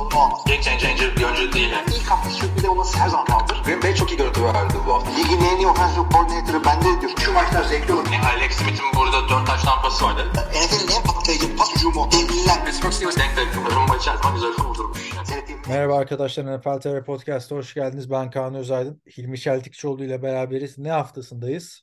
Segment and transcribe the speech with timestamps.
[0.00, 0.44] sorunu olmaz.
[0.46, 1.70] Game changer bir oyuncu değil.
[1.70, 1.86] Yani.
[1.96, 3.62] İlk hafta sürpriz olması her zaman kaldır.
[3.64, 5.10] Green Bay çok iyi görüntü verdi bu hafta.
[5.10, 7.12] Ligin en iyi offensive coordinator'ı bende diyor.
[7.18, 8.06] Şu maçlar zevkli olur.
[8.12, 10.22] Yani Alex Smith'in burada 4 taş tampası vardı.
[10.34, 12.08] NFL'in en patlayıcı pas hücumu.
[12.12, 12.64] Devliler.
[12.64, 13.64] Pittsburgh Steelers denk takım.
[13.76, 15.14] Rumba içerisinde güzel kurdurmuş.
[15.16, 15.26] Yani.
[15.26, 18.10] Seyrettiğim Merhaba arkadaşlar NFL TV Podcast'a hoş geldiniz.
[18.10, 19.02] Ben Kaan Özaydın.
[19.16, 20.78] Hilmi Çeltikçioğlu ile beraberiz.
[20.78, 21.82] Ne haftasındayız?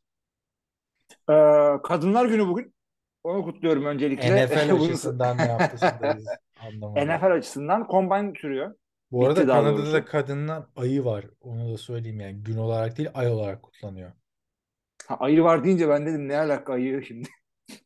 [1.30, 1.34] Ee,
[1.84, 2.74] Kadınlar Günü bugün.
[3.24, 4.46] Onu kutluyorum öncelikle.
[4.46, 6.26] NFL açısından ne haftasındayız?
[6.68, 7.10] Anlamadım.
[7.10, 8.76] NFL açısından combine sürüyor.
[9.12, 11.26] Bu arada bitti Kanada'da da kadınlar ayı var.
[11.42, 12.44] Onu da söyleyeyim yani.
[12.44, 14.12] Gün olarak değil ay olarak kutlanıyor.
[15.08, 17.30] Ha, ayı var deyince ben dedim ne alaka ayı şimdi.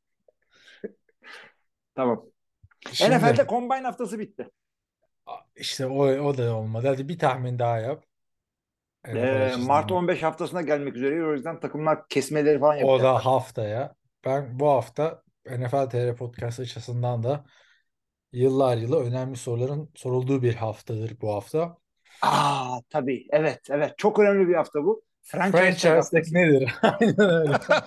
[1.95, 2.25] tamam.
[2.91, 4.49] Şimdi, NFL'de combine haftası bitti.
[5.55, 6.87] işte o, o da olmadı.
[6.87, 8.03] Hadi bir tahmin daha yap.
[9.07, 9.55] NFL Ee.
[9.55, 11.27] Mart 15 haftasına gelmek üzere.
[11.27, 13.03] O yüzden takımlar kesmeleri falan O yapacak.
[13.03, 13.95] da haftaya.
[14.25, 17.45] Ben bu hafta NFL TR Podcast açısından da
[18.33, 21.77] yıllar yılı önemli soruların sorulduğu bir haftadır bu hafta.
[22.21, 23.27] Aa tabii.
[23.29, 23.97] Evet, evet.
[23.97, 25.03] Çok önemli bir hafta bu.
[25.23, 26.35] Franchise, Franchise haftası.
[26.35, 26.75] nedir?
[26.81, 27.53] Aynen öyle.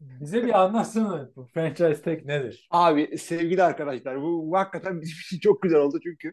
[0.00, 1.30] Bize bir anlatsana.
[1.36, 2.68] Bu franchise tag nedir?
[2.70, 6.32] Abi sevgili arkadaşlar bu, bu hakikaten bizim için çok güzel oldu çünkü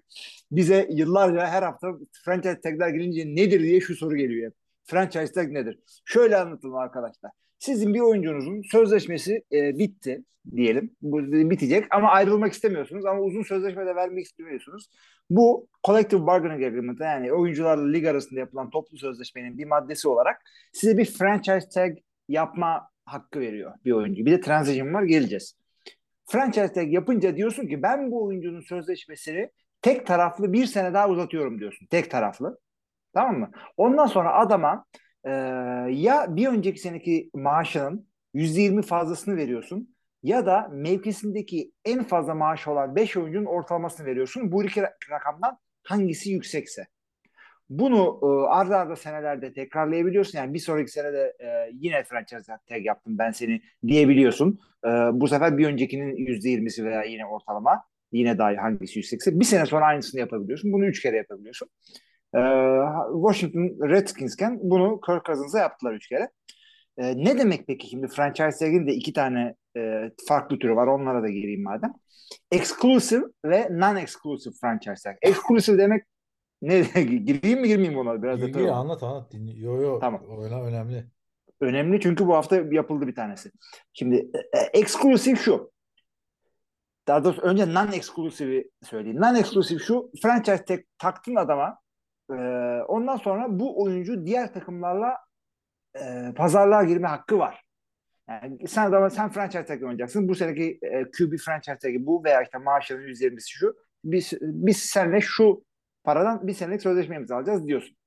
[0.52, 1.88] bize yıllarca her hafta
[2.26, 4.58] franchise tagler gelince nedir diye şu soru geliyor hep.
[4.84, 5.80] Franchise tag nedir?
[6.06, 7.32] Şöyle anlatalım arkadaşlar.
[7.60, 10.24] Sizin bir oyuncunuzun sözleşmesi e, bitti
[10.56, 10.96] diyelim.
[11.02, 14.90] Bu bitecek ama ayrılmak istemiyorsunuz ama uzun sözleşme de vermek istemiyorsunuz.
[15.30, 20.42] Bu collective bargaining agreement yani oyuncularla lig arasında yapılan toplu sözleşmenin bir maddesi olarak
[20.74, 21.98] size bir franchise tag
[22.30, 24.26] yapma hakkı veriyor bir oyuncu.
[24.26, 25.56] Bir de transition var geleceğiz
[26.26, 29.50] franchise tag yapınca diyorsun ki ben bu oyuncunun sözleşmesini
[29.82, 31.88] tek taraflı bir sene daha uzatıyorum diyorsun.
[31.88, 32.60] Tek taraflı.
[33.14, 33.52] Tamam mı?
[33.78, 34.86] Ondan sonra adama
[35.26, 35.32] e,
[35.92, 42.96] ya bir önceki seneki maaşının %20 fazlasını veriyorsun ya da mevkisindeki en fazla maaşı olan
[42.96, 44.52] 5 oyuncunun ortalamasını veriyorsun.
[44.52, 46.88] Bu iki rakamdan hangisi yüksekse.
[47.70, 50.38] Bunu e, arda arda senelerde tekrarlayabiliyorsun.
[50.38, 54.60] Yani bir sonraki senede e, yine franchise tag yaptım ben seni diyebiliyorsun.
[54.86, 59.66] E, bu sefer bir öncekinin %20'si veya yine ortalama yine daha hangisi yüksekse bir sene
[59.66, 60.74] sonra aynısını yapabiliyorsun.
[60.74, 61.70] Bunu üç kere yapabiliyorsun.
[62.36, 62.42] E,
[63.14, 66.30] Washington Redskins'ken bunu Kirk Cousins'a yaptılar üç kere.
[66.98, 70.88] E, ne demek peki şimdi franchise de iki tane e, farklı türü var.
[70.88, 71.94] Onlara da gireyim madem.
[72.52, 75.18] Exclusive ve non-exclusive franchise.
[75.22, 76.04] Exclusive demek
[76.62, 78.24] ne gireyim mi girmeyeyim ona?
[78.24, 79.34] Biraz Gir, gir, anlat anlat.
[79.34, 80.00] Dinle- Yo yo.
[80.00, 80.22] Tamam.
[80.30, 81.06] O öyle- önemli.
[81.60, 83.52] Önemli çünkü bu hafta yapıldı bir tanesi.
[83.94, 85.72] Şimdi e, e, exclusive şu.
[87.08, 89.18] Daha doğrusu önce non-exclusive'i söyleyeyim.
[89.18, 90.12] Non-exclusive şu.
[90.22, 91.78] Franchise tag taktın adama.
[92.30, 92.36] E,
[92.88, 95.18] ondan sonra bu oyuncu diğer takımlarla
[95.96, 97.66] e, pazarlığa girme hakkı var.
[98.30, 100.28] Yani sen adama sen franchise tag oynayacaksın.
[100.28, 103.76] Bu seneki e, QB franchise tag'i bu veya işte maaşının %20'si şu.
[104.04, 105.64] Biz, biz seninle şu
[106.04, 107.98] paradan bir senelik sözleşme imzalayacağız diyorsun.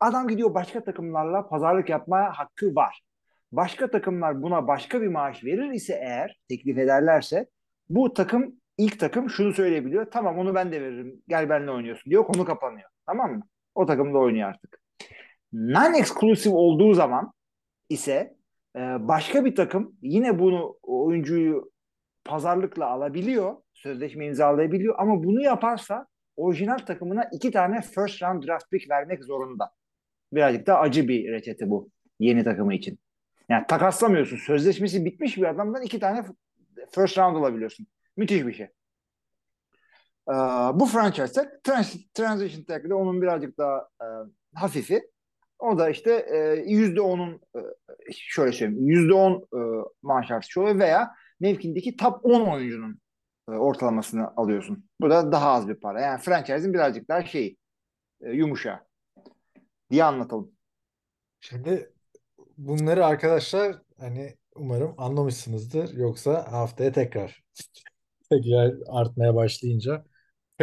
[0.00, 3.02] Adam gidiyor başka takımlarla pazarlık yapmaya hakkı var.
[3.52, 7.46] Başka takımlar buna başka bir maaş verir ise eğer teklif ederlerse
[7.88, 10.10] bu takım ilk takım şunu söyleyebiliyor.
[10.10, 11.22] Tamam onu ben de veririm.
[11.28, 12.24] Gel benimle oynuyorsun diyor.
[12.24, 12.91] Konu kapanıyor.
[13.06, 13.42] Tamam mı?
[13.74, 14.82] O takım da oynuyor artık.
[15.52, 17.32] Non-exclusive olduğu zaman
[17.88, 18.36] ise
[18.76, 21.72] e, başka bir takım yine bunu oyuncuyu
[22.24, 23.56] pazarlıkla alabiliyor.
[23.74, 29.70] Sözleşme imzalayabiliyor ama bunu yaparsa orijinal takımına iki tane first round draft pick vermek zorunda.
[30.32, 31.90] Birazcık da acı bir reçete bu
[32.20, 32.98] yeni takımı için.
[33.48, 34.36] Yani takaslamıyorsun.
[34.36, 36.24] Sözleşmesi bitmiş bir adamdan iki tane
[36.94, 37.86] first round alabiliyorsun.
[38.16, 38.68] Müthiş bir şey.
[40.28, 40.32] Ee,
[40.74, 44.06] bu franchise tag, trans- transition tag onun birazcık daha e,
[44.54, 45.02] hafifi.
[45.58, 47.60] O da işte e, yüzde onun e,
[48.12, 49.60] şöyle söyleyeyim yüzde on e,
[50.02, 53.00] maaş artışı oluyor veya mevkindeki top 10 oyuncunun
[53.48, 54.88] e, ortalamasını alıyorsun.
[55.00, 56.00] Bu da daha az bir para.
[56.00, 57.56] Yani franchise'in birazcık daha şey
[58.20, 58.78] e, yumuşağı
[59.90, 60.52] diye anlatalım.
[61.40, 61.92] Şimdi
[62.58, 65.94] bunları arkadaşlar hani umarım anlamışsınızdır.
[65.94, 67.42] Yoksa haftaya tekrar
[68.30, 70.04] tekrar artmaya başlayınca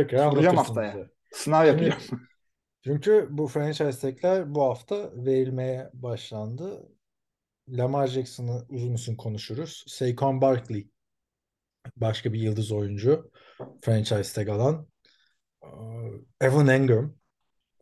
[0.03, 1.09] tekrar Soracağım haftaya.
[1.31, 2.01] Sınav yapacağım.
[2.83, 6.89] Çünkü bu franchise tag'ler bu hafta verilmeye başlandı.
[7.69, 9.83] Lamar Jackson'ı uzun uzun konuşuruz.
[9.87, 10.89] Saquon Barkley
[11.95, 13.31] başka bir yıldız oyuncu.
[13.81, 14.87] Franchise tag alan.
[15.63, 15.67] Ee,
[16.41, 17.15] Evan Engram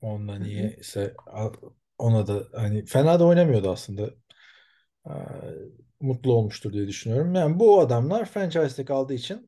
[0.01, 0.47] ondan hı.
[0.47, 1.15] iyiyse
[1.97, 4.09] ona da hani fena da oynamıyordu aslında.
[6.01, 7.35] Mutlu olmuştur diye düşünüyorum.
[7.35, 9.46] Yani bu adamlar franchise tag aldığı için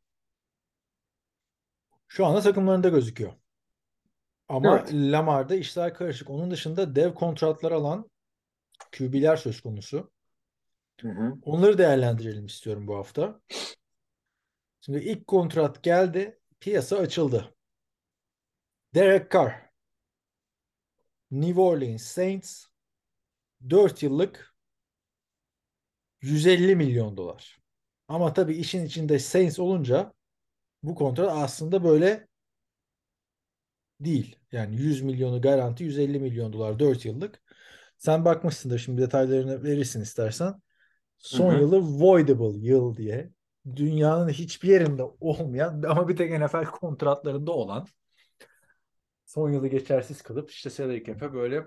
[2.09, 3.33] şu anda takımlarında gözüküyor.
[4.47, 4.93] Ama Evet.
[4.93, 6.29] Lamar'da işler karışık.
[6.29, 8.09] Onun dışında dev kontratlar alan
[8.97, 10.11] QB'ler söz konusu.
[11.01, 11.33] Hı hı.
[11.41, 13.41] Onları değerlendirelim istiyorum bu hafta.
[14.81, 16.39] Şimdi ilk kontrat geldi.
[16.59, 17.55] Piyasa açıldı.
[18.95, 19.69] Derek Carr.
[21.31, 22.65] New Orleans Saints
[23.69, 24.55] 4 yıllık
[26.21, 27.59] 150 milyon dolar.
[28.07, 30.13] Ama tabii işin içinde Saints olunca
[30.83, 32.27] bu kontrat aslında böyle
[33.99, 34.35] değil.
[34.51, 37.41] Yani 100 milyonu garanti 150 milyon dolar 4 yıllık.
[37.97, 40.61] Sen bakmışsındır şimdi detaylarını verirsin istersen.
[41.17, 41.61] Son Hı hı.
[41.61, 43.31] yılı voidable yıl diye.
[43.75, 47.87] Dünyanın hiçbir yerinde olmayan ama bir tek NFL kontratlarında olan
[49.25, 51.65] son yılı geçersiz kalıp işte salary cap'e böyle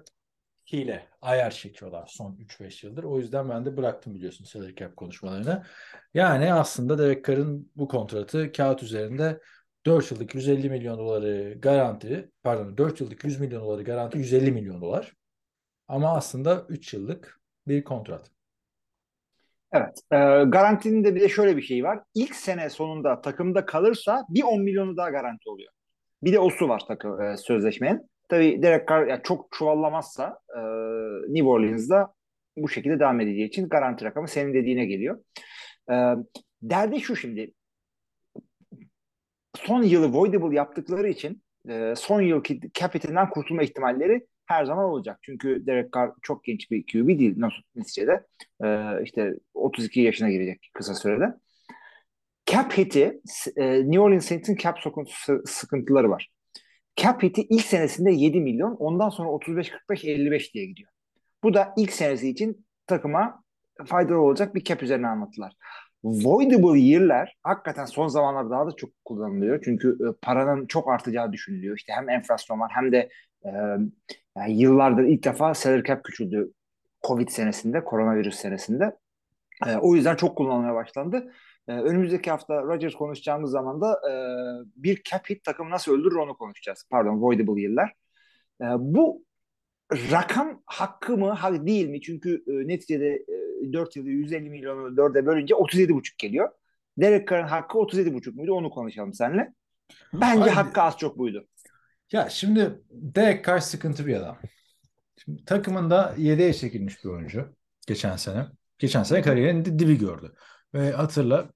[0.73, 3.05] hile, ayar çekiyorlar son 3-5 yıldır.
[3.05, 5.63] O yüzden ben de bıraktım biliyorsun salary cap konuşmalarını.
[6.15, 9.41] Yani aslında Derek Carr'ın bu kontratı kağıt üzerinde
[9.87, 14.81] 4 yıllık 150 milyon doları garanti, pardon 4 yıllık 100 milyon doları garanti 150 milyon
[14.81, 15.13] dolar.
[15.89, 18.31] Ama aslında 3 yıllık bir kontrat.
[19.73, 19.99] Evet.
[20.11, 20.17] E,
[20.49, 22.01] garantinin de bir de şöyle bir şey var.
[22.15, 25.73] İlk sene sonunda takımda kalırsa bir 10 milyonu daha garanti oluyor.
[26.23, 28.12] Bir de osu var takım e, sözleşmenin.
[28.33, 30.61] Tabii Derek Carr yani çok çuvallamazsa e,
[31.29, 32.15] New Orleans'da
[32.57, 35.25] bu şekilde devam edeceği için garanti rakamı senin dediğine geliyor.
[35.91, 35.95] E,
[36.63, 37.53] derdi şu şimdi
[39.57, 45.19] son yılı voidable yaptıkları için e, son yılki capit'inden kurtulma ihtimalleri her zaman olacak.
[45.23, 48.27] Çünkü Derek Carr çok genç bir QB değil nasıl neticede.
[48.65, 51.35] E, işte 32 yaşına girecek kısa sürede.
[52.47, 53.21] Cap hit'i
[53.57, 54.79] e, New Orleans Saints'in cap
[55.47, 56.33] sıkıntıları var.
[56.97, 60.91] Cap hit'i ilk senesinde 7 milyon ondan sonra 35-45-55 diye gidiyor.
[61.43, 63.43] Bu da ilk senesi için takıma
[63.87, 65.53] faydalı olacak bir cap üzerine anlattılar.
[66.05, 69.61] Voidable year'ler hakikaten son zamanlarda daha da çok kullanılıyor.
[69.65, 71.77] Çünkü e, paranın çok artacağı düşünülüyor.
[71.77, 73.09] İşte hem enflasyon var hem de
[73.45, 73.51] e,
[74.37, 76.53] yani yıllardır ilk defa salary cap küçüldü
[77.07, 78.97] Covid senesinde, koronavirüs senesinde.
[79.67, 81.33] E, o yüzden çok kullanılmaya başlandı.
[81.69, 84.13] E, önümüzdeki hafta Rodgers konuşacağımız zaman da e,
[84.77, 86.85] bir cap hit takımı nasıl öldürür onu konuşacağız.
[86.91, 87.93] Pardon, voidable yıllar.
[88.61, 89.25] E, bu
[89.93, 92.01] rakam hakkı mı, hak değil mi?
[92.01, 93.25] Çünkü e, neticede
[93.69, 96.49] e, 4 yılı 150 milyonu 4'e bölünce 37,5 geliyor.
[96.99, 98.55] Derek Carr'ın hakkı 37,5 muydu?
[98.55, 99.55] Onu konuşalım seninle.
[100.13, 100.51] Bence Haydi.
[100.51, 101.47] hakkı az çok buydu.
[102.13, 104.39] Ya şimdi Derek Carr sıkıntı bir adam.
[105.25, 107.57] Şimdi takımında yedeğe çekilmiş bir oyuncu
[107.87, 108.47] geçen sene.
[108.83, 110.35] Geçen sene kariyerinin di- dibi gördü.
[110.75, 111.51] Ve hatırla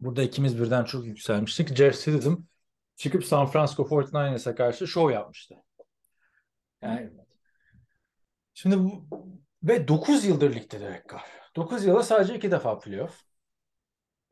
[0.00, 1.76] burada ikimiz birden çok yükselmiştik.
[1.76, 2.46] Jeff Stidham
[2.96, 5.54] çıkıp San Francisco 49ers'a karşı şov yapmıştı.
[6.82, 7.10] Yani
[8.54, 9.06] şimdi bu,
[9.62, 11.50] ve 9 yıldır ligde Derek Carr.
[11.56, 13.20] 9 yılda sadece 2 defa playoff.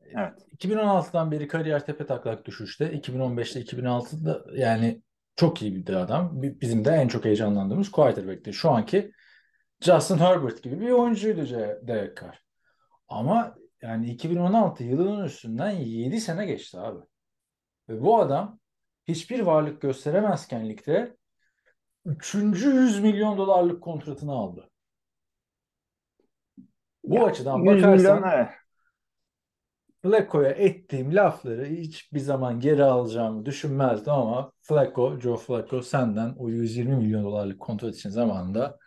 [0.01, 0.33] Evet.
[0.51, 2.93] 2016'dan beri kariyer tepe taklak düşüşte.
[2.93, 5.01] 2015'te 2016'da yani
[5.35, 6.41] çok iyi bir adam.
[6.41, 8.53] Bi- Bizim de en çok heyecanlandığımız quarterback'ti.
[8.53, 9.11] Şu anki
[9.81, 11.49] Justin Herbert gibi bir oyuncuydu
[11.87, 12.43] Derek Carr.
[13.07, 17.05] Ama yani 2016 yılının üstünden 7 sene geçti abi.
[17.89, 18.59] Ve bu adam
[19.07, 21.17] hiçbir varlık gösteremezken ligde
[22.05, 22.35] 3.
[22.35, 24.69] 100 milyon dolarlık kontratını aldı.
[27.03, 28.47] Bu Ya, açıdan 100 bakarsan milyon.
[30.01, 36.95] Flacco'ya ettiğim lafları hiçbir zaman geri alacağımı düşünmezdim ama Flacco, Joe Flacco senden o 120
[36.95, 38.79] milyon dolarlık kontrat için zamanında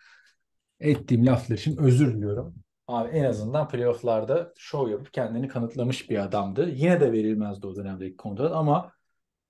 [0.81, 2.55] ettiğim laflar için özür diliyorum.
[2.89, 6.71] Abi en azından playofflarda show yapıp kendini kanıtlamış bir adamdı.
[6.71, 8.93] Yine de verilmezdi o dönemdeki kontrat ama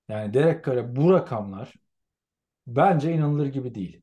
[0.08, 1.74] yani Derek Carr'a bu rakamlar
[2.66, 4.02] bence inanılır gibi değil.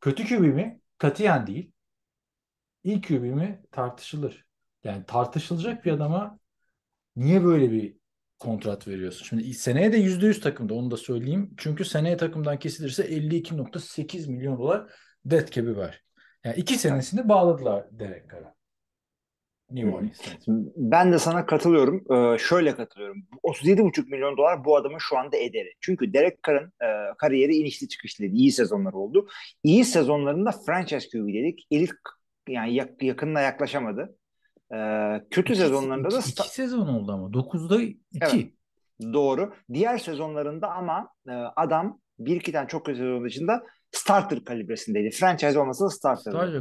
[0.00, 0.80] Kötü QB mi?
[0.98, 1.72] Katiyen değil.
[2.84, 3.62] İyi QB mi?
[3.70, 4.46] Tartışılır.
[4.84, 6.38] Yani tartışılacak bir adama
[7.16, 7.96] Niye böyle bir
[8.38, 9.24] kontrat veriyorsun?
[9.24, 11.54] Şimdi seneye de %100 takımda onu da söyleyeyim.
[11.56, 14.92] Çünkü seneye takımdan kesilirse 52.8 milyon dolar
[15.24, 16.02] dead cap'i var.
[16.44, 18.54] Yani iki senesini bağladılar Derek Carr'a.
[19.70, 20.20] New Orleans.
[20.76, 22.04] Ben de sana katılıyorum.
[22.12, 23.26] Ee, şöyle katılıyorum.
[23.42, 25.72] 37,5 milyon dolar bu adamın şu anda ederi.
[25.80, 29.28] Çünkü Derek Carr'ın e, kariyeri inişli çıkışlı İyi sezonlar oldu.
[29.62, 31.66] İyi sezonlarında franchise QB dedik.
[31.70, 31.90] Elit
[32.48, 34.16] yani yak- yakınına yaklaşamadı.
[34.74, 34.76] Ee,
[35.30, 37.32] kötü İki, sezonlarında da iki, sta- iki sezon oldu ama.
[37.32, 37.98] 9'da 2.
[38.20, 38.46] Evet.
[39.12, 39.54] Doğru.
[39.72, 43.62] Diğer sezonlarında ama e, adam bir iki tane çok kötü sezon dışında
[43.94, 45.10] starter kalibresindeydi.
[45.10, 46.14] Franchise olmasa da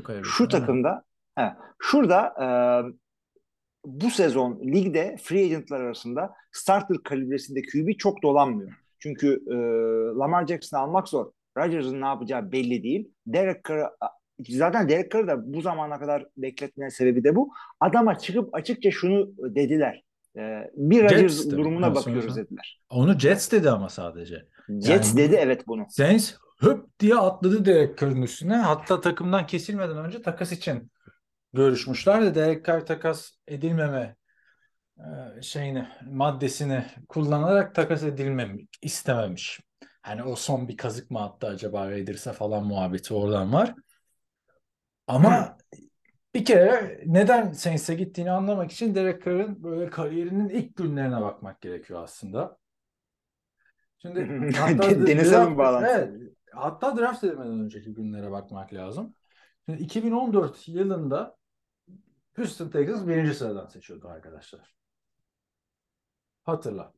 [0.03, 0.25] kaybettim.
[0.25, 1.03] Şu takımda
[1.37, 2.47] he, şurada e,
[3.85, 8.71] bu sezon ligde free agentlar arasında starter kalibresinde QB çok dolanmıyor.
[8.99, 9.55] Çünkü e,
[10.19, 11.31] Lamar Jackson'ı almak zor.
[11.57, 13.11] Rodgers'ın ne yapacağı belli değil.
[13.27, 13.89] Derek Carr'ı
[14.49, 17.51] zaten Derek Carr'ı da bu zamana kadar bekletmenin sebebi de bu.
[17.79, 20.03] Adama çıkıp açıkça şunu dediler.
[20.37, 20.41] E,
[20.75, 22.81] bir Rodgers durumuna Ha, bakıyoruz sonra- dediler.
[22.89, 24.45] Onu Jets dedi ama sadece.
[24.69, 25.85] Jets Yani- dedi evet bunu.
[25.89, 28.55] Saints hıp diye atladı Derek üstüne.
[28.55, 30.91] Hatta takımdan kesilmeden önce takas için
[31.53, 34.15] görüşmüşler de Derek Carr takas edilmeme
[34.97, 39.59] e, şeyini maddesini kullanarak takas edilmemek istememiş.
[40.01, 43.73] Hani o son bir kazık mı attı acaba Raiders'a falan muhabbeti oradan var.
[45.07, 45.57] Ama
[46.35, 52.03] bir kere neden Saints'e gittiğini anlamak için Derek Carr'ın böyle kariyerinin ilk günlerine bakmak gerekiyor
[52.03, 52.57] aslında.
[53.97, 54.19] Şimdi
[55.07, 55.93] Deniz Alın bağlantısı.
[55.93, 59.15] Evet, hatta draft edilmeden önceki günlere bakmak lazım.
[59.65, 61.37] Şimdi 2014 yılında
[62.35, 64.75] Houston Texans birinci sıradan seçiyordu arkadaşlar.
[66.43, 66.93] Hatırla.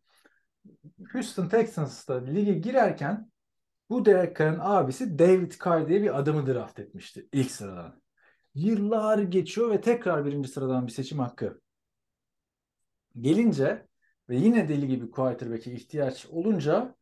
[1.12, 3.31] Houston Texans'ta lige girerken
[3.89, 8.01] bu Derek Carr'ın abisi David Carr diye bir adamı draft etmişti ilk sıradan.
[8.55, 11.62] Yıllar geçiyor ve tekrar birinci sıradan bir seçim hakkı
[13.21, 13.88] gelince
[14.29, 16.95] ve yine deli gibi quarterback'e ihtiyaç olunca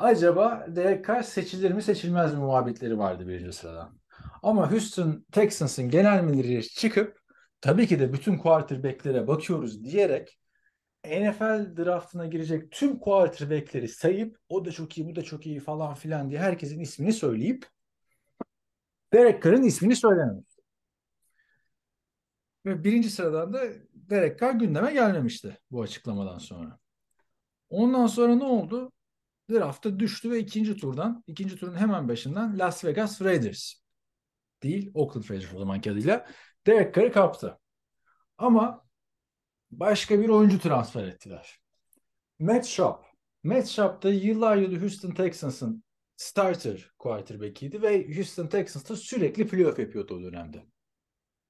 [0.00, 0.66] acaba
[1.06, 4.00] Carr seçilir mi seçilmez mi muhabbetleri vardı birinci sıradan.
[4.42, 7.20] Ama Houston Texans'ın genel müdürü çıkıp
[7.60, 10.38] tabii ki de bütün quarterback'lere bakıyoruz diyerek
[11.04, 15.94] NFL draftına girecek tüm quarterback'leri sayıp o da çok iyi bu da çok iyi falan
[15.94, 17.66] filan diye herkesin ismini söyleyip
[19.12, 20.46] Derek Carr'ın ismini söylememiş.
[22.66, 23.60] Ve birinci sıradan da
[23.94, 26.78] Derek Carr gündeme gelmemişti bu açıklamadan sonra.
[27.70, 28.92] Ondan sonra ne oldu?
[29.50, 33.74] Draft'a düştü ve ikinci turdan, ikinci turun hemen başından Las Vegas Raiders
[34.62, 36.26] değil, Oakland Raiders o zamanki adıyla
[36.66, 37.58] Derek Carr'ı kaptı.
[38.38, 38.86] Ama
[39.70, 41.60] başka bir oyuncu transfer ettiler.
[42.38, 43.02] Matt Schaub.
[43.42, 45.84] Matt Schaub da yıllar yılı Houston Texans'ın
[46.16, 50.66] starter quarterback'iydi ve Houston Texans'ta sürekli playoff yapıyordu o dönemde.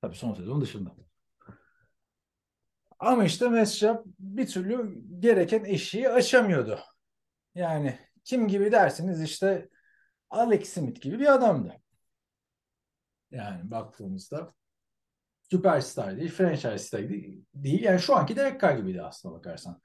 [0.00, 0.97] Tabii son sezon dışında.
[2.99, 6.78] Ama işte Matt Schaub bir türlü gereken eşiği aşamıyordu.
[7.54, 9.69] Yani kim gibi dersiniz işte
[10.30, 11.80] Alex Smith gibi bir adamdı.
[13.30, 14.54] Yani baktığımızda
[15.50, 17.45] süperstar değil, franchise değil.
[17.54, 17.83] değil.
[17.83, 19.80] Yani şu anki Derek Carr gibiydi aslına bakarsan.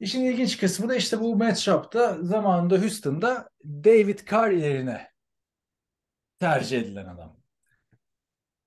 [0.00, 5.10] İşin ilginç kısmı da işte bu Matt Schaub'da zamanında Houston'da David Carr yerine
[6.38, 7.36] tercih edilen adam.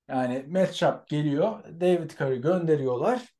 [0.08, 3.36] Yani Matt Schaub geliyor, David Carr'ı gönderiyorlar.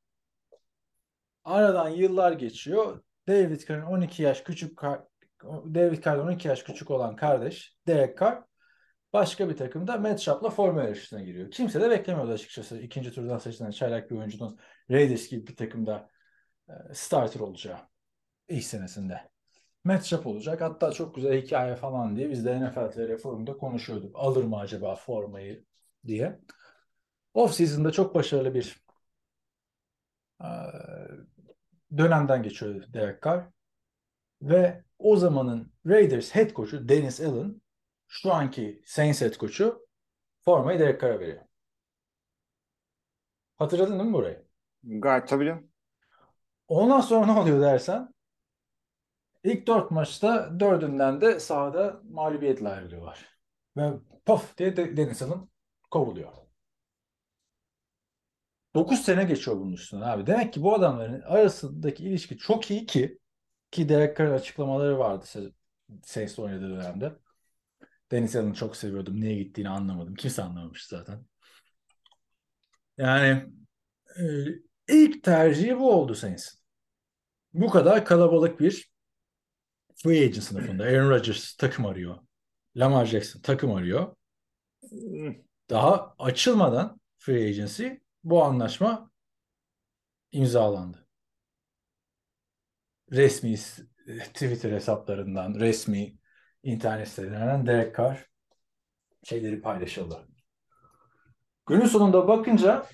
[1.44, 3.02] Aradan yıllar geçiyor.
[3.28, 4.82] David Carr'ın 12 yaş küçük
[5.74, 8.42] David Carr'dan 12 yaş küçük olan kardeş Derek Carr
[9.12, 11.50] başka bir takımda Matt Schaub'la forma yarışına giriyor.
[11.50, 14.58] Kimse de beklemiyordu açıkçası ikinci turdan seçilen çaylak bir oyuncunun
[14.90, 16.10] Raiders gibi bir takımda
[16.92, 17.78] starter olacağı
[18.48, 19.30] ilk senesinde.
[19.84, 20.60] Matt Schaub olacak.
[20.60, 24.10] Hatta çok güzel hikaye falan diye biz de NFL TR forumda konuşuyorduk.
[24.18, 25.64] Alır mı acaba formayı
[26.06, 26.40] diye.
[27.34, 28.84] Off season'da çok başarılı bir
[31.96, 33.50] dönemden geçiyor Derek Carr.
[34.42, 37.62] Ve o zamanın Raiders head coach'u Dennis Allen
[38.08, 39.86] şu anki Saints head coach'u
[40.44, 41.42] formayı Derek Carr'a veriyor.
[43.56, 44.44] Hatırladın değil mi burayı?
[44.82, 45.70] Gayet tabii canım.
[46.68, 48.14] Ondan sonra ne oluyor dersen
[49.44, 53.38] ilk dört maçta dördünden de sahada mağlubiyetle ayrılıyorlar.
[53.76, 53.92] Ve
[54.26, 55.48] pof diye de Dennis Allen
[55.90, 56.47] kovuluyor.
[58.74, 60.26] 9 sene geçiyor bunun üstüne abi.
[60.26, 63.18] Demek ki bu adamların arasındaki ilişki çok iyi ki
[63.70, 65.26] ki Derek Carr'ın açıklamaları vardı
[66.04, 67.12] Saints'te oynadığı dönemde.
[68.10, 69.20] Dennis Allen'ı çok seviyordum.
[69.20, 70.14] Niye gittiğini anlamadım.
[70.14, 71.26] Kimse anlamamış zaten.
[72.98, 73.46] Yani
[74.18, 74.24] e,
[74.88, 76.58] ilk tercihi bu oldu Saints'in.
[77.52, 78.90] Bu kadar kalabalık bir
[79.94, 80.84] free agent sınıfında.
[80.84, 82.18] Aaron Rodgers takım arıyor.
[82.76, 84.16] Lamar Jackson takım arıyor.
[85.70, 87.88] Daha açılmadan free agency
[88.24, 89.10] bu anlaşma
[90.32, 91.06] imzalandı.
[93.12, 93.56] Resmi
[94.34, 96.18] Twitter hesaplarından, resmi
[96.62, 98.26] internet sitelerinden Derek Carr
[99.24, 100.28] şeyleri paylaşıldı.
[101.66, 102.86] Günün sonunda bakınca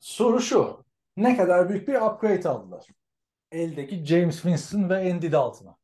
[0.00, 0.84] soru şu.
[1.16, 2.86] Ne kadar büyük bir upgrade aldılar?
[3.52, 5.76] Eldeki James Winston ve Andy Dalton'a.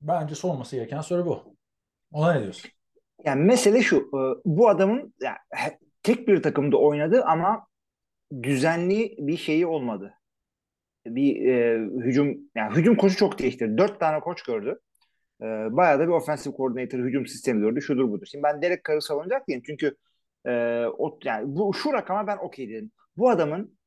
[0.00, 1.56] Bence sorması gereken soru bu.
[2.12, 2.70] Ona ne diyorsun?
[3.24, 4.10] Yani mesele şu.
[4.44, 5.36] Bu adamın yani,
[6.02, 7.66] tek bir takımda oynadı ama
[8.42, 10.14] düzenli bir şeyi olmadı.
[11.06, 13.78] Bir e, hücum yani hücum koçu çok değiştirdi.
[13.78, 14.80] Dört tane koç gördü.
[15.42, 17.82] E, bayağı da bir offensive coordinator hücum sistemi gördü.
[17.82, 18.26] Şudur budur.
[18.30, 19.62] Şimdi ben Derek Carr'ı savunacak değilim.
[19.66, 19.96] Çünkü
[20.46, 22.90] e, o, yani bu şu rakama ben okey dedim.
[23.16, 23.78] Bu adamın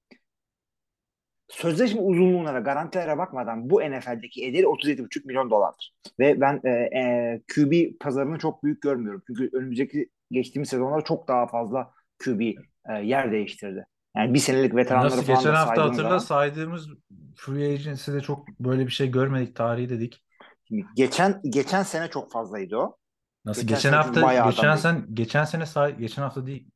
[1.49, 5.93] sözleşme uzunluğuna ve garantilere bakmadan bu NFL'deki ederi 37,5 milyon dolardır.
[6.19, 9.23] Ve ben e, e, QB pazarını çok büyük görmüyorum.
[9.27, 11.91] Çünkü önümüzdeki geçtiğimiz sezonlarda çok daha fazla
[12.23, 13.85] QB e, yer değiştirdi.
[14.17, 16.89] Yani bir senelik veteranları Nasıl falan geçen da hafta hatırla zaman- saydığımız
[17.35, 20.23] free agency'de çok böyle bir şey görmedik tarihi dedik.
[20.67, 22.97] Şimdi geçen geçen sene çok fazlaydı o.
[23.45, 26.67] Nasıl Geçen geçen, hafta geçen sen geçen sene say geçen hafta değil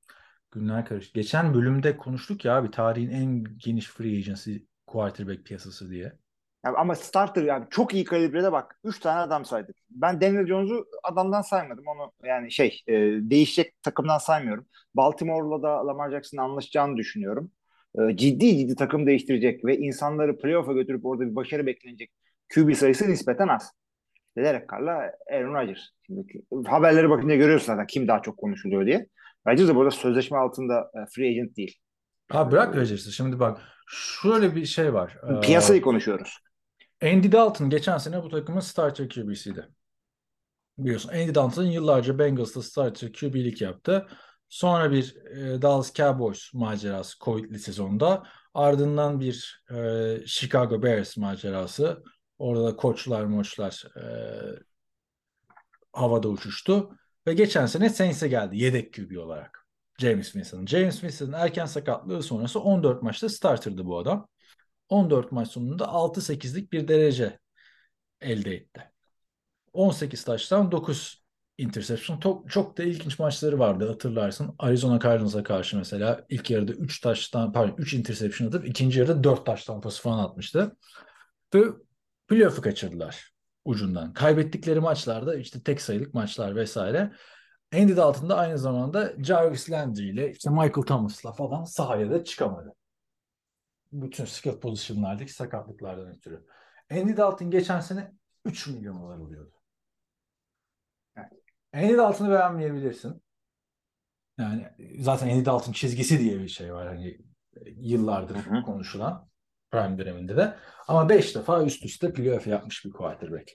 [0.52, 1.14] günler karıştı.
[1.14, 4.56] Geçen bölümde konuştuk ya abi tarihin en geniş free agency
[4.88, 6.14] quarterback piyasası diye.
[6.66, 8.80] Yani ama starter yani çok iyi kalibrede bak.
[8.84, 9.76] Üç tane adam saydık.
[9.90, 11.88] Ben Daniel Jones'u adamdan saymadım.
[11.88, 14.66] Onu yani şey e, değişecek takımdan saymıyorum.
[14.96, 17.52] Baltimore'la da Lamar Jackson'ın anlaşacağını düşünüyorum.
[18.00, 22.12] E, ciddi ciddi takım değiştirecek ve insanları playoff'a götürüp orada bir başarı beklenecek
[22.56, 23.72] QB sayısı nispeten az.
[24.38, 25.80] Derek Carr'la Aaron Rodgers.
[26.06, 26.26] Şimdi
[26.66, 29.08] haberlere bakınca görüyorsun zaten kim daha çok konuşuluyor diye.
[29.48, 31.78] Rodgers da burada sözleşme altında e, free agent değil.
[32.30, 33.12] Ha bırak Rodgers'ı.
[33.12, 35.18] Şimdi bak şöyle bir şey var.
[35.30, 36.38] Ee, Piyasayı konuşuyoruz.
[37.04, 39.68] Andy Dalton geçen sene bu takımın starter QB'siydi.
[40.78, 44.08] Biliyorsun Andy Dalton yıllarca Bengals'ta starter QB'lik yaptı.
[44.50, 48.24] Sonra bir e, Dallas Cowboys macerası Covid'li sezonda.
[48.54, 52.04] Ardından bir e, Chicago Bears macerası.
[52.38, 54.04] Orada da koçlar moçlar e,
[55.94, 56.90] havada uçuştu.
[57.28, 59.68] Ve geçen sene Saints'e geldi yedek QB olarak.
[59.98, 60.66] James Winston.
[60.66, 64.28] James Winston'ın erken sakatlığı sonrası 14 maçta starterdı bu adam.
[64.90, 67.40] 14 maç sonunda 6-8'lik bir derece
[68.22, 68.92] elde etti.
[69.74, 71.24] 18 taştan 9
[71.58, 72.20] interception.
[72.20, 74.56] Çok, çok da ilginç maçları vardı hatırlarsın.
[74.60, 79.46] Arizona Cardinals'a karşı mesela ilk yarıda 3 taştan pardon 3 interception atıp ikinci yarıda 4
[79.46, 80.78] taş tampası falan atmıştı.
[81.56, 81.64] Ve
[82.28, 83.31] playoff'u kaçırdılar
[83.66, 84.14] ucundan.
[84.14, 87.12] Kaybettikleri maçlarda işte tek sayılık maçlar vesaire.
[87.74, 92.74] Andy Dalton da aynı zamanda Jarvis Landry ile işte Michael Thomas'la falan sahaya da çıkamadı.
[93.92, 96.46] Bütün skill pozisyonlardaki sakatlıklardan ötürü.
[96.92, 98.12] Andy Dalton geçen sene
[98.46, 99.54] 3 milyon dolar alıyordu.
[101.16, 101.30] Yani
[101.74, 103.22] Andy Dalton'u beğenmeyebilirsin.
[104.38, 104.68] Yani
[105.00, 107.18] zaten Andy Dalton çizgisi diye bir şey var hani
[107.66, 108.64] yıllardır Hı hı.
[108.64, 109.31] konuşulan
[109.72, 110.56] prime döneminde de.
[110.88, 113.52] Ama 5 defa üst üste playoff yapmış bir quarterback.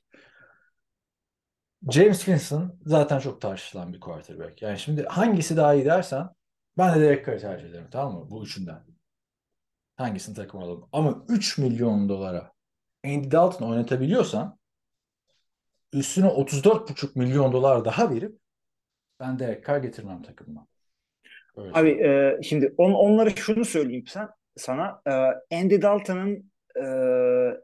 [1.90, 4.62] James Winston zaten çok tartışılan bir quarterback.
[4.62, 6.28] Yani şimdi hangisi daha iyi dersen
[6.78, 8.30] ben de Derek Carr'ı tercih ederim tamam mı?
[8.30, 8.82] Bu üçünden.
[9.96, 10.88] Hangisini takım alalım?
[10.92, 12.52] Ama 3 milyon dolara
[13.04, 14.58] Andy Dalton oynatabiliyorsan
[15.92, 18.38] üstüne 34,5 milyon dolar daha verip
[19.20, 20.66] ben Derek Carr getirmem takımıma.
[21.56, 25.02] Öyle Abi e, şimdi on, onlara şunu söyleyeyim sen sana.
[25.06, 26.86] E, Andy Dalton'ın e,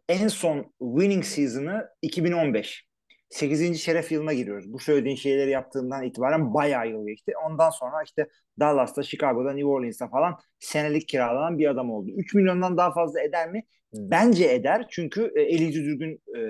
[0.09, 2.87] en son winning season'ı 2015.
[3.33, 3.81] 8.
[3.81, 4.73] şeref yılına giriyoruz.
[4.73, 7.33] Bu söylediğin şeyleri yaptığından itibaren bayağı yıl geçti.
[7.47, 8.29] Ondan sonra işte
[8.61, 12.11] Dallas'ta, Chicago'da, New Orleans'ta falan senelik kiralanan bir adam oldu.
[12.17, 13.63] 3 milyondan daha fazla eder mi?
[13.95, 14.87] Bence eder.
[14.91, 16.41] Çünkü eli düzgün e,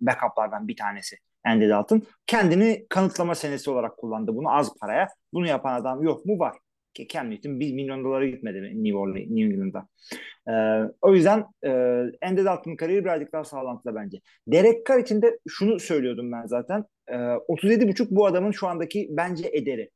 [0.00, 2.02] backup'lardan bir tanesi Andy Dalton.
[2.26, 5.08] Kendini kanıtlama senesi olarak kullandı bunu az paraya.
[5.32, 6.38] Bunu yapan adam yok mu?
[6.38, 6.56] Var.
[7.08, 9.88] Cam Newton 1 milyon dolara gitmedi New Orleans, New England'da.
[10.48, 11.70] Ee, o yüzden e,
[12.22, 14.20] Andy Dalton'ın kariyeri birazcık daha sağlantılı bence.
[14.46, 16.84] Derek Carr için de şunu söylüyordum ben zaten.
[17.08, 19.90] Ee, 37,5 bu adamın şu andaki bence ederi.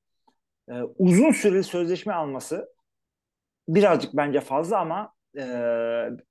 [0.71, 2.69] Ee, uzun süreli sözleşme alması
[3.69, 5.44] birazcık bence fazla ama e,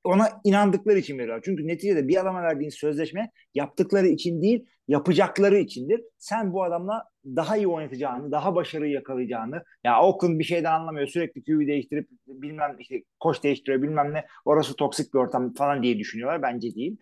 [0.04, 1.42] ona inandıkları için veriyorlar.
[1.46, 6.02] Çünkü neticede bir adama verdiğin sözleşme yaptıkları için değil, yapacakları içindir.
[6.18, 11.44] Sen bu adamla daha iyi oynatacağını, daha başarıyı yakalayacağını, ya Oakland bir şeyden anlamıyor, sürekli
[11.44, 16.42] QB değiştirip bilmem işte koç değiştiriyor bilmem ne, orası toksik bir ortam falan diye düşünüyorlar.
[16.42, 16.98] Bence değil.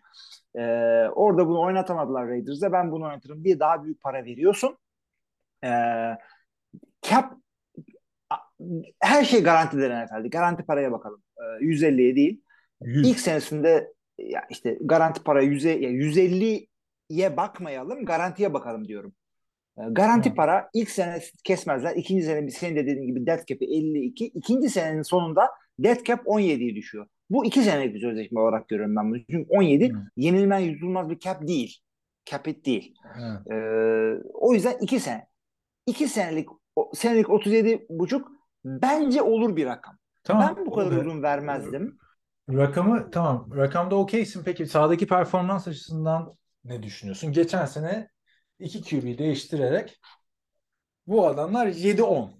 [0.56, 0.62] Ee,
[1.16, 2.72] orada bunu oynatamadılar Raiders'da.
[2.72, 4.78] Ben bunu oynatırım diye daha büyük para veriyorsun.
[5.64, 5.70] Ee,
[7.02, 7.41] cap
[9.00, 10.28] her şey garantidir NFL'de.
[10.28, 11.24] Garanti paraya bakalım.
[11.38, 12.42] Ee, 150'ye değil.
[12.82, 13.10] 100.
[13.10, 19.14] İlk senesinde ya işte garanti para 100'e ya 150'ye bakmayalım, garantiye bakalım diyorum.
[19.78, 20.36] Ee, Garanti Hı.
[20.36, 21.96] para ilk sene kesmezler.
[21.96, 24.26] İkinci sene bir senin de dediğin gibi death cap'i 52.
[24.26, 27.08] İkinci senenin sonunda death cap 17'ye düşüyor.
[27.30, 29.20] Bu iki senelik bir sözleşme olarak görüyorum ben bunu.
[29.32, 29.98] Çünkü 17 Hı.
[30.18, 31.78] yenilmen yutulmaz bir cap değil.
[32.26, 32.96] Cap it değil.
[33.20, 33.52] Evet.
[33.52, 35.28] Ee, o yüzden iki sene.
[35.88, 36.50] İki senelik
[36.94, 38.32] senelik 37 buçuk
[38.66, 39.98] bence olur bir rakam.
[40.24, 40.56] Tamam.
[40.58, 41.98] Ben bu kadar O da- uzun vermezdim.
[42.50, 43.50] Rakamı tamam.
[43.56, 44.44] Rakamda okeysin.
[44.44, 47.32] Peki sahadaki performans açısından ne düşünüyorsun?
[47.32, 48.10] Geçen sene
[48.60, 50.00] 2 QB değiştirerek
[51.08, 52.32] bu adamlar 7-10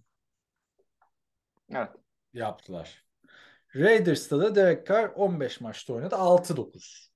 [1.70, 1.90] Evet.
[2.34, 3.06] yaptılar.
[3.76, 6.16] Raiders'ta da Derek Carr 15 maçta oynadı.
[6.16, 7.12] 6-9.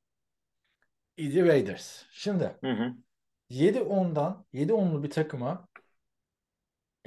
[1.18, 2.04] İdi Raiders.
[2.12, 2.94] Şimdi Hı hı.
[3.50, 5.68] 7-10'dan 7-10'lu bir takıma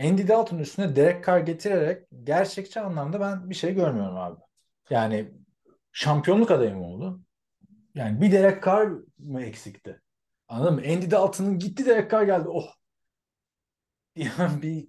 [0.00, 4.40] Andy Dalton üstüne Derek Carr getirerek gerçekçi anlamda ben bir şey görmüyorum abi.
[4.90, 5.30] Yani
[5.92, 7.20] şampiyonluk adayı mı oldu?
[7.94, 10.00] Yani bir Derek Carr mı eksikti?
[10.48, 10.80] Anladın mı?
[10.80, 12.48] Andy Dalton'ın gitti Derek Carr geldi.
[12.48, 12.66] Oh.
[14.16, 14.88] Yani bir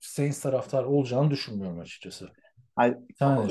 [0.00, 2.30] Saints taraftar olacağını düşünmüyorum açıkçası.
[2.76, 2.96] Hayır,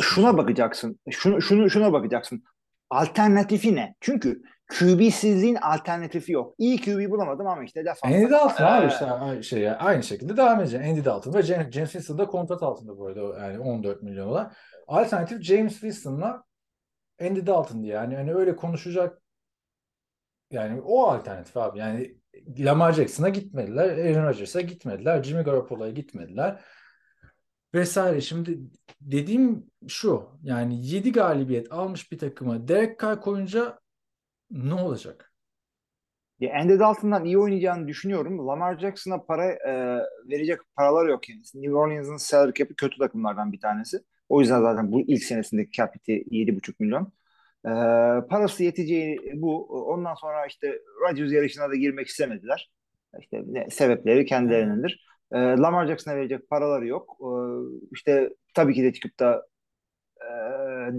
[0.01, 0.99] şuna bakacaksın.
[1.09, 2.43] Şunu, şunu şuna bakacaksın.
[2.89, 3.95] Alternatifi ne?
[4.01, 6.55] Çünkü QB'sizliğin alternatifi yok.
[6.57, 8.13] İyi QB bulamadım ama işte defans.
[8.13, 10.85] Andy Dalton abi Ee, işte aynı şey ya, aynı şekilde devam edecek.
[10.85, 14.57] Andy Dalton ve James, James Winston da kontrat altında bu arada yani 14 milyon dolar.
[14.87, 16.43] Alternatif James Winston'la
[17.21, 19.21] Andy Dalton diye yani hani öyle konuşacak
[20.51, 22.19] yani o alternatif abi yani
[22.59, 26.61] Lamar Jackson'a gitmediler, Aaron Rodgers'a gitmediler, Jimmy Garoppolo'ya gitmediler
[27.73, 28.21] vesaire.
[28.21, 28.59] Şimdi
[29.01, 33.79] dediğim şu yani 7 galibiyet almış bir takıma Derek Carr koyunca
[34.51, 35.33] ne olacak?
[36.39, 38.47] Ya Andy Dalton'dan iyi oynayacağını düşünüyorum.
[38.47, 39.71] Lamar Jackson'a para e,
[40.29, 41.41] verecek paralar yok yani.
[41.55, 43.97] New Orleans'ın salary cap'i kötü takımlardan bir tanesi.
[44.29, 47.13] O yüzden zaten bu ilk senesindeki cap'iti 7,5 milyon.
[47.65, 47.69] E,
[48.29, 49.65] parası yeteceği bu.
[49.93, 52.71] Ondan sonra işte Rodgers yarışına da girmek istemediler.
[53.19, 55.05] İşte ne, sebepleri kendilerinindir.
[55.31, 57.17] E, Lamar Jackson'a verecek paraları yok.
[57.21, 57.29] E,
[57.91, 59.47] işte tabii ki de çıkıp da
[60.21, 60.27] e,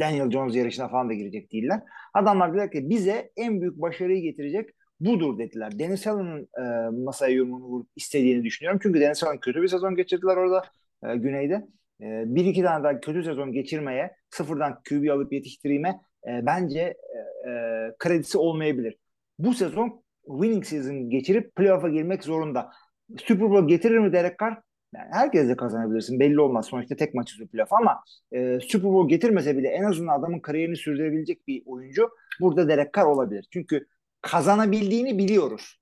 [0.00, 1.80] Daniel Jones yarışına falan da girecek değiller.
[2.14, 4.70] Adamlar dediler ki bize en büyük başarıyı getirecek
[5.00, 5.78] budur dediler.
[5.78, 8.80] Dennis Allen'ın e, masaya yumruğunu vurup istediğini düşünüyorum.
[8.82, 10.62] Çünkü Dennis Allen kötü bir sezon geçirdiler orada
[11.04, 11.54] e, güneyde.
[12.00, 17.50] E, bir iki tane daha kötü sezon geçirmeye, sıfırdan QB alıp yetiştireyime e, bence e,
[17.50, 18.96] e, kredisi olmayabilir.
[19.38, 22.70] Bu sezon winning season geçirip playoff'a girmek zorunda.
[23.18, 24.62] Super Bowl getirir mi Derek Carr?
[24.94, 26.20] Yani herkes de kazanabilirsin.
[26.20, 26.66] Belli olmaz.
[26.66, 30.76] Sonuçta tek maç üstü playoff ama e, Super Bowl getirmese bile en azından adamın kariyerini
[30.76, 33.48] sürdürebilecek bir oyuncu burada Derek Carr olabilir.
[33.52, 33.86] Çünkü
[34.22, 35.76] kazanabildiğini biliyoruz.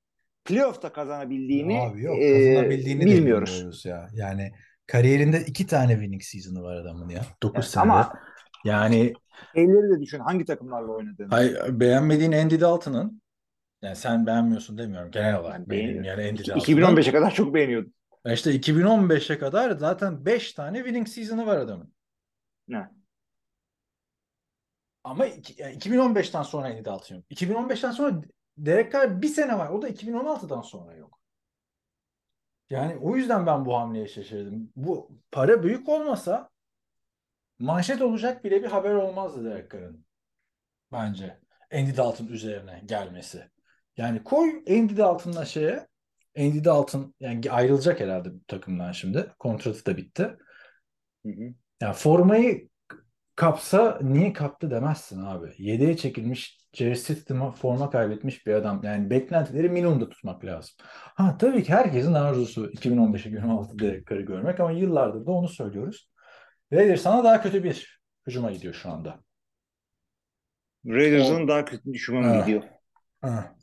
[0.45, 3.51] Playoff'ta kazanabildiğini Abi yok e, kazanabildiğini de bilmiyoruz.
[3.55, 4.09] bilmiyoruz ya.
[4.15, 4.53] Yani
[4.87, 7.23] kariyerinde iki tane winning season'ı var adamın ya.
[7.43, 7.93] 9 Evet, senede.
[7.93, 8.13] ama
[8.65, 9.13] Yani
[9.55, 11.29] şeyleri de düşün hangi takımlarla oynadığını.
[11.31, 13.23] hay, beğenmediğin Andy Dalton'ın
[13.83, 16.05] yani sen beğenmiyorsun demiyorum genel olarak Ben beğeniyorum.
[16.05, 16.61] yani Andy Dalton'ın.
[16.61, 17.93] 2015'e kadar çok beğeniyordum.
[18.35, 21.95] İşte 2015'e kadar zaten 5 tane winning season'ı var adamın.
[22.69, 22.91] Ne?
[25.05, 27.25] Ama iki- yani 2015'ten sonra Andy Dalton yok.
[27.31, 28.23] 2015'ten sonra
[28.57, 29.71] Derek Carr bir sene var.
[29.71, 31.21] O da 2016'dan sonra yok.
[32.71, 34.73] Yani o yüzden ben bu hamleye şaşırdım.
[34.77, 36.51] Bu para büyük olmasa
[37.59, 40.07] manşet olacak bile bir haber olmazdı Derek Carr'ın.
[40.93, 41.41] Bence.
[41.73, 43.51] Andy Dalton üzerine gelmesi.
[43.97, 45.89] Yani koy Andy Dalton'la şeye.
[46.39, 49.33] Andy Dalton yani ayrılacak herhalde bu takımdan şimdi.
[49.39, 50.23] Kontratı da bitti.
[51.27, 51.55] Hı hı.
[51.83, 52.69] Yani formayı
[53.37, 55.55] kapsa niye kaptı demezsin abi.
[55.59, 58.81] Yedeğe çekilmiş Jerry System'a forma kaybetmiş bir adam.
[58.85, 60.75] Yani beklentileri minimumda tutmak lazım.
[61.15, 66.11] Ha tabii ki herkesin arzusu 2015'e 2016 Derek Carr'ı görmek ama yıllardır da onu söylüyoruz.
[66.73, 69.21] Raiders sana daha kötü bir hücuma gidiyor şu anda.
[70.87, 72.41] Raiders'ın daha kötü düşüme Ha.
[72.41, 72.63] gidiyor.
[73.21, 73.58] Ha.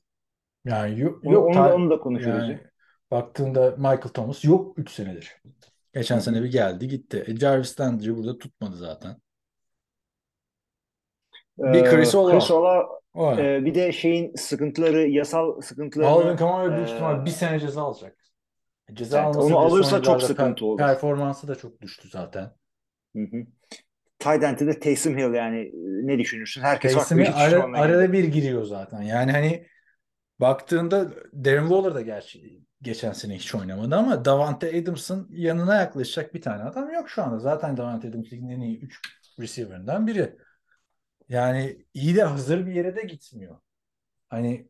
[0.65, 2.39] Yani yok, Onu, yok onu, da, onu da konuşuruz.
[2.39, 2.59] yani ya.
[3.11, 5.35] baktığında Michael Thomas yok 3 senedir.
[5.93, 7.23] Geçen sene bir geldi gitti.
[7.27, 9.17] E, Jarvis Landry burada tutmadı zaten.
[11.57, 12.31] Bir Ee, Chris Ola.
[12.31, 17.25] Chris Ola, O e, bir de şeyin sıkıntıları, yasal sıkıntılarını Alvin Kamara büyük e, ihtimal
[17.25, 18.17] bir sene ceza alacak.
[18.93, 20.77] Ceza Evet, almasa onu alırsa çok sıkıntı per- olur.
[20.77, 22.51] Performansı da çok düştü zaten.
[23.15, 23.45] Hı hı.
[24.19, 26.61] Tight end'de de Taysom Hill yani e, ne düşünürsün?
[26.61, 29.01] Herkes bir ara, düşmanına arada bir giriyor zaten.
[29.01, 29.67] Yani hani
[30.39, 36.41] baktığında Darren Waller da gerçi geçen sene hiç oynamadı ama Davante Adams'ın yanına yaklaşacak bir
[36.41, 37.39] tane adam yok şu anda.
[37.39, 39.01] Zaten Davante Adams ligin en iyi 3
[39.39, 40.35] receiver'ından biri.
[41.29, 43.59] Yani iyi de hazır bir yere de gitmiyor.
[44.29, 44.67] Hani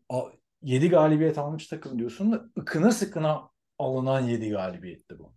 [0.61, 3.49] 7 galibiyet almış takım diyorsun da ıkına sıkına
[3.79, 5.33] alınan 7 galibiyetti bu.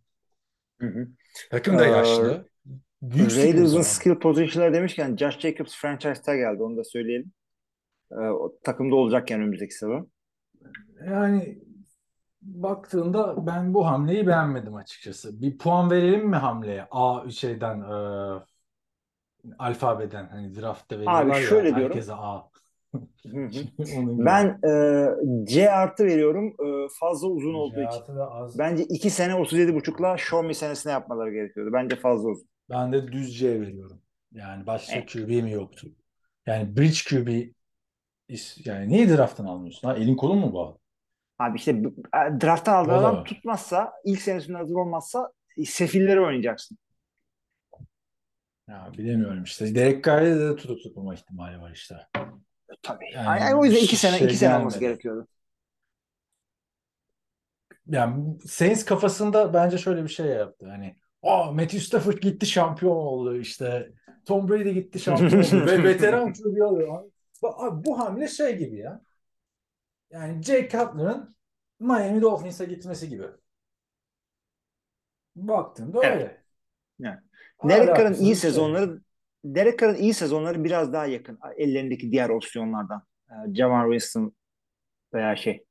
[0.80, 1.08] Hı hı.
[1.50, 2.48] Takım da Ee, yaşlı.
[3.02, 6.62] Büyük Raiders'ın skill position'ları demişken Josh Jacobs franchise'ta geldi.
[6.62, 7.32] Onu da söyleyelim.
[8.12, 10.10] Ee, o takımda olacakken önümüzdeki sezon.
[11.06, 11.58] Yani
[12.42, 15.42] baktığında ben bu hamleyi beğenmedim açıkçası.
[15.42, 16.86] Bir puan verelim mi hamleye?
[16.90, 17.94] A şeyden e,
[19.58, 21.84] alfabeden hani draftta veriyorlar ya şöyle diyorum.
[21.84, 22.48] herkese A.
[24.18, 25.06] Ben e,
[25.44, 26.46] C artı veriyorum.
[26.46, 28.16] E, fazla uzun olduğu için.
[28.30, 28.58] Az.
[28.58, 31.72] Bence 2 sene 37,5'la Show Me senesine yapmaları gerekiyordu.
[31.72, 32.48] Bence fazla uzun.
[32.70, 34.00] Ben de düz C veriyorum.
[34.32, 35.12] Yani başka Evet.
[35.12, 35.88] QB mi yoktu?
[36.46, 37.52] Yani bridge QB
[38.64, 39.88] yani niye drafttan almıyorsun?
[39.88, 40.78] Ha, elin kolun mu bağlı?
[41.38, 43.24] Abi işte e, drafttan aldığın adam var.
[43.24, 46.78] tutmazsa, ilk senesinde hazır olmazsa e, sefilleri oynayacaksın.
[48.68, 49.74] Ya bilemiyorum işte.
[49.74, 51.96] Derek Carr'ı da tutup tutmama ihtimali var işte.
[52.82, 53.04] Tabii.
[53.14, 54.80] Yani Yani, o yüzden 2 şey sene 2 sene olması gelmedi.
[54.80, 55.28] gerekiyordu.
[57.86, 60.66] Yani Saints kafasında bence şöyle bir şey yaptı.
[60.70, 63.92] Hani Aa, Matthew Stafford gitti şampiyon oldu işte.
[64.24, 65.66] Tom Brady gitti şampiyon oldu.
[65.66, 66.60] Ve veteran QB
[67.46, 67.72] alıyor.
[67.72, 69.00] Abi, bu hamle şey gibi ya.
[70.10, 71.36] Yani Jay Cutler'ın
[71.80, 73.26] Miami Dolphins'a gitmesi gibi.
[75.36, 76.16] Baktığında Evet.
[76.16, 76.42] öyle.
[77.64, 78.34] Derek Carr'ın iyi bir şey.
[78.34, 79.00] sezonları
[79.44, 83.02] Derek Carr'ın iyi sezonları biraz daha yakın ellerindeki diğer opsiyonlardan.
[83.30, 84.36] Ee, Javan Winston
[85.14, 85.64] veya şey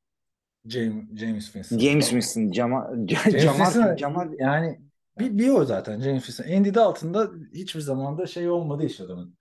[0.65, 1.77] James, James Winston.
[1.77, 4.79] James Winston, Jama, James Jamar, Winston yani
[5.19, 6.57] bir, bir o zaten James Winston.
[6.57, 9.37] Andy Dalton'da hiçbir zaman da şey olmadı işte adamın.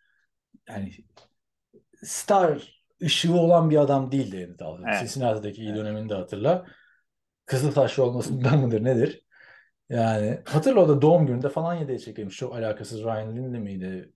[0.69, 0.93] Yani
[2.07, 4.85] star ışığı olan bir adam değildi Andy Dalton.
[4.85, 5.01] Evet.
[5.01, 5.79] Cincinnati'deki iyi Evet.
[5.79, 6.67] dönemini de hatırla.
[7.47, 9.23] Kızıltaşlı olmasından mıdır nedir?
[9.89, 12.37] Yani hatırla o da doğum gününde falan yedeğe çekilmiş.
[12.37, 14.13] Çok alakasız Ryan Lindley miydi?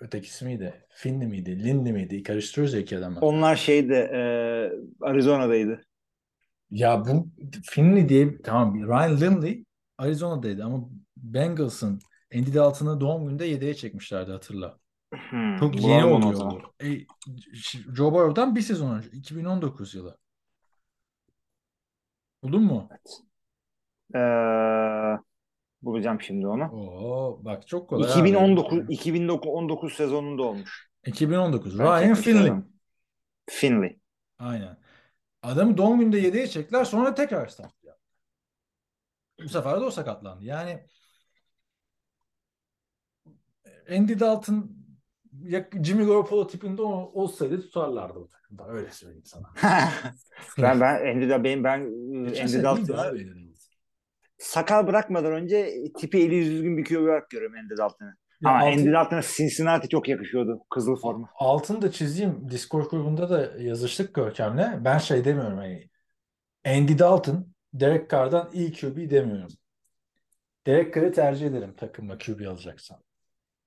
[0.00, 0.86] Ötekisi miydi?
[0.90, 1.64] Finley miydi?
[1.64, 2.22] Lindley miydi?
[2.22, 3.20] Karıştırıyoruz ya iki adamı.
[3.20, 5.80] onlar şeyde e, Arizona'daydı.
[6.70, 7.28] Ya bu
[7.70, 9.64] Finley diye tamam Ryan Lindley
[9.98, 12.00] Arizona'daydı ama Bengals'ın
[12.34, 14.78] Andy Dalton'ı doğum gününde yedeğe çekmişlerdi hatırla.
[15.30, 16.62] Hmm, Çok yeni oluyor.
[16.82, 16.86] E,
[17.96, 20.18] Joe Burrow'dan bir sezon önce 2019 yılı.
[22.42, 22.88] Buldun mu?
[24.14, 24.18] Ee,
[25.82, 26.64] bulacağım şimdi onu.
[26.64, 28.04] Oo bak çok kolay.
[28.04, 28.12] abi.
[28.12, 30.90] 2019 2019 sezonunda olmuş.
[31.06, 31.78] 2019.
[31.78, 32.52] Ben Ryan Finley.
[33.50, 33.98] Finley.
[34.38, 34.76] Aynen.
[35.42, 38.02] Adamı doğum gününde yedeğe çektiler sonra tekrar start yaptı.
[39.44, 40.44] Bu sefer de o sakatlandı.
[40.44, 40.86] Yani
[43.90, 44.83] Andy Dalton
[45.82, 48.68] Jimmy Garoppolo tipinde ol- olsaydı tutarlardı bu takımda.
[48.68, 49.50] Öyle söyleyeyim sana.
[50.58, 53.54] ben ben Andy da benim ben Andy sene iyiydi Dalton'ı abi Andy Dalton.
[54.38, 58.14] sakal bırakmadan önce tipi eli düzgün bir QB olarak görüyorum Andy Dalton'ı.
[58.44, 60.60] Ama altın- Andy Dalton'a Cincinnati çok yakışıyordu.
[60.70, 61.30] Kızıl forma.
[61.34, 62.50] altını da çizeyim.
[62.50, 64.84] Discord grubunda da yazıştık Görkem'le.
[64.84, 65.88] Ben şey demiyorum hani
[66.66, 69.48] Andy Dalton, Derek Carr'dan iyi QB demiyorum.
[70.66, 72.98] Derek Carr'ı tercih ederim takımla QB alacaksam.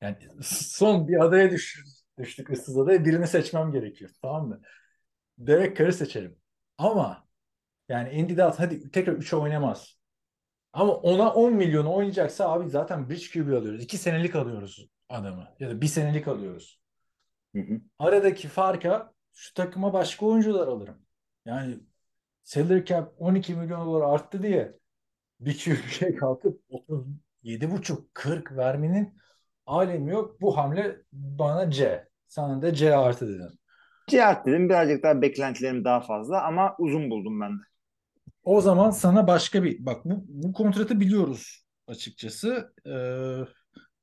[0.02, 1.84] Yani son bir adaya düş,
[2.20, 4.12] düştük ıssız adaya birini seçmem gerekiyor.
[4.22, 4.62] Tamam mı?
[5.38, 6.38] Derek Carr'ı seçerim.
[6.78, 7.28] Ama
[7.90, 9.98] yani Andy Dalton hadi tekrar 3'e oynamaz.
[10.74, 13.84] Ama ona 10 milyon oynayacaksa abi zaten bridge QB alıyoruz.
[13.84, 15.48] 2 senelik alıyoruz adamı.
[15.60, 16.82] Ya da 1 senelik alıyoruz.
[17.56, 17.82] Hı hı.
[18.00, 21.02] Aradaki farka şu takıma başka oyuncular alırım.
[21.46, 21.80] Yani
[22.44, 24.78] salary cap 12 milyon dolar arttı diye
[25.40, 29.18] bir QB'ye kalkıp 37,5 40 vermenin
[29.68, 30.42] alemi yok.
[30.42, 32.08] Bu hamle bana C.
[32.28, 33.60] Sana da C artı dedim.
[34.08, 37.64] Cihat dedim birazcık daha beklentilerim daha fazla ama uzun buldum ben de.
[38.44, 42.74] O zaman sana başka bir bak bu, bu kontratı biliyoruz açıkçası.
[42.86, 42.92] Ee,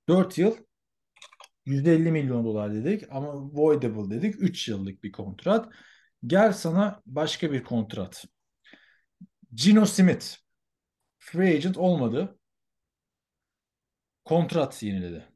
[0.08, 0.56] 4 yıl
[1.66, 4.34] 150 milyon dolar dedik ama voidable dedik.
[4.42, 5.74] 3 yıllık bir kontrat.
[6.26, 8.24] Gel sana başka bir kontrat.
[9.54, 10.26] Gino Smith
[11.18, 12.38] free agent olmadı.
[14.24, 15.33] Kontrat yeniledi.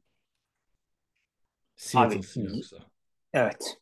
[1.79, 2.77] Seattle Abi, Seahawks'a.
[3.33, 3.77] Evet.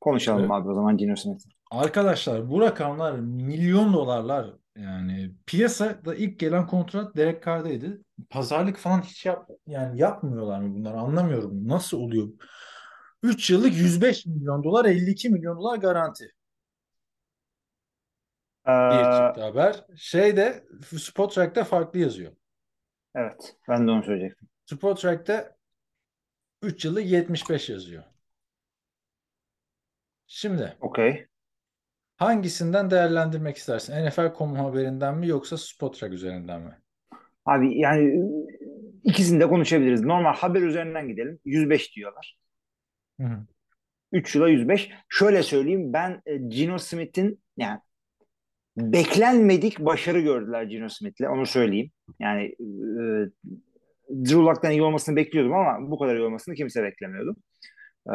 [0.00, 0.50] Konuşalım Evet.
[0.50, 1.48] abi o zaman Gino Smith'i.
[1.70, 8.00] Arkadaşlar bu rakamlar milyon dolarlar yani piyasada ilk gelen kontrat Derek Carr'daydı.
[8.30, 11.68] Pazarlık falan hiç yap yani yapmıyorlar mı bunlar anlamıyorum.
[11.68, 12.28] Nasıl oluyor?
[13.22, 16.32] 3 yıllık 105 milyon dolar 52 milyon dolar garanti.
[18.90, 19.84] Bir Ee, çıktı haber.
[19.96, 20.64] Şeyde
[20.98, 22.32] Spotrack'ta farklı yazıyor.
[23.14, 23.56] evet.
[23.68, 24.48] Ben de onu söyleyecektim.
[24.66, 25.57] Spotrack'ta
[26.62, 28.04] 3 yıllık 75 yazıyor.
[30.26, 31.26] Şimdi Okey.
[32.16, 34.06] hangisinden değerlendirmek istersin?
[34.06, 36.78] NFL.com haberinden mi yoksa Spotrack üzerinden mi?
[37.44, 38.22] Abi yani
[39.04, 40.00] ikisini de konuşabiliriz.
[40.00, 41.40] Normal haber üzerinden gidelim.
[41.44, 42.38] 105 diyorlar.
[43.20, 43.46] Hı hı.
[44.12, 44.90] 3 yıla 105.
[45.08, 47.80] Şöyle söyleyeyim ben e, Gino Smith'in yani
[48.76, 51.90] beklenmedik başarı gördüler Gino Smith'le onu söyleyeyim.
[52.20, 53.02] Yani e,
[54.10, 57.36] Drew Luck'tan iyi olmasını bekliyordum ama bu kadar iyi olmasını kimse beklemiyordu.
[58.06, 58.14] E,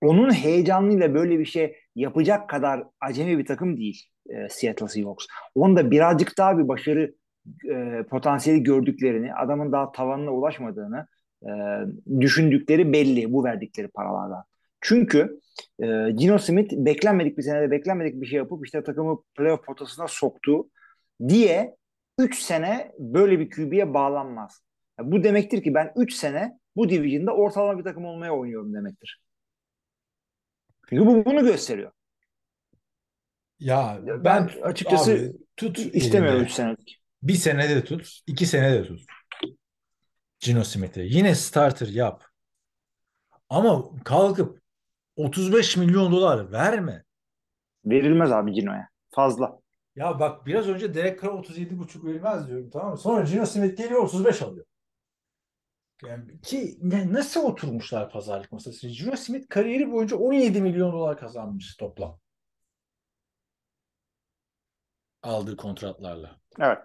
[0.00, 5.26] onun heyecanıyla böyle bir şey yapacak kadar acemi bir takım değil e, Seattle Seahawks.
[5.54, 7.14] Onda birazcık daha bir başarı
[7.70, 11.06] e, potansiyeli gördüklerini, adamın daha tavanına ulaşmadığını
[11.42, 11.50] e,
[12.20, 14.44] düşündükleri belli bu verdikleri paralardan.
[14.80, 15.40] Çünkü
[15.82, 20.68] e, Gino Smith beklenmedik bir senede beklenmedik bir şey yapıp işte takımı playoff potasına soktu
[21.28, 21.76] diye
[22.18, 24.63] 3 sene böyle bir QB'ye bağlanmaz.
[24.98, 29.20] Ya bu demektir ki ben 3 sene bu division'da ortalama bir takım olmaya oynuyorum demektir.
[30.88, 31.92] Çünkü bu bunu gösteriyor.
[33.58, 36.46] Ya Ben ben açıkçası abi, tut İstemiyorum elinde.
[36.50, 37.00] 3 senelik.
[37.22, 39.00] Bir sene de tut, iki sene de tut.
[40.40, 41.00] Gino Smith'i.
[41.00, 42.24] Yine starter yap.
[43.48, 44.60] Ama kalkıp
[45.16, 47.04] 35 milyon dolar verme.
[47.84, 48.88] Verilmez abi Gino'ya.
[49.10, 49.58] Fazla.
[49.96, 52.98] Ya bak biraz önce Derek Carr 37,5 verilmez diyorum tamam mı?
[52.98, 54.66] Sonra Gino Smith geliyor 35 alıyor.
[56.02, 58.88] Yani ki yani nasıl oturmuşlar pazarlık masası?
[58.88, 62.20] Gino Smith kariyeri boyunca 17 milyon dolar kazanmış toplam.
[65.22, 66.40] Aldığı kontratlarla.
[66.60, 66.78] Evet.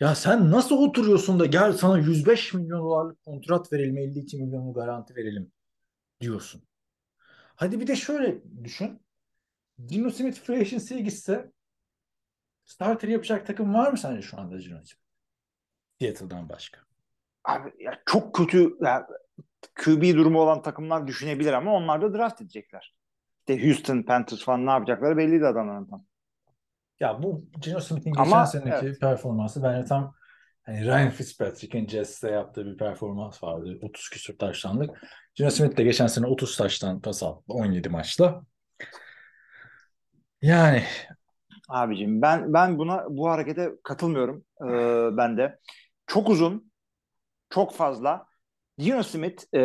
[0.00, 5.16] Ya sen nasıl oturuyorsun da gel sana 105 milyon dolarlık kontrat verelim, 52 milyonu garanti
[5.16, 5.52] verelim
[6.20, 6.62] diyorsun.
[7.54, 9.02] Hadi bir de şöyle düşün.
[9.86, 11.52] Gino Smith free agency'ye gitse
[12.64, 15.02] starter yapacak takım var mı sence şu anda Gino Smith?
[16.00, 16.89] Seattle'dan başka.
[17.44, 19.06] Abi ya çok kötü ya,
[19.74, 22.94] QB durumu olan takımlar düşünebilir ama onlar da draft edecekler.
[23.38, 26.04] İşte Houston Panthers falan ne yapacakları belliydi adamların tam.
[27.00, 29.00] Ya bu Geno Smith'in geçen Ama, seneki evet.
[29.00, 30.14] performansı bence tam
[30.62, 33.78] hani Ryan Fitzpatrick'in Jets'te yaptığı bir performans vardı.
[33.82, 35.02] 30 küsur taştanlık.
[35.34, 38.42] Geno Smith de geçen sene 30 taştan pas attı 17 maçta.
[40.42, 40.82] Yani
[41.68, 45.58] Abicim ben ben buna bu harekete katılmıyorum ee, ben de.
[46.06, 46.69] Çok uzun,
[47.50, 48.26] çok fazla.
[48.78, 49.60] Gino Smith e,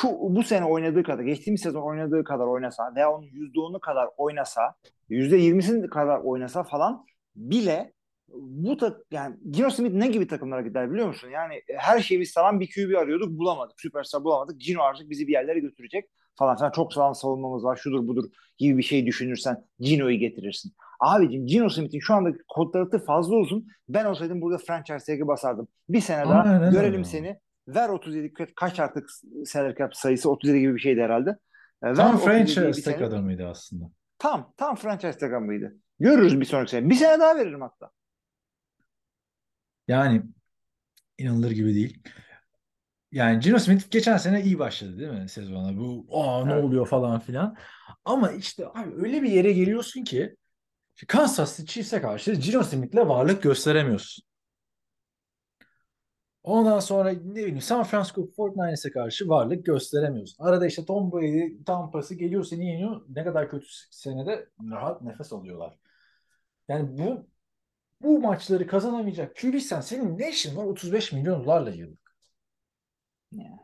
[0.00, 4.74] şu bu sene oynadığı kadar, geçtiğimiz sezon oynadığı kadar oynasa veya onun %10'u kadar oynasa,
[5.10, 7.06] %20'sini kadar oynasa falan
[7.36, 7.92] bile
[8.34, 11.28] bu tak yani Gino Smith ne gibi takımlara gider biliyor musun?
[11.28, 13.80] Yani her şeyimiz tamam bir QB arıyorduk bulamadık.
[13.80, 14.60] Süperstar bulamadık.
[14.60, 16.56] Gino artık bizi bir yerlere götürecek falan.
[16.56, 18.24] Sen çok sağlam savunmamız var şudur budur
[18.58, 20.72] gibi bir şey düşünürsen Gino'yu getirirsin.
[21.04, 23.66] Abicim Gino Smith'in şu andaki kontratı fazla uzun.
[23.88, 25.68] Ben olsaydım burada franchise tag'i basardım.
[25.88, 27.04] Bir sene daha Aynen görelim öyle.
[27.04, 27.38] seni.
[27.68, 29.08] Ver 37 ka- kaç artık
[29.46, 31.30] salary cap sayısı 37 gibi bir şeydi herhalde.
[31.82, 33.84] E, ver tam 37 bir franchise tek adamıydı aslında.
[34.18, 35.74] Tam tam franchise tag mıydı?
[36.00, 36.90] Görürüz bir sonraki sene.
[36.90, 37.90] Bir sene daha veririm hatta.
[39.88, 40.22] Yani
[41.18, 42.02] inanılır gibi değil.
[43.12, 45.76] Yani Geno Smith geçen sene iyi başladı değil mi sezona?
[45.78, 46.64] Bu aa ne Evet.
[46.64, 47.56] oluyor falan filan.
[48.04, 50.36] Ama işte abi öyle bir yere geliyorsun ki
[51.08, 54.24] Kansas City Chiefs'e karşı Geno Smith'le varlık gösteremiyorsun.
[56.42, 60.44] Ondan sonra ne bileyim San Francisco 49ers'e karşı varlık gösteremiyorsun.
[60.44, 63.04] Arada işte Tom Brady Tampa'sı geliyor seni yeniyor.
[63.08, 65.78] Ne kadar kötü senede rahat nefes alıyorlar.
[66.68, 67.26] Yani bu
[68.00, 72.16] bu maçları kazanamayacak QB'sen senin ne işin var 35 milyon dolarla yıllık?
[73.32, 73.58] Ya.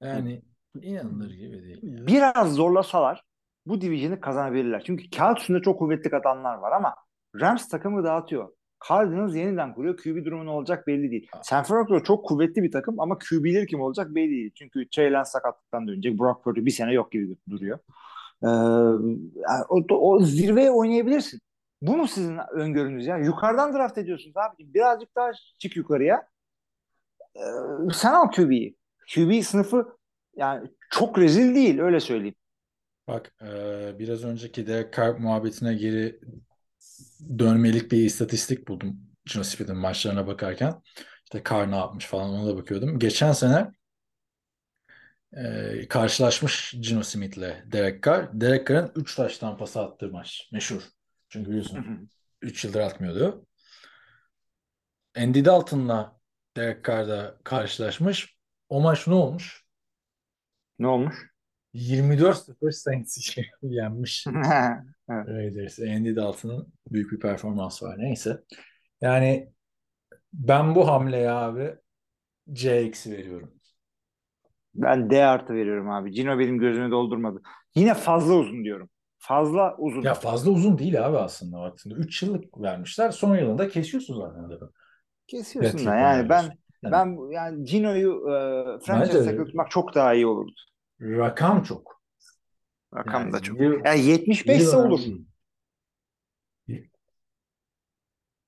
[0.00, 0.42] Yani
[0.82, 2.06] inanılır gibi değil.
[2.06, 3.24] Biraz zorlasalar
[3.66, 4.82] bu division'ı kazanabilirler.
[4.86, 6.94] Çünkü kağıt üstünde çok kuvvetli adamlar var ama
[7.40, 8.48] Rams takımı dağıtıyor.
[8.88, 9.96] Cardinals yeniden kuruyor.
[9.96, 11.28] QB durumu ne olacak belli değil.
[11.42, 14.52] San Francisco çok kuvvetli bir takım ama QB'leri kim olacak belli değil.
[14.54, 16.18] Çünkü Trey Lance sakatlıktan dönecek.
[16.18, 17.78] Brock Purdy bir sene yok gibi duruyor.
[18.42, 18.48] Ee,
[19.68, 21.40] o, o zirveye oynayabilirsin.
[21.82, 23.18] Bu mu sizin öngörünüz ya?
[23.18, 24.74] Yukarıdan draft ediyorsunuz abi.
[24.74, 26.28] Birazcık daha çık yukarıya.
[27.36, 27.40] Ee,
[27.94, 28.76] sen al QB'yi.
[29.14, 29.96] QB sınıfı
[30.36, 32.34] yani çok rezil değil öyle söyleyeyim.
[33.12, 36.20] Bak eee, biraz önceki Derek Carr muhabbetine geri
[37.38, 39.00] dönmelik bir istatistik buldum.
[39.26, 40.82] Smith'in maçlarına bakarken.
[41.24, 42.98] İşte Carr ne yapmış falan ona da bakıyordum.
[42.98, 43.72] Geçen sene
[45.36, 48.28] eee, karşılaşmış Geno Smith'le Derek Carr.
[48.40, 50.48] Derek Carr'ın 3 taştan pası attığı maç.
[50.52, 50.82] Meşhur.
[51.28, 52.08] Çünkü biliyorsun
[52.42, 53.46] 3 yıldır atmıyordu.
[55.16, 56.20] Andy Dalton'la
[56.56, 58.36] Derek Carr da karşılaşmış.
[58.68, 59.62] O maç ne olmuş?
[60.78, 61.31] ne olmuş?
[61.74, 64.26] 24-0 Saints'i yenmiş.
[65.10, 65.28] Evet.
[65.28, 65.78] Raiders.
[65.78, 67.94] Andy Dalton'ın büyük bir performans var.
[67.98, 68.42] Neyse.
[69.00, 69.52] Yani
[70.32, 71.74] ben bu hamleye abi
[72.52, 73.54] C eksi veriyorum.
[74.74, 76.14] Ben D artı veriyorum abi.
[76.14, 77.42] Cino benim gözümü doldurmadı.
[77.74, 78.90] Yine fazla uzun diyorum.
[79.18, 80.02] Fazla uzun.
[80.02, 81.94] Ya fazla uzun değil abi aslında baktığında.
[81.94, 83.10] 3 yıllık vermişler.
[83.10, 84.70] Son yılında kesiyorsun zaten adamı.
[85.26, 86.58] Kesiyorsun da yani ben oynuyorsun.
[86.82, 88.32] Yani ben yani Cino'yu e,
[88.86, 90.52] franchise Bence- tag'ı tutmak çok daha iyi olurdu.
[91.02, 92.02] Rakam çok.
[92.94, 93.60] Rakam Yani da çok.
[93.60, 94.98] yıl- Yani 75 ise olur.
[95.00, 96.88] önemli değil.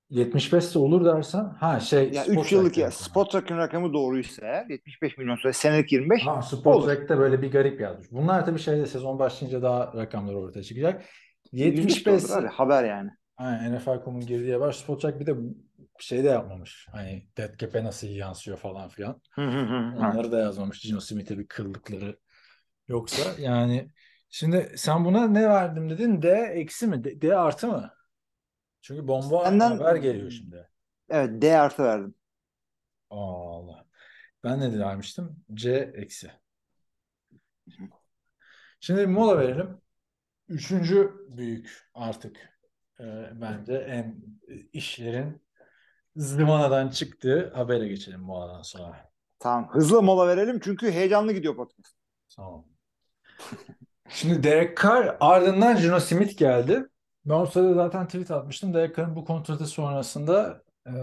[0.09, 4.45] 75 ise olur dersen ha şey Ya Spot 3 yıllık ya spot track'ın rakamı doğruysa
[4.45, 6.85] eğer 75 milyon sonra senelik 25 Ha, Spot olur.
[6.85, 8.11] Track'te böyle bir garip yazmış.
[8.11, 11.05] Bunlar tabii şeyde sezon başlayınca daha rakamlar ortaya çıkacak.
[11.51, 13.09] 75 75 olur abi haber yani.
[13.37, 14.71] Aynen NFL.com'un girdiği var.
[14.71, 15.35] Spottrack bir de
[15.99, 16.87] şey de yapmamış.
[16.91, 19.21] Hani dead cap'e nasıl yansıyor falan filan.
[19.97, 20.79] Onları da yazmamış.
[20.81, 22.17] Gino Smith'e bir kıllıkları
[22.87, 23.41] yoksa.
[23.41, 23.91] Yani
[24.29, 26.21] şimdi sen buna ne verdim dedin?
[26.21, 27.03] D eksi mi?
[27.03, 27.93] D, D artı mı?
[28.81, 30.69] Çünkü bomba Senden- haber geliyor şimdi.
[31.09, 32.15] Evet D artı verdim.
[33.09, 33.85] Allah.
[34.43, 35.35] Ben ne vermiştim?
[35.53, 36.31] C eksi.
[38.79, 39.81] Şimdi bir mola verelim.
[40.47, 42.37] Üçüncü büyük artık
[42.99, 43.03] e,
[43.41, 44.15] bence en
[44.73, 45.45] işlerin
[46.15, 49.11] zıvanadan çıktığı habere geçelim moladan sonra.
[49.39, 51.95] Tamam hızlı mola verelim çünkü heyecanlı gidiyor podcast.
[52.35, 52.74] Tamam.
[54.09, 56.85] Şimdi Derek Carr ardından Geno Smith geldi.
[57.25, 58.73] Ben o sırada zaten tweet atmıştım.
[58.73, 60.93] Derek Carr'ın bu kontratı sonrasında e,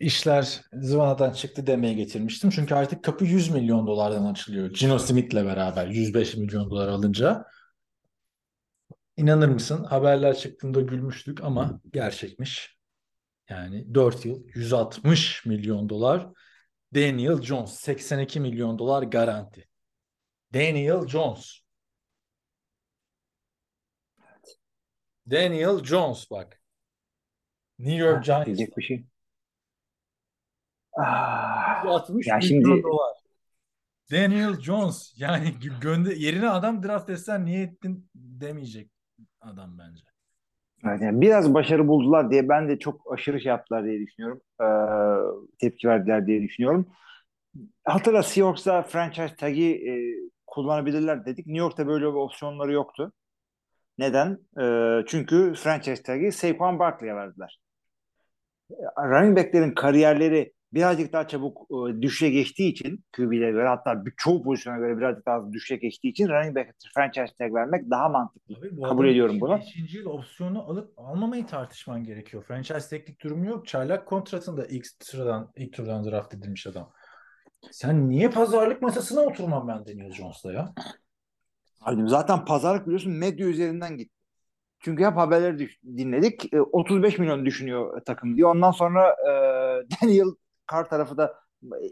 [0.00, 2.50] işler zıvanadan çıktı demeye getirmiştim.
[2.50, 4.70] Çünkü artık kapı 100 milyon dolardan açılıyor.
[4.70, 7.44] Geno Smith'le beraber 105 milyon dolar alınca.
[9.16, 9.84] İnanır mısın?
[9.84, 12.76] Haberler çıktığında gülmüştük ama gerçekmiş.
[13.50, 16.26] Yani 4 yıl 160 milyon dolar.
[16.94, 19.68] Daniel Jones 82 milyon dolar garanti.
[20.60, 21.60] Daniel Jones.
[25.30, 26.60] Daniel Jones bak.
[27.78, 28.46] New York Giants.
[28.46, 29.04] Diyecek bir şey.
[30.98, 33.16] Ah, 160 Ya şimdi- dolar.
[34.10, 38.90] Daniel Jones yani gö- gönde yerine adam draft etsen niye ettin demeyecek
[39.40, 40.02] adam bence.
[40.84, 44.40] evet, yani biraz başarı buldular diye ben de çok aşırı şey yaptılar diye düşünüyorum.
[44.60, 44.66] Ee,
[45.58, 46.86] tepki verdiler diye düşünüyorum.
[47.84, 49.92] Hatırla Seahawks'da franchise tag'i e,
[50.46, 51.46] kullanabilirler dedik.
[51.46, 53.12] New York'ta böyle bir opsiyonları yoktu.
[53.98, 54.38] Neden?
[54.60, 57.60] Ee, çünkü franchise tag'i Saquon Barkley'e verdiler.
[58.98, 64.42] Running back'lerin kariyerleri birazcık daha çabuk e, düşüşe geçtiği için QB'lere göre hatta bir- çoğu
[64.42, 68.54] pozisyona göre birazcık daha düşüşe geçtiği için running back franchise tag vermek daha mantıklı.
[68.58, 69.58] Abi bu Kabul ediyorum bunu.
[69.58, 69.94] 5.
[69.96, 72.44] yıl opsiyonu alıp almamayı tartışman gerekiyor.
[72.48, 73.66] Franchise teknik durumu yok.
[73.66, 76.90] Çaylak kontratında ilk sıradan ilk turdan draft edilmiş adam.
[77.70, 80.74] Sen niye pazarlık masasına oturmam ben Daniel Jones'la ya?
[81.80, 84.12] Abi zaten pazarlık biliyorsun medya üzerinden gitti.
[84.80, 86.54] Çünkü hep haberleri dinledik.
[86.54, 88.50] E, 35 milyon düşünüyor takım diyor.
[88.50, 89.30] Ondan sonra e,
[90.02, 90.26] Daniel
[90.72, 91.34] Carr tarafı da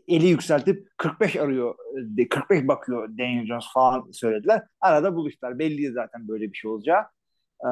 [0.08, 1.74] eli yükseltip 45 arıyor.
[2.18, 4.62] e, 45 bakıyor Daniel Jones falan söylediler.
[4.80, 5.58] Arada buluştular.
[5.58, 7.00] Belli zaten böyle bir şey olacağı.
[7.60, 7.68] E,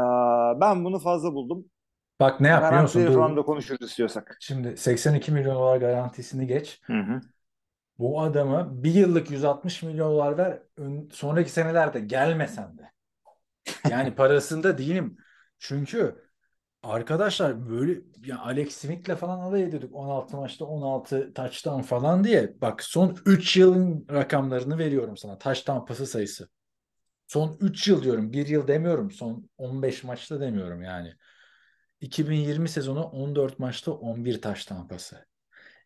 [0.61, 1.65] ben bunu fazla buldum.
[2.21, 3.01] Bak ne yap biliyor musun?
[3.01, 4.37] Garantileri falan da konuşuruz istiyorsak.
[4.41, 6.81] Şimdi 82 milyon dolar garantisini geç.
[6.83, 7.21] Hı hı.
[8.03, 10.63] Bu adama bir yıllık 160 milyon dolar ver.
[11.13, 12.93] sonraki senelerde gelmesen de.
[13.91, 15.17] Yani parasında değilim.
[15.59, 16.25] Çünkü
[16.83, 22.61] arkadaşlar böyle ya Alex Smith'le falan alay ediyorduk 16 maçta 16 touchdown falan diye.
[22.61, 25.39] Bak son 3 yılın rakamlarını veriyorum sana.
[25.39, 26.49] Touchdown pası sayısı.
[27.27, 28.33] Son 3 yıl diyorum.
[28.33, 29.11] 1 yıl demiyorum.
[29.11, 31.15] Son 15 maçta demiyorum yani.
[32.01, 35.27] 2020 sezonu 14 maçta 11 touchdown pası.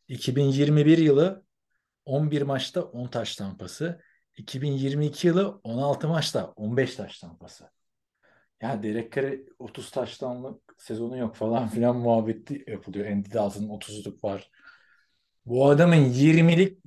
[0.09, 1.45] 2021 yılı
[2.07, 4.01] 11 maçta 10 taş tampası.
[4.37, 7.71] 2022 yılı 16 maçta 15 taş tampası.
[8.63, 13.07] Ya Derek Carr 30 taştanlık sezonu yok falan filan muhabbeti yapılıyor.
[13.07, 14.51] Andy Dalton'ın 30'luk var.
[15.47, 16.79] Bu adamın 20'lik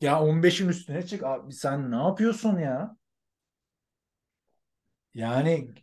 [0.00, 1.22] ya 15'in üstüne çık.
[1.24, 2.96] Abi sen ne yapıyorsun ya?
[5.14, 5.74] Yani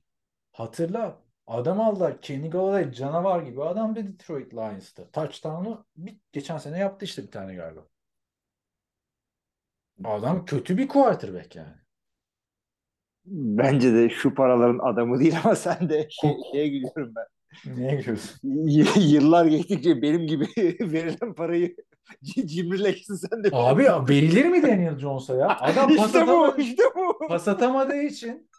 [0.51, 2.21] hatırla adam aldılar.
[2.21, 5.11] Kenny Galladay canavar gibi adam da Detroit Lions'ta.
[5.11, 7.87] Touchdown'u bir, geçen sene yaptı işte bir tane galiba.
[10.03, 11.73] Adam kötü bir quarterback yani.
[13.25, 17.25] Bence de şu paraların adamı değil ama sen de şey, şeye gülüyorum ben.
[17.75, 18.39] Niye gülüyorsun?
[18.43, 20.47] Y- Yıllar geçtikçe benim gibi
[20.81, 21.75] verilen parayı
[22.23, 23.49] c- cimrileşsin sen de.
[23.53, 25.47] Abi verilir mi Daniel Jones'a ya?
[25.59, 27.27] Adam pas, işte bu, atamadı, işte bu.
[27.27, 28.49] pas atamadığı için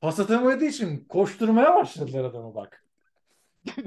[0.00, 2.84] pas atamadığı için koşturmaya başladılar adamı bak.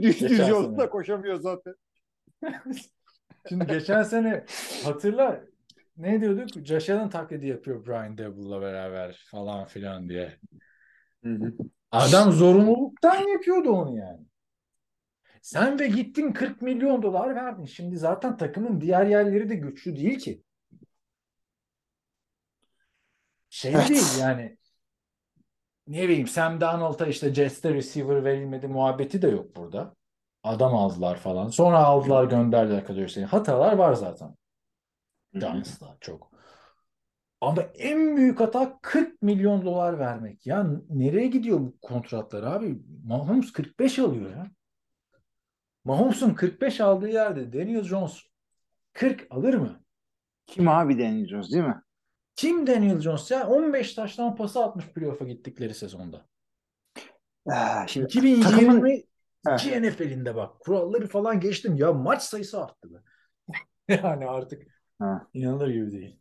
[0.02, 1.76] Düz düz yolda koşamıyor zaten.
[3.50, 4.46] Şimdi geçen sene
[4.84, 5.42] hatırla
[6.00, 6.72] ne diyorduk?
[6.90, 10.40] Allen taklidi yapıyor Brian Daboll'la beraber falan filan diye.
[11.92, 14.26] Adam zorunluluktan yapıyordu onu yani.
[15.42, 17.66] Sen de gittin 40 milyon dolar verdin.
[17.66, 20.44] Şimdi zaten takımın diğer yerleri de güçlü değil ki.
[23.50, 23.90] Şey Evet.
[23.90, 24.58] değil yani.
[25.88, 29.96] Ne bileyim Sam Darnold'a işte Jets'te receiver verilmedi muhabbeti de yok burada.
[30.44, 31.48] Adam aldılar falan.
[31.48, 34.36] Sonra aldılar gönderdiler Kadir Hatalar var zaten.
[35.34, 36.32] Giants'ta çok.
[37.42, 40.48] Ama en büyük hata 40 milyon dolar vermek.
[40.48, 42.80] Ya nereye gidiyor bu kontratlar abi?
[43.06, 44.52] Mahomes 45 alıyor ya.
[45.86, 48.20] Mahomes'un 45 aldığı yerde Daniel Jones
[48.94, 49.84] 40 alır mı?
[50.46, 51.82] Kim abi Daniel Jones değil mi?
[52.36, 53.48] Kim Daniel Jones ya?
[53.48, 56.26] 15 taştan pası atmış playoff'a gittikleri sezonda.
[57.50, 59.06] Ah, Şimdi 2022
[59.44, 60.60] takımın- NFL'inde bak.
[60.60, 61.76] Kuralları falan geçtim.
[61.76, 62.98] Ya maç sayısı arttı be.
[64.04, 65.28] yani artık Ha.
[65.34, 66.20] inanılır gibi değil.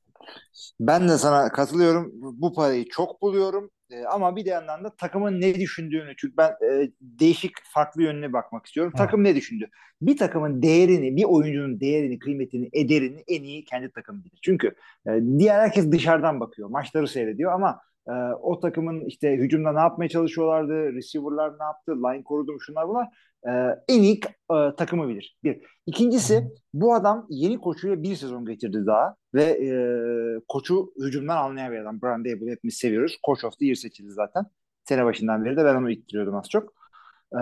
[0.81, 2.11] Ben de sana katılıyorum.
[2.15, 3.71] Bu parayı çok buluyorum.
[3.91, 8.33] Ee, ama bir de yandan da takımın ne düşündüğünü çünkü ben e, değişik farklı yönüne
[8.33, 8.93] bakmak istiyorum.
[8.97, 9.05] Ha.
[9.05, 9.69] Takım ne düşündü?
[10.03, 14.39] Bir takımın değerini, bir oyuncunun değerini, kıymetini, ederini en iyi kendi takımı bilir.
[14.43, 14.75] Çünkü
[15.07, 18.13] e, diğer herkes dışarıdan bakıyor, maçları seyrediyor ama e,
[18.43, 23.09] o takımın işte hücumda ne yapmaya çalışıyorlardı, receiver'lar ne yaptı, line korudu mu şunlar bunlar
[23.47, 23.51] e,
[23.89, 24.21] en iyi
[24.53, 25.39] e, takımı bilir.
[25.45, 25.63] Bir.
[25.87, 29.71] İkincisi bu adam yeni koçuyla bir sezon geçirdi daha ve e,
[30.49, 32.03] koçu hücumdan anlayan bir adam.
[32.03, 33.19] Brian Daboll'u hepimiz seviyoruz.
[33.27, 34.45] Coach of the Year seçildi zaten.
[34.85, 36.73] Sene başından beri de ben onu ittiriyordum az çok.
[37.33, 37.41] E,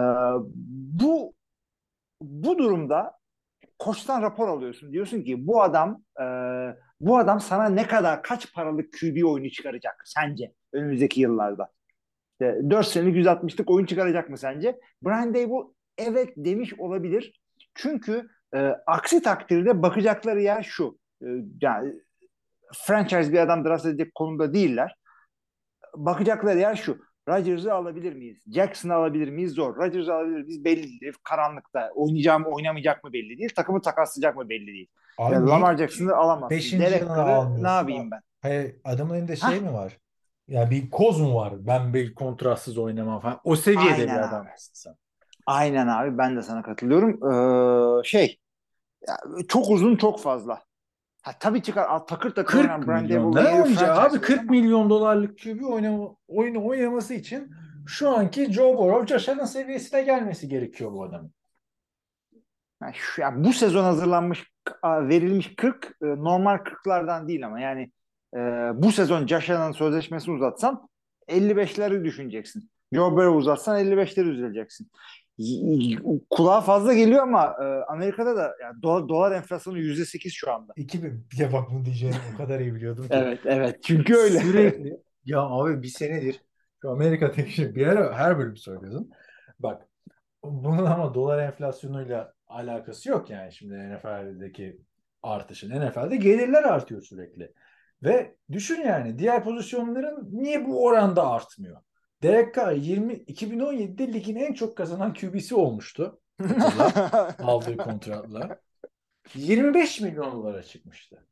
[1.01, 1.35] bu
[2.21, 3.13] bu durumda
[3.79, 4.93] koçtan rapor alıyorsun.
[4.93, 6.25] Diyorsun ki bu adam e,
[7.01, 11.69] bu adam sana ne kadar kaç paralık QB oyunu çıkaracak sence önümüzdeki yıllarda?
[12.33, 14.81] İşte 4 senelik 160'lık oyun çıkaracak mı sence?
[15.03, 17.41] Brian Dable evet demiş olabilir.
[17.75, 20.99] Çünkü e, aksi takdirde bakacakları yer şu.
[21.23, 21.27] E,
[21.61, 21.93] yani
[22.75, 24.97] franchise bir adam draft edecek konumda değiller.
[25.97, 26.99] Bakacakları yer şu.
[27.29, 28.39] Rodgers'ı alabilir miyiz?
[28.55, 29.53] Jackson'ı alabilir miyiz?
[29.53, 29.77] Zor.
[29.77, 30.65] Rodgers'ı alabilir miyiz?
[30.65, 31.13] Belli değil.
[31.23, 31.91] Karanlıkta.
[31.95, 33.51] Oynayacağım oynamayacak mı belli değil.
[33.57, 34.89] Takımı takaslayacak mı belli değil.
[35.19, 36.51] Abi Yani Lamar Jackson'ı alamazsın.
[36.51, 38.21] beşinci Derek Carr'ı ne yapayım ben?
[38.43, 39.61] Hayır, adamın elinde şey Hah.
[39.61, 39.99] mi var?
[40.49, 41.53] Ya bir koz mu var?
[41.59, 43.41] Ben bir kontratsız oynamam falan.
[43.45, 44.95] O seviyede Aynen bir adam sen?
[45.47, 47.33] Aynen abi ben de sana katılıyorum.
[47.33, 48.39] Ee, şey
[49.09, 49.17] ya,
[49.49, 50.63] çok uzun çok fazla.
[51.23, 53.35] Ha, tabii çıkar al, takır takır 40 oynayan Brian milyon.
[53.35, 54.21] Ne oynayacağı abi?
[54.21, 57.51] 40 ama- milyon dolarlık QB oynama, oyunu oynaması için
[57.87, 61.33] şu anki Joe Burrow, Josh Allen seviyesine gelmesi gerekiyor bu adamın.
[62.93, 64.45] Şu, yani bu sezon hazırlanmış
[64.85, 67.91] verilmiş 40 e, normal 40'lardan değil ama yani
[68.35, 68.39] e,
[68.75, 70.89] bu sezon Josh sözleşmesini uzatsan
[71.29, 72.71] 55'leri düşüneceksin.
[72.93, 74.91] Joe Burrow uzatsan 55'leri üzüleceksin.
[76.31, 80.73] Kulağa fazla geliyor ama e, Amerika'da da yani dolar, dolar enflasyonu %8 şu anda.
[80.77, 83.15] 2000 bir de bak bunu diyeceğini o kadar iyi biliyordum ki.
[83.15, 84.39] Evet evet çünkü öyle.
[84.39, 86.41] Sürekli ya abi bir senedir
[86.83, 89.09] şu Amerika'daki şey bir ara her bölüm söylüyordum.
[89.59, 89.89] Bak
[90.45, 94.81] bunun ama dolar enflasyonuyla alakası yok yani şimdi NFL'deki
[95.23, 95.81] artışın.
[95.81, 97.53] NFL'de gelirler artıyor sürekli.
[98.03, 101.81] Ve düşün yani diğer pozisyonların niye bu oranda artmıyor?
[102.23, 106.21] Carr 20 2017'de ligin en çok kazanan QB'si olmuştu.
[107.39, 108.61] Aldığı kontratla.
[109.35, 111.27] 25 milyon dolara çıkmıştı.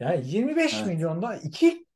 [0.00, 0.86] Yani 25 Evet.
[0.86, 1.86] milyonda iki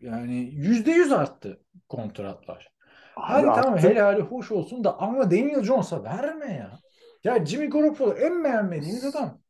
[0.00, 2.72] yani yüzde yüz arttı kontratlar.
[3.16, 3.88] Abi Hadi tamam arttı.
[3.88, 6.78] helali hoş olsun da ama Daniel Jones'a verme ya.
[7.24, 9.40] Ya Jimmy Garoppolo en beğenmediğiniz adam.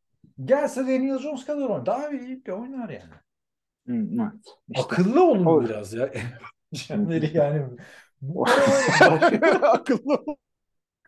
[0.45, 1.87] Gelse Daniel Jones kadar oynar.
[1.87, 3.12] Daha iyi bir oynar yani.
[3.89, 4.33] Evet.
[4.68, 4.85] İşte.
[4.85, 6.12] Akıllı olun biraz ya.
[6.75, 7.66] Kendleri yani
[8.22, 8.47] bu
[9.62, 10.25] Akıllı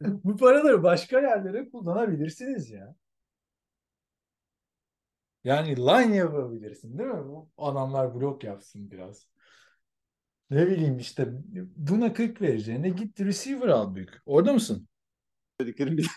[0.01, 2.95] bu paraları başka yerlere kullanabilirsiniz ya.
[5.45, 7.25] Yani line yapabilirsin değil mi?
[7.29, 9.29] Bu adamlar blok yapsın biraz.
[10.51, 11.29] Ne bileyim işte
[11.77, 14.23] buna 40 vereceğine git receiver al büyük.
[14.27, 14.89] Orada mısın?
[15.61, 16.09] Dediklerim bir.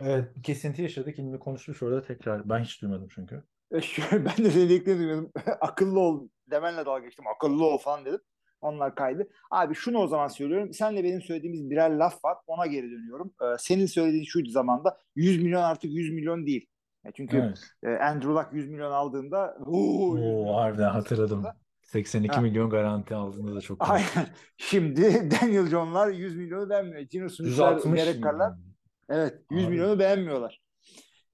[0.00, 1.18] Evet, kesinti yaşadık.
[1.18, 2.48] İlmi konuşmuş orada tekrar.
[2.48, 3.44] Ben hiç duymadım çünkü.
[4.12, 5.32] Ben de dediklerini duymadım.
[5.60, 7.24] Akıllı ol demenle dalga geçtim.
[7.36, 8.20] Akıllı ol falan dedim.
[8.60, 9.28] Onlar kaydı.
[9.50, 10.72] Abi şunu o zaman söylüyorum.
[10.72, 12.36] Senle benim söylediğimiz birer laf var.
[12.46, 13.34] Ona geri dönüyorum.
[13.42, 14.98] Ee, senin söylediğin şuydu zamanda.
[15.16, 16.66] 100 milyon artık 100 milyon değil.
[17.04, 17.58] Ya çünkü Evet.
[17.82, 21.44] e, Andrew Luck 100 milyon aldığında "Oo, 100 milyon." Oo, harbiden hatırladım.
[21.82, 22.40] 82 Ha.
[22.40, 23.90] milyon garanti aldığında da çok.
[23.90, 24.26] Aynen.
[24.56, 25.02] Şimdi
[25.42, 27.00] Daniel Jones'lar 100 milyonu beğenmiyor.
[27.00, 28.74] Gino Smith'ler, 160 Derek Carr'lar milyon.
[29.08, 29.70] Evet 100 Abi.
[29.70, 30.63] milyonu beğenmiyorlar.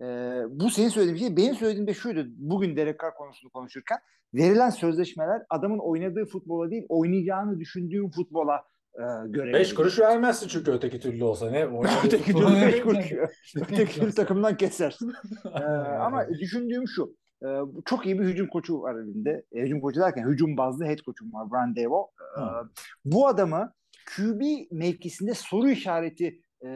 [0.01, 1.36] Ee, bu senin söylediğin şey.
[1.36, 2.26] Benim söylediğim de şuydu.
[2.36, 3.98] Bugün Derek Carr konusunu konuşurken
[4.34, 9.53] verilen sözleşmeler adamın oynadığı futbola değil oynayacağını düşündüğün futbola e, göre.
[9.53, 11.51] 5 kuruş vermezsin çünkü öteki türlü olsa.
[11.51, 11.68] Ne?
[12.05, 13.03] Öteki türlü ne 5 bekliyorsun?
[13.03, 13.57] kuruş.
[13.72, 15.12] Öteki türlü takımdan kesersin.
[15.53, 17.16] Aynen ama düşündüğüm şu.
[17.44, 17.48] e,
[17.84, 19.44] çok iyi bir hücum koçu var elinde.
[19.53, 22.11] E, hücum koçu derken hücum bazlı head koçum var Brian Debo.
[22.38, 22.68] Ee, Hı.
[23.05, 23.72] bu adamı
[24.16, 24.40] QB
[24.70, 26.68] mevkisinde soru işareti e,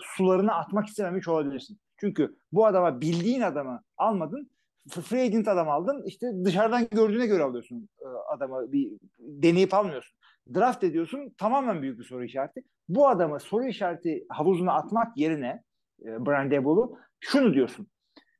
[0.00, 1.78] sularına atmak istememiş olabilirsin.
[2.02, 4.50] Çünkü bu adama bildiğin adamı almadın.
[4.88, 6.02] Free agent adam aldın.
[6.06, 8.72] İşte dışarıdan gördüğüne göre alıyorsun e, adamı.
[8.72, 10.18] Bir deneyip almıyorsun.
[10.54, 11.34] Draft ediyorsun.
[11.38, 12.62] Tamamen büyük bir soru işareti.
[12.88, 15.62] Bu adamı soru işareti havuzuna atmak yerine
[16.04, 17.86] e, Brian Daboll'u şunu diyorsun.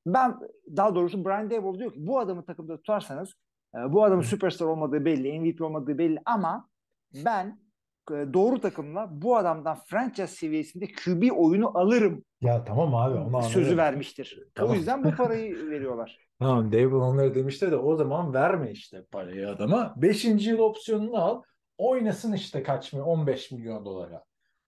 [0.06, 0.36] Ben
[0.76, 3.34] daha doğrusu Brian Daboll diyor ki bu adamı takımda tutarsanız
[3.74, 6.68] e, bu adamın süperstar olmadığı belli, MVP olmadığı belli ama
[7.24, 7.60] ben
[8.10, 13.42] doğru takımla bu adamdan franchise seviyesinde QB oyunu alırım Ya tamam abi onu anladım.
[13.50, 14.38] sözü vermiştir.
[14.54, 14.70] Tamam.
[14.72, 16.18] O yüzden bu parayı veriyorlar.
[16.38, 19.94] Tamam Dable onları demişti de o zaman verme işte parayı adama.
[19.96, 21.42] Beşinci yıl opsiyonunu al.
[21.78, 23.04] Oynasın işte kaç mı?
[23.04, 24.24] 15 milyon dolara.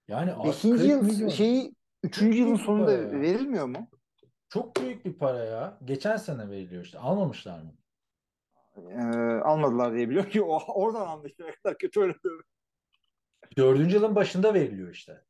[0.09, 1.29] Yani abi Beşinci 40 yıl milyon.
[1.29, 3.21] şeyi üçüncü Çok yılın büyük sonunda ya.
[3.21, 3.89] verilmiyor mu?
[4.49, 5.79] Çok büyük bir para ya.
[5.85, 6.99] Geçen sene veriliyor işte.
[6.99, 7.75] Almamışlar mı?
[8.91, 11.49] Ee, almadılar diye biliyorum ki oradan anlaşılıyor.
[11.51, 12.13] Ne kadar kötü öyle
[13.59, 15.21] Dördüncü yılın başında veriliyor işte.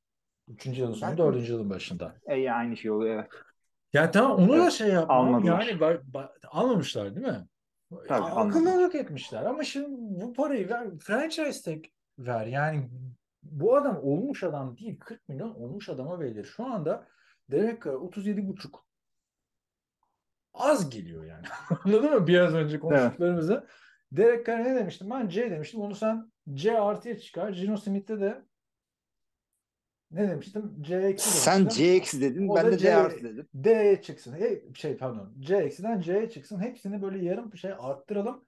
[0.49, 2.15] Üçüncü yılın sonu, dördüncü yılın başında.
[2.27, 3.31] E, aynı şey oluyor evet.
[3.93, 5.15] Ya tamam onu da Evet, şey yapma.
[5.15, 5.61] almadılar.
[5.67, 7.47] Yani ba- ba- almamışlar değil mi?
[8.09, 11.85] Tabii, Akıllılık etmişler ama şimdi bu parayı ver, franchise tag
[12.19, 12.47] ver.
[12.47, 12.91] Yani
[13.43, 14.99] bu adam olmuş adam değil.
[15.01, 16.45] 40 milyon olmuş adama verilir.
[16.45, 17.07] Şu anda
[17.51, 18.87] Derek Carr 37 buçuk.
[20.55, 21.47] Az geliyor yani.
[21.85, 22.27] Anladın mı?
[22.27, 23.67] Biraz önce konuştuklarımızı.
[24.13, 25.11] Derek Carr ne demiştim?
[25.11, 25.81] Ben C demiştim.
[25.81, 27.51] Onu sen C artıya çıkar.
[27.51, 28.45] Gino Smith'te de
[30.11, 30.83] ne demiştim?
[30.83, 31.69] C eksi Sen.
[31.69, 33.49] C eksi dedin, O ben de C- C artı dedim.
[33.55, 34.33] D'ye çıksın.
[34.33, 35.35] He, şey pardon.
[35.41, 36.61] C eksiden C'ye çıksın.
[36.61, 38.45] Hepsini böyle yarım bir şey arttıralım.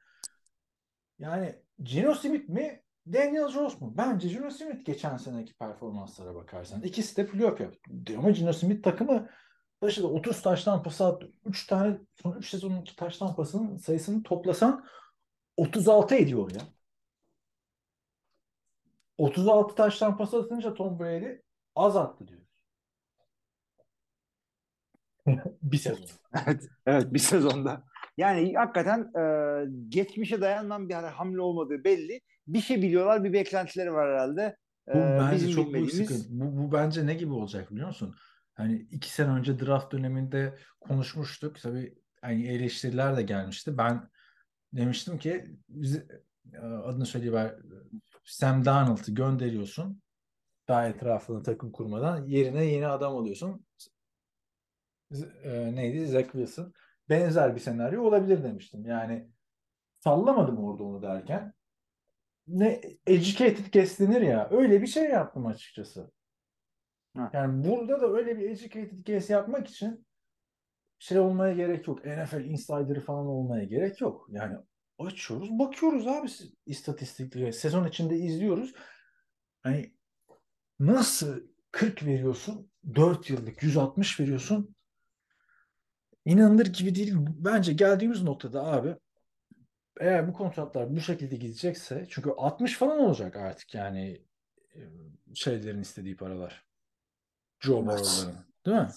[1.19, 3.95] Yani Geno Smith mi Daniel Jones mu?
[3.97, 6.83] Bence Gino Smith geçen seneki performanslara bakarsan.
[6.83, 7.91] İkisi de playoff yaptı.
[8.19, 9.29] Ama Gino Smith takımı
[9.81, 10.07] taşıdı.
[10.07, 11.33] 30 taştan pas attı.
[11.45, 14.85] 3 tane son 3 sezonun 2 taştan pasının sayısını toplasan
[15.57, 16.61] 36 ediyor ya.
[19.19, 21.39] 36 taştan pas atınca Tom Brady
[21.75, 22.41] az attı diyor.
[25.63, 26.07] bir sezon.
[26.47, 27.85] Evet, evet bir sezonda.
[28.17, 29.25] Yani hakikaten e,
[29.89, 32.21] geçmişe dayanan bir hamle olmadığı belli.
[32.47, 34.57] Bir şey biliyorlar, bir beklentileri var herhalde.
[34.89, 36.09] E, Bu bence bizim çok büyük bilmediğimiz.
[36.09, 36.41] sıkıntı.
[36.41, 38.15] Bu, bu bence ne gibi olacak biliyor musun?
[38.55, 41.61] Hani iki sene önce draft döneminde konuşmuştuk.
[41.63, 43.79] Tabii hani eleştiriler de gelmişti.
[43.79, 44.09] Ben
[44.73, 46.07] demiştim ki bizi,
[46.55, 47.55] e, adını söyleyiver
[48.27, 50.03] Sam Darnold'u gönderiyorsun.
[50.69, 53.67] Daha etrafına takım kurmadan yerine yeni adam alıyorsun.
[55.43, 56.07] E, neydi?
[56.07, 56.73] Zach Wilson.
[57.09, 58.87] Benzer bir senaryo olabilir demiştim.
[58.87, 59.31] Yani
[59.99, 61.53] sallamadım orada onu derken.
[62.47, 64.49] Ne educated guess denir ya.
[64.51, 66.11] Öyle bir şey yaptım açıkçası.
[67.17, 67.31] Ha.
[67.33, 70.07] Yani burada da öyle bir educated guess yapmak için
[70.99, 72.05] şey olmaya gerek yok.
[72.05, 74.27] NFL insider'ı falan olmaya gerek yok.
[74.31, 74.57] Yani
[74.99, 76.29] açıyoruz, bakıyoruz abi
[76.67, 77.53] istatistikleri.
[77.53, 78.75] Sezon içinde izliyoruz.
[79.63, 79.95] Hani
[80.81, 81.41] nasıl
[81.73, 82.71] 40 veriyorsun?
[82.95, 84.77] 4 yıllık 160 veriyorsun.
[86.25, 87.15] İnanılır gibi değil.
[87.19, 88.97] Bence geldiğimiz noktada abi
[90.01, 94.23] eğer bu kontratlar bu şekilde gidecekse çünkü 60 falan olacak artık yani
[94.75, 94.81] e,
[95.35, 96.67] şeylerin istediği paralar.
[97.61, 97.87] Joe Evet.
[97.87, 98.47] Burrow'ların.
[98.67, 98.89] Değil mi?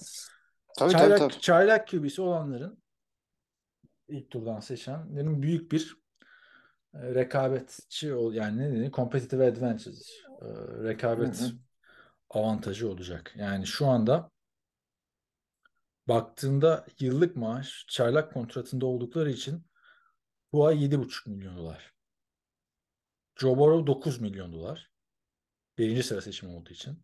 [0.78, 1.42] Tabii çaylak, tabii tabii.
[1.42, 2.84] çaylak QB'si olanların
[4.10, 5.98] ilk turdan seçenlerin büyük bir
[6.94, 8.92] e, rekabetçi ol yani ne denir?
[8.92, 9.98] Competitive advantage.
[10.42, 10.48] e,
[10.84, 11.52] rekabet Hı hı.
[12.30, 13.34] avantajı olacak.
[13.36, 14.32] Yani şu anda
[16.08, 19.66] baktığında yıllık maaş çaylak kontratında oldukları için
[20.54, 21.94] bu ay 7,5 milyon dolar.
[23.36, 24.92] Joe Burrow 9 milyon dolar.
[25.78, 27.04] Birinci sıra seçimi olduğu için.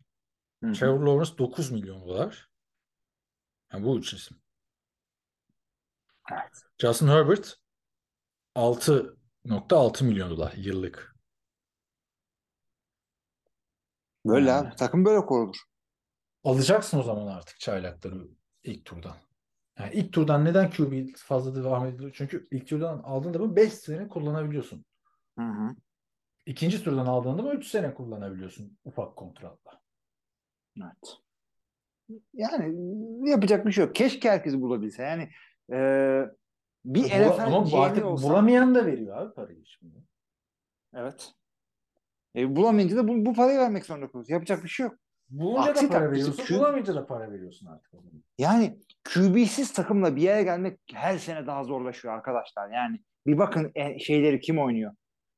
[0.63, 0.73] Hı hı.
[0.73, 2.49] Trevor Lawrence 9 milyon dolar.
[3.73, 4.37] Yani bu üç isim.
[6.31, 6.63] Evet.
[6.77, 7.57] Justin Herbert
[8.55, 11.15] 6.6 milyon dolar yıllık.
[14.25, 14.67] Böyle Yani.
[14.67, 14.75] abi.
[14.75, 15.57] Takım böyle kurulur.
[16.43, 18.27] Alacaksın o zaman artık çaylakları
[18.63, 19.15] ilk turdan.
[19.79, 22.11] Yani ilk turdan neden QB fazla devam ediliyor?
[22.15, 24.85] Çünkü ilk turdan aldığında bu 5 sene kullanabiliyorsun.
[25.39, 25.75] Hı hı.
[26.45, 29.81] İkinci turdan aldığında mı 3 sene kullanabiliyorsun ufak kontratla.
[30.77, 31.17] Evet.
[32.33, 32.75] Yani
[33.29, 33.95] yapacak bir şey yok.
[33.95, 35.03] Keşke herkes bulabilse.
[35.03, 35.29] Yani
[35.71, 35.77] e,
[36.85, 39.95] bir Bula- NFL ama bu artık olsam- bulamayan da veriyor abi parayı şimdi.
[40.93, 41.31] Evet.
[42.35, 44.33] E, bulamayınca da bu, bu parayı vermek zorunda kalıyorsun.
[44.33, 44.95] Yapacak bir şey yok.
[45.29, 47.91] Bulunca Aksi da para veriyorsun, Q- bulamayınca da para veriyorsun artık.
[48.37, 48.79] Yani
[49.13, 52.69] QB'siz takımla bir yere gelmek her sene daha zorlaşıyor arkadaşlar.
[52.69, 54.93] Yani bir bakın e, şeyleri kim oynuyor?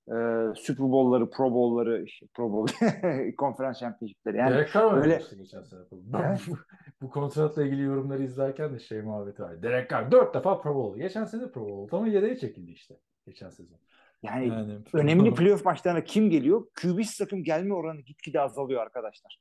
[0.10, 2.86] Ee, Super Bowl'ları, Pro Bowl'ları, Pro Bowl,
[3.38, 4.38] konferans şampiyonlukları.
[4.38, 5.80] Yani Derek Carr öyle- oynamıştı geçen sene.
[5.91, 6.58] Bu,
[7.01, 9.64] bu kontratla ilgili yorumları izlerken de şey muhabbeti var.
[9.64, 10.99] Derek Carr 4 defa Pro Bowl.
[10.99, 11.95] Geçen sene Pro Bowl.
[11.95, 12.99] Ama yedeğe çekildi işte.
[13.26, 13.78] Geçen sezon.
[14.24, 16.68] yani Yani önemli playoff maçlarına kim geliyor?
[16.82, 19.39] QB'siz takım gelme oranı gitgide azalıyor arkadaşlar.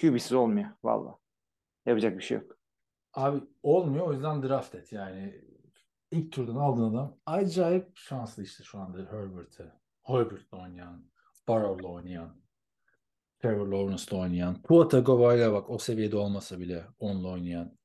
[0.00, 1.16] QB'siz olmuyor valla.
[1.86, 2.56] Yapacak bir şey yok.
[3.14, 5.40] Abi olmuyor o yüzden draft et yani.
[6.10, 9.64] ilk turdan aldığın adam acayip şanslı işte şu anda Herbert'e.
[10.08, 11.04] Herbert'le oynayan,
[11.48, 12.40] Burrow'la oynayan,
[13.38, 17.78] Trevor Lawrence'la oynayan, Tua Tagovailoa bak o seviyede olmasa bile onunla oynayan.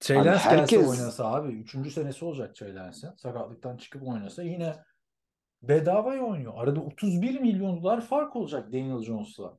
[0.00, 1.52] Trey Lance gelse herkes- oynasa abi.
[1.52, 3.14] Üçüncü senesi olacak Trey Lance'in.
[3.16, 4.76] Sakatlıktan çıkıp oynasa yine
[5.62, 6.52] bedavaya oynuyor.
[6.56, 9.58] Arada 31 milyon dolar fark olacak Daniel Jones'la.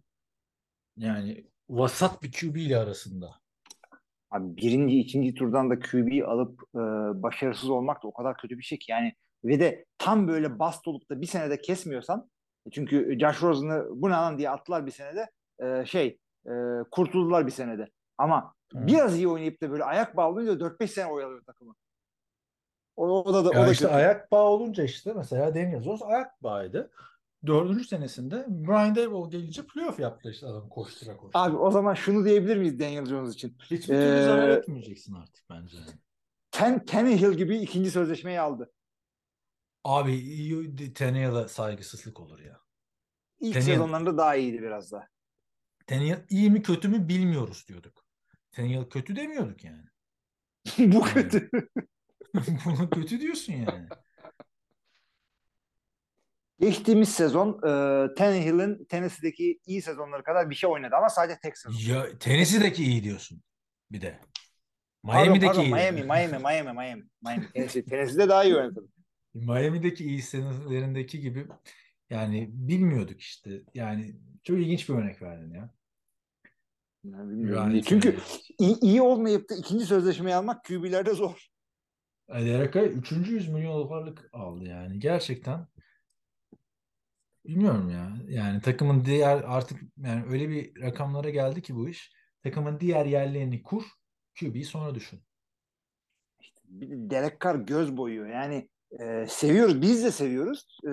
[0.97, 3.36] Yani vasat bir QB ile arasında.
[4.32, 6.80] Abi birinci, ikinci turdan da QB'yi alıp e,
[7.23, 9.13] başarısız olmak da o kadar kötü bir şey ki yani
[9.45, 12.29] ve de tam böyle bast olup da bir senede kesmiyorsan
[12.71, 15.29] çünkü Josh Rosen'ı bu ne lan diye attılar bir senede
[15.63, 16.51] e, şey e,
[16.91, 18.88] kurtuldular bir senede ama Hı.
[18.88, 21.75] biraz iyi oynayıp da böyle ayak bağlayınca 4-5 sene oyalıyor takımı.
[22.95, 23.95] O, o da, o Ya da işte kötü.
[23.95, 26.91] ayak bağı olunca işte mesela Daniel Jones ayak bağıydı.
[27.45, 31.43] Dördüncü senesinde Brian Daboll gelince playoff yaptı işte adam koştura koştura.
[31.43, 33.57] Abi o zaman şunu diyebilir miyiz Daniel Jones için?
[33.63, 35.77] Hiçbir türlü Ee, zarar etmeyeceksin artık bence.
[36.51, 38.71] Ten, Tannehill gibi ikinci sözleşmeyi aldı.
[39.84, 42.59] Abi iyi- Tannehill'a saygısızlık olur ya.
[43.39, 45.07] İlk Tannehill- sezonlarında daha iyiydi biraz da.
[45.88, 48.05] Tannehill iyi mi kötü mü bilmiyoruz diyorduk.
[48.51, 49.84] Tannehill kötü demiyorduk yani.
[50.93, 51.49] bu kötü.
[52.65, 53.88] Bunu kötü diyorsun yani.
[56.59, 57.69] Geçtiğimiz sezon e,
[58.15, 61.93] Tannehill'in Tennessee'deki iyi sezonları kadar bir şey oynadı ama sadece tek sezon.
[61.93, 63.41] Ya Tennessee'deki iyi diyorsun
[63.91, 64.19] bir de.
[65.03, 65.73] Pardon, Miami'deki pardon, iyi.
[65.73, 67.51] Miami, Miami, Miami, Miami, Miami.
[67.53, 68.84] Tennessee, Tennessee'de daha iyi oynadı.
[69.45, 71.47] Miami'deki iyi senelerindeki gibi
[72.09, 73.61] Yani bilmiyorduk işte.
[73.73, 75.73] Yani çok ilginç bir örnek verdin ya.
[77.03, 78.17] Yani Çünkü
[78.59, 81.47] iyi, iyi olmayıp da ikinci sözleşmeyi almak QB'lerde zor.
[82.29, 83.11] Derek Carr 3.
[83.11, 84.99] 100 milyon dolarlık aldı yani.
[84.99, 85.67] Gerçekten
[87.45, 88.17] bilmiyorum ya.
[88.27, 92.11] Yani takımın diğer artık yani öyle bir rakamlara geldi ki bu iş.
[92.43, 93.83] Takımın diğer yerlerini kur,
[94.39, 95.19] QB'yi sonra düşün.
[96.63, 98.27] Bir de Derek Carr göz boyuyor.
[98.27, 98.69] Yani
[98.99, 99.81] e, seviyoruz.
[99.81, 100.79] Biz de seviyoruz.
[100.88, 100.91] E,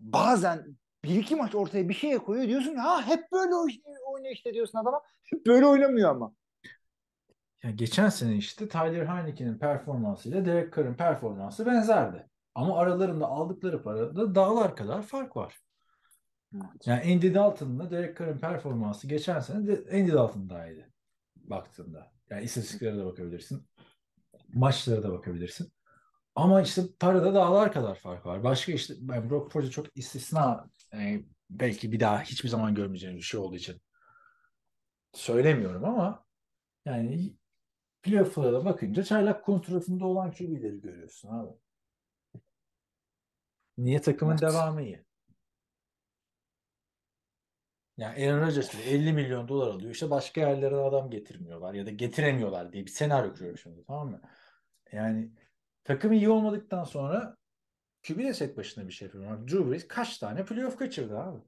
[0.00, 2.48] bazen bir iki maç ortaya bir şey koyuyor.
[2.48, 5.00] Diyorsun ha hep böyle oynuyor, işte diyorsun adama.
[5.22, 6.32] Hep böyle oynamıyor ama.
[7.62, 12.28] Yani geçen sene işte Tyler Heineke'nin performansıyla Derek Carr'ın performansı benzerdi.
[12.54, 15.60] Ama aralarında aldıkları parada dağlar kadar fark var.
[16.84, 20.88] Yani Andy Dalton'la Derek Carr'ın performansı geçen sene de Andy Dalton daha iyiydi
[21.36, 22.12] baktığında.
[22.30, 23.66] Yani istatistiklere de bakabilirsin.
[24.48, 25.72] Maçlara da bakabilirsin.
[26.38, 28.44] Ama işte parada dağlar kadar fark var.
[28.44, 33.26] Başka işte ben Brock Purdy çok istisna yani belki bir daha hiçbir zaman görmeyeceğimiz bir
[33.26, 33.80] şey olduğu için
[35.14, 36.26] söylemiyorum ama
[36.86, 37.36] yani
[38.02, 41.52] playoff'lara da bakınca çaylak kontratında olan QB'leri görüyorsun abi.
[43.78, 44.42] Niye takımın Evet.
[44.42, 45.04] devamı iyi?
[47.96, 49.90] Yani Aaron Rodgers bile 50 milyon dolar alıyor.
[49.90, 54.20] İşte başka yerlerden adam getirmiyorlar ya da getiremiyorlar diye bir senaryo kuruyorum şimdi tamam mı?
[54.92, 55.30] Yani
[55.88, 57.36] takım iyi olmadıktan sonra
[58.06, 59.48] QB de tek başına bir şey yapıyor.
[59.48, 61.38] Drew Brees kaç tane playoff kaçırdı abi?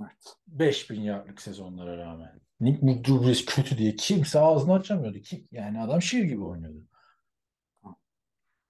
[0.00, 0.36] Evet.
[0.46, 2.40] 5000 yardlık sezonlara rağmen.
[2.60, 5.18] Nick Drew Brees kötü diye kimse ağzını açamıyordu.
[5.18, 6.86] Kim, yani adam şiir gibi oynuyordu.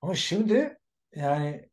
[0.00, 0.78] Ama şimdi
[1.14, 1.68] yani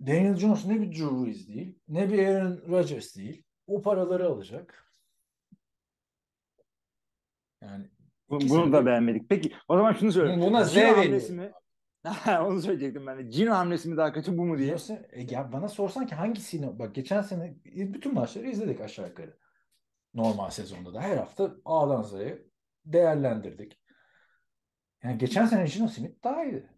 [0.00, 3.44] Daniel Jones ne bir Drew Brees değil, ne bir Aaron Rodgers değil.
[3.66, 4.92] O paraları alacak.
[7.62, 7.90] Yani
[8.30, 9.28] Bunu da beğenmedik.
[9.28, 10.40] Peki o zaman şunu söyle.
[10.40, 11.30] Buna Z veriyor.
[11.30, 11.52] mi?
[12.40, 13.22] Onu söyleyecektim ben de.
[13.22, 14.66] Gino hamlesi mi daha kötü bu mu diye.
[14.68, 19.08] Diyorsa, e, ya bana sorsan ki hangisini bak geçen sene e, bütün maçları izledik aşağı
[19.08, 19.38] yukarı.
[20.14, 22.42] Normal sezonda da her hafta A'dan Z'ye
[22.84, 23.80] değerlendirdik.
[25.02, 26.70] Yani geçen sene Gino Smith daha iyiydi.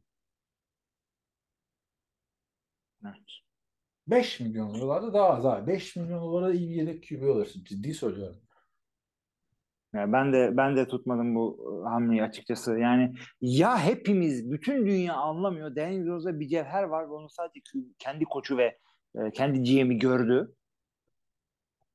[3.04, 3.16] Evet.
[4.06, 5.66] 5 milyon dolarda daha az abi.
[5.72, 7.64] 5 milyon dolara iyi yedek QB alırsın.
[7.64, 8.45] Ciddi söylüyorum.
[9.94, 12.78] Yani ben de ben de tutmadım bu hamleyi açıkçası.
[12.78, 15.76] Yani ya hepimiz bütün dünya anlamıyor.
[15.76, 17.60] Daniel Jones'da bir cevher var ve onu sadece
[17.98, 18.78] kendi koçu ve
[19.18, 20.54] e, kendi GM'i gördü.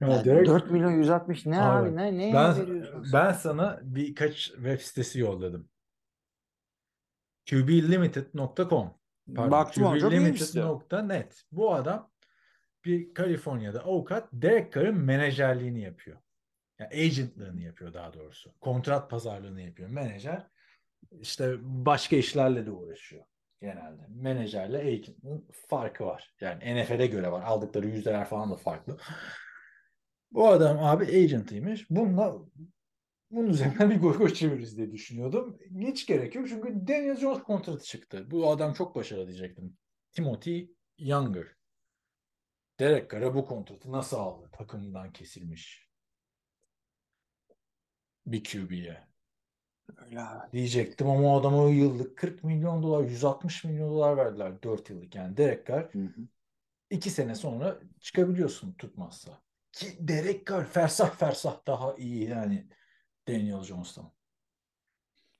[0.02, 3.06] Yani 4 milyon 160 ne Abi, abi, ne ne ben, veriyorsun?
[3.14, 5.70] ben sana birkaç web sitesi yolladım.
[7.50, 8.94] QBlimited.com
[9.28, 10.12] Baktım ona çok.
[10.12, 11.44] QBlimited.net.
[11.52, 12.12] Bu adam
[12.86, 16.18] bir Kaliforniya'da avukat Derek Carr'ın menajerliğini yapıyor.
[16.82, 18.54] Yani agentlığını yapıyor daha doğrusu.
[18.62, 19.90] Kontrat pazarlığını yapıyor.
[19.90, 20.48] Menajer
[21.12, 23.26] işte başka işlerle de uğraşıyor
[23.62, 24.02] genelde.
[24.10, 26.36] Menajerle agent'ın farkı var.
[26.42, 27.44] Yani NFL'e göre var.
[27.44, 28.98] Aldıkları yüzdeler falan da farklı.
[30.32, 31.90] Bu adam abi agent'ıymış.
[31.90, 32.38] Bununla
[33.32, 35.58] bunun üzerinden bir gol gol çeviririz diye düşünüyordum.
[35.80, 38.32] Hiç gerek yok çünkü Daniel Jones kontratı çıktı.
[38.32, 39.78] Bu adam çok başarılı diyecektim.
[40.12, 41.48] Timothy Younger.
[42.80, 44.50] Derek Carr'a bu kontratı nasıl aldı?
[44.52, 45.91] Takımından kesilmiş.
[48.26, 48.98] Bir QB'ye.
[50.06, 50.52] Öyle abi.
[50.52, 55.16] Diyecektim ama o adama yıllık 40 milyon dolar, 160 milyon dolar verdiler 4 yıllık.
[55.16, 56.22] Yani Derek Carr Hı hı.
[56.90, 59.32] 2 sene sonra çıkabiliyorsun tutmazsa.
[59.72, 62.68] Ki Derek Carr fersah fersah daha iyi yani
[63.28, 64.12] Daniel Jones'tan.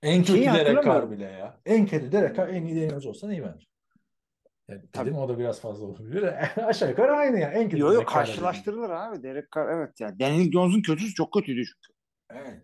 [0.02, 1.60] En kötü Şeyi Derek Carr bile ya.
[1.66, 3.66] En kötü Derek Carr en iyi Daniel Jones'tan iyi bence.
[4.68, 5.06] Yani Tabii.
[5.06, 6.24] dedim o da biraz fazla olabilir.
[6.68, 7.50] Aşağı yukarı aynı ya.
[7.50, 8.26] En kötü Yo yo Derek Carr dedim.
[8.26, 9.22] karşılaştırılır abi.
[9.22, 10.18] Derek Carr evet ya.
[10.18, 11.98] Daniel Jones'un kötüsü çok kötüydü çünkü.
[12.30, 12.62] Evet.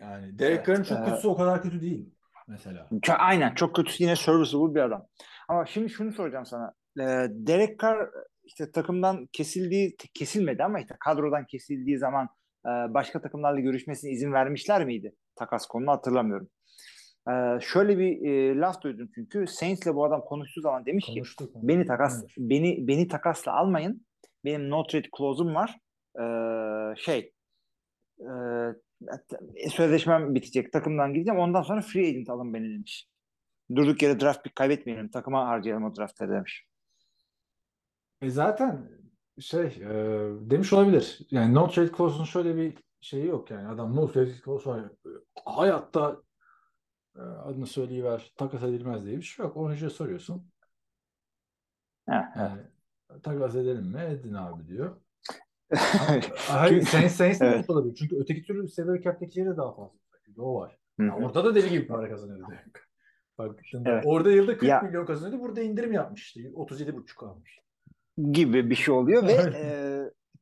[0.00, 2.14] Yani Derek Evet, Carr'ın çok e- kötüsü o kadar kötü değil
[2.48, 2.88] mesela.
[3.18, 5.06] Aynen çok kötüsü yine serviceable bir adam.
[5.48, 6.72] Ama şimdi şunu soracağım sana.
[7.00, 8.08] Ee, Derek Carr
[8.44, 12.28] işte takımdan kesildiği kesilmedi ama işte kadrodan kesildiği zaman
[12.66, 15.14] e, başka takımlarla görüşmesine izin vermişler miydi?
[15.36, 16.48] Takas konunu hatırlamıyorum.
[17.28, 21.50] Ee, şöyle bir e, laf duydum çünkü Saints'le bu adam konuştuğu zaman demiş ki Konuştuk.
[21.54, 24.06] beni takas beni beni takasla almayın.
[24.44, 25.78] Benim no trade clause'um var.
[26.20, 27.32] Ee, şey
[28.20, 28.28] e,
[29.70, 30.72] sözleşmem bitecek.
[30.72, 31.40] Takımdan gideceğim.
[31.40, 33.08] Ondan sonra free agent alın beni demiş.
[33.76, 35.10] Durduk yere draft pick kaybetmeyelim.
[35.10, 36.66] Takıma harcayalım o draftları demiş.
[38.22, 38.88] E zaten
[39.40, 39.90] şey e,
[40.50, 41.18] demiş olabilir.
[41.30, 43.68] Yani no trade clause'un şöyle bir şeyi yok yani.
[43.68, 44.90] Adam no trade clause var.
[45.44, 46.22] Hayatta
[47.16, 49.56] e, adını söyleyiver takas edilmez diye bir şey yok.
[49.56, 50.52] Oyuncuya soruyorsun.
[52.08, 52.60] Ha, Yani
[53.22, 54.00] takas edelim mi?
[54.00, 55.00] Edin abi diyor.
[56.48, 57.70] Hayır, Çünkü- sen sen Evet.
[57.70, 57.94] olabilir.
[57.94, 59.98] Çünkü öteki türlü salary cap'teki yeri daha fazla.
[60.38, 60.78] O var.
[61.00, 61.24] Hı Ya hı.
[61.24, 62.52] orada da deli gibi para kazanıyordu.
[63.38, 64.04] Bak, Evet.
[64.06, 65.42] orada yılda 40 Ya- milyon kazanıyordu.
[65.44, 66.40] Burada indirim yapmıştı.
[66.54, 67.58] 37,5 almış.
[68.32, 69.64] gibi bir şey oluyor ve e,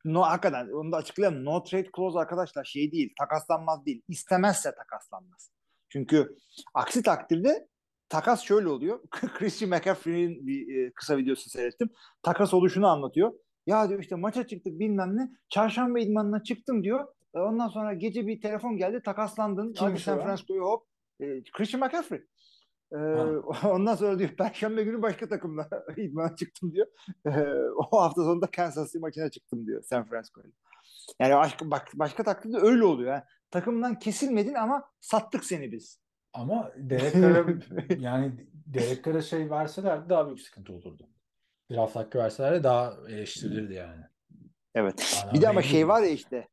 [0.04, 1.44] no hakikaten onu da açıklayalım.
[1.44, 4.02] No trade clause arkadaşlar şey değil, takaslanmaz değil.
[4.08, 5.50] İstemezse takaslanmaz.
[5.88, 6.36] Çünkü
[6.74, 7.68] aksi takdirde
[8.08, 9.00] takas şöyle oluyor.
[9.38, 11.90] Christian McCaffrey'in bir e, kısa videosu seyrettim.
[12.22, 13.32] Takas oluşunu anlatıyor.
[13.68, 15.30] Ya diyor işte maça çıktık bilmem ne.
[15.48, 17.06] Çarşamba idmanına çıktım diyor.
[17.34, 19.02] E, Ondan sonra gece bir telefon geldi.
[19.04, 19.66] Takaslandın.
[19.66, 20.24] Hadi Kimmiş o San ya?
[20.24, 20.86] Francisco'ya hop.
[21.20, 22.24] E, Christian McCaffrey.
[22.92, 23.68] E, Ha.
[23.70, 26.86] ondan sonra diyor Perşembe günü başka takımla idmana çıktım diyor.
[27.26, 27.30] E,
[27.76, 30.46] o hafta sonunda Kansas City maçına çıktım diyor San Francisco'ya.
[31.20, 33.12] Yani başka, bak, başka takdirde öyle oluyor.
[33.12, 33.22] Yani.
[33.50, 36.00] Takımdan kesilmedin ama sattık seni biz.
[36.32, 37.44] Ama Derek Carr'a
[37.98, 38.32] yani
[38.66, 41.08] Derek Carr'a şey verseler daha büyük sıkıntı olurdu.
[41.70, 44.02] Draft hakkı verseler de daha eleştirilirdi yani.
[44.74, 45.20] Evet.
[45.22, 46.48] Adam Bir de ama şey var ya işte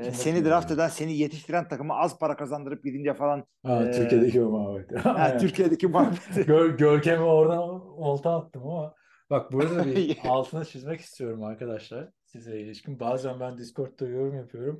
[0.00, 4.42] e, seni draft eden, seni yetiştiren takıma az para kazandırıp gidince falan Ha, Ee, Türkiye'deki
[4.42, 4.98] o muhabbet.
[5.04, 5.36] ha.
[5.38, 6.42] Türkiye'deki muhabbeti.
[6.46, 7.58] Gör, Görkem'e oradan
[7.98, 8.94] olta attım ama
[9.30, 13.00] bak burada bir altına çizmek istiyorum arkadaşlar size ilişkin.
[13.00, 14.78] Bazen ben Discord'da yorum yapıyorum.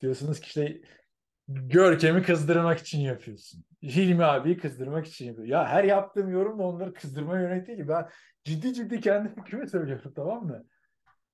[0.00, 0.80] Diyorsunuz ki işte
[1.50, 3.64] Görkem'i kızdırmak için yapıyorsun.
[3.82, 5.48] Hilmi abiyi kızdırmak için yapıyor.
[5.48, 7.88] Ya her yaptığım yorum da onları kızdırmaya yönelik değil ki.
[7.88, 8.08] Ben
[8.44, 10.64] ciddi ciddi kendi fikrimi söylüyorum tamam mı?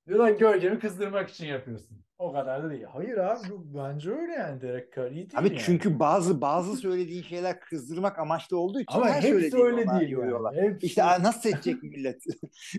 [0.07, 2.05] Diyorlar Görkem'i kızdırmak için yapıyorsun.
[2.19, 2.85] O kadar da değil.
[2.85, 5.59] Hayır abi bu bence öyle yani Derek Carr iyi değil Abi yani.
[5.59, 10.61] çünkü bazı bazı söylediğin şeyler kızdırmak amaçlı olduğu için Ama her hepsi öyle değil yani.
[10.61, 10.87] Hepsi...
[10.87, 12.23] İşte nasıl seçecek millet?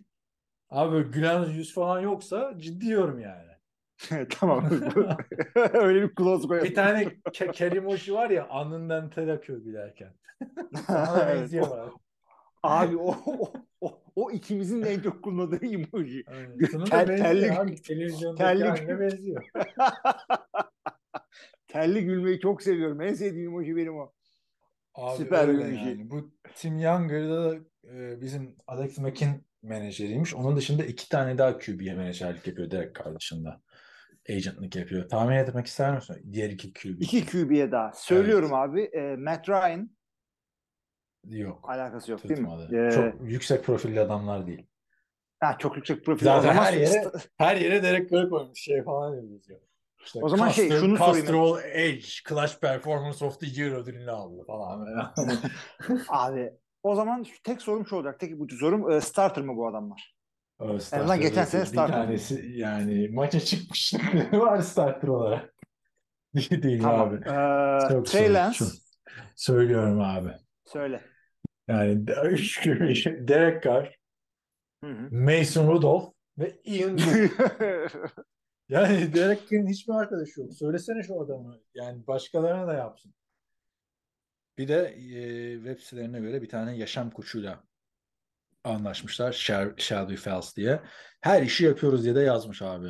[0.70, 3.57] Abi gülen yüz falan yoksa ciddi yorum yani.
[4.30, 4.66] tamam.
[5.74, 6.70] Öyle bir clause koyalım.
[6.70, 10.14] Bir tane ke kelimoji var ya alnından ter akıyor gülerken.
[11.24, 11.54] Evet.
[12.64, 12.98] abi.
[12.98, 16.24] O, o, o, o ikimizin de en çok kullandığı emoji.
[16.26, 17.82] Da Tel- benziyor terlik- abi.
[17.82, 19.43] Televizyondaki haline benziyor.
[21.68, 23.02] Telli gülmeyi çok seviyorum.
[23.02, 24.12] En sevdiğim emoji benim o.
[24.95, 25.84] Abi Süper öyle bir şey.
[25.88, 26.10] yani.
[26.10, 27.56] Bu Tim Younger'da da
[27.93, 30.36] e, bizim Alex Mack'in menajeriymiş.
[30.36, 33.62] Onun dışında iki tane daha QB'ye menajerlik yapıyor Derek Carr dışında.
[34.30, 35.09] Agentlik yapıyor.
[35.09, 36.15] Tahmin etmek ister misin?
[36.34, 37.01] Diğer iki QB.
[37.01, 37.91] İki QB'ye daha.
[37.93, 38.82] Söylüyorum abi.
[38.82, 39.89] e, Matt Ryan
[41.23, 41.69] Yok.
[41.69, 42.47] alakası yok değil mi?
[42.47, 42.88] Tutmadı.
[42.88, 44.67] Ee, Çok yüksek profilli adamlar değil.
[45.39, 46.25] ha, çok yüksek profil.
[46.25, 49.59] Zaten her yere her yere Derek Carr koymuş şey falan yazıyor.
[50.05, 51.17] İşte O zaman şey, Custom- şunu sorayım.
[51.25, 54.88] Castrol Edge Clash Performance of the Year ödülünü aldı falan.
[56.09, 56.53] Abi
[56.84, 58.19] o zaman tek sorum şu olacak.
[58.19, 58.91] Tek ipucu sorum.
[58.91, 60.16] e, starter mı bu adamlar?
[60.60, 61.93] O azından geçen sene bir starter.
[61.93, 63.93] tanesi yani maça çıkmış
[64.34, 65.53] var starter olarak.
[66.36, 67.10] Değil, değil Tamam.
[67.10, 67.16] abi.
[67.16, 68.66] Ee, Çok Trey Lance.
[69.36, 70.30] Söylüyorum abi.
[70.66, 71.01] Söyle.
[71.68, 72.08] Yani
[73.28, 73.99] Derek Carr,
[74.84, 75.16] Hı hı.
[75.16, 76.97] Mason Rudolph ve Ian.
[78.70, 80.53] Yani Derek Carr'in hiçbir arkadaşı yok.
[80.53, 81.60] Söylesene şu adamı.
[81.74, 83.14] Yani başkalarına da yapsın.
[84.58, 87.64] Bir de e, web sitelerine göre bir tane yaşam koçuyla
[88.68, 89.32] anlaşmışlar.
[89.32, 90.80] Shel- Shelby Fells diye.
[91.22, 92.88] Her işi yapıyoruz diye de yazmış abi.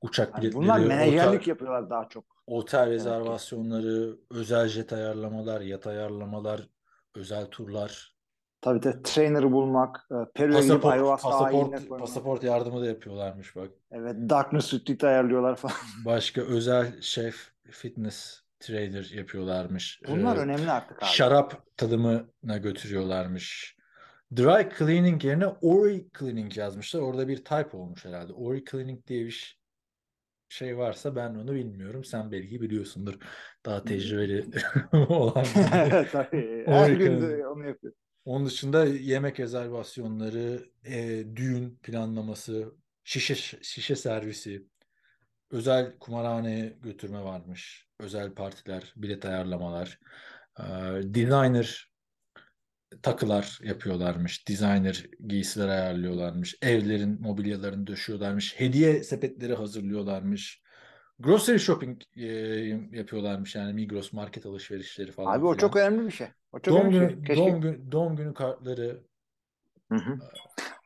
[0.00, 2.24] Uçak Yani biletleri, bunlar menajerlik otel, yapıyorlar daha çok.
[2.46, 6.68] otel rezervasyonları, özel jet ayarlamalar, yat ayarlamalar,
[7.14, 8.18] özel turlar,
[8.60, 13.68] Tabii de trainer'ı bulmak, e, Peru'ya gidip pasaport, pasaport, yardımı da yapıyorlarmış bak.
[13.90, 15.74] Evet, Darkness Retreat ayarlıyorlar falan.
[16.04, 20.00] Başka özel şef, fitness trader yapıyorlarmış.
[20.08, 21.10] Bunlar Ee, önemli artık abi.
[21.10, 23.77] Şarap tadımına götürüyorlarmış.
[24.36, 27.00] Dry cleaning yerine Ori cleaning yazmışlar.
[27.00, 28.32] Orada bir type olmuş herhalde.
[28.32, 29.58] Ori cleaning diye bir
[30.48, 32.04] şey varsa ben onu bilmiyorum.
[32.04, 33.18] Sen belki biliyorsundur.
[33.66, 34.44] Daha tecrübeli
[34.92, 35.44] olan.
[36.12, 36.64] Tabii.
[36.66, 37.92] Her gün de onu yapıyor.
[38.24, 42.74] Onun dışında yemek rezervasyonları, e, düğün planlaması,
[43.04, 44.66] şişe şişe servisi,
[45.50, 47.88] özel kumarhaneye götürme varmış.
[48.00, 49.98] Özel partiler, bilet ayarlamalar,
[50.58, 50.64] e,
[51.02, 51.87] designer
[53.02, 54.48] takılar yapıyorlarmış.
[54.48, 56.58] Designer giysiler ayarlıyorlarmış.
[56.62, 58.60] Evlerin mobilyalarını döşüyorlarmış.
[58.60, 60.62] Hediye sepetleri hazırlıyorlarmış.
[61.18, 62.26] Grocery shopping e,
[62.92, 65.68] yapıyorlarmış yani Migros market alışverişleri falan Abi o filan.
[65.68, 66.26] çok önemli bir şey.
[66.52, 67.22] O çok Doğum günü, şey.
[67.22, 67.36] Keşke...
[67.36, 69.02] doğum günü, doğum günü kartları,
[69.92, 70.18] Hı hı.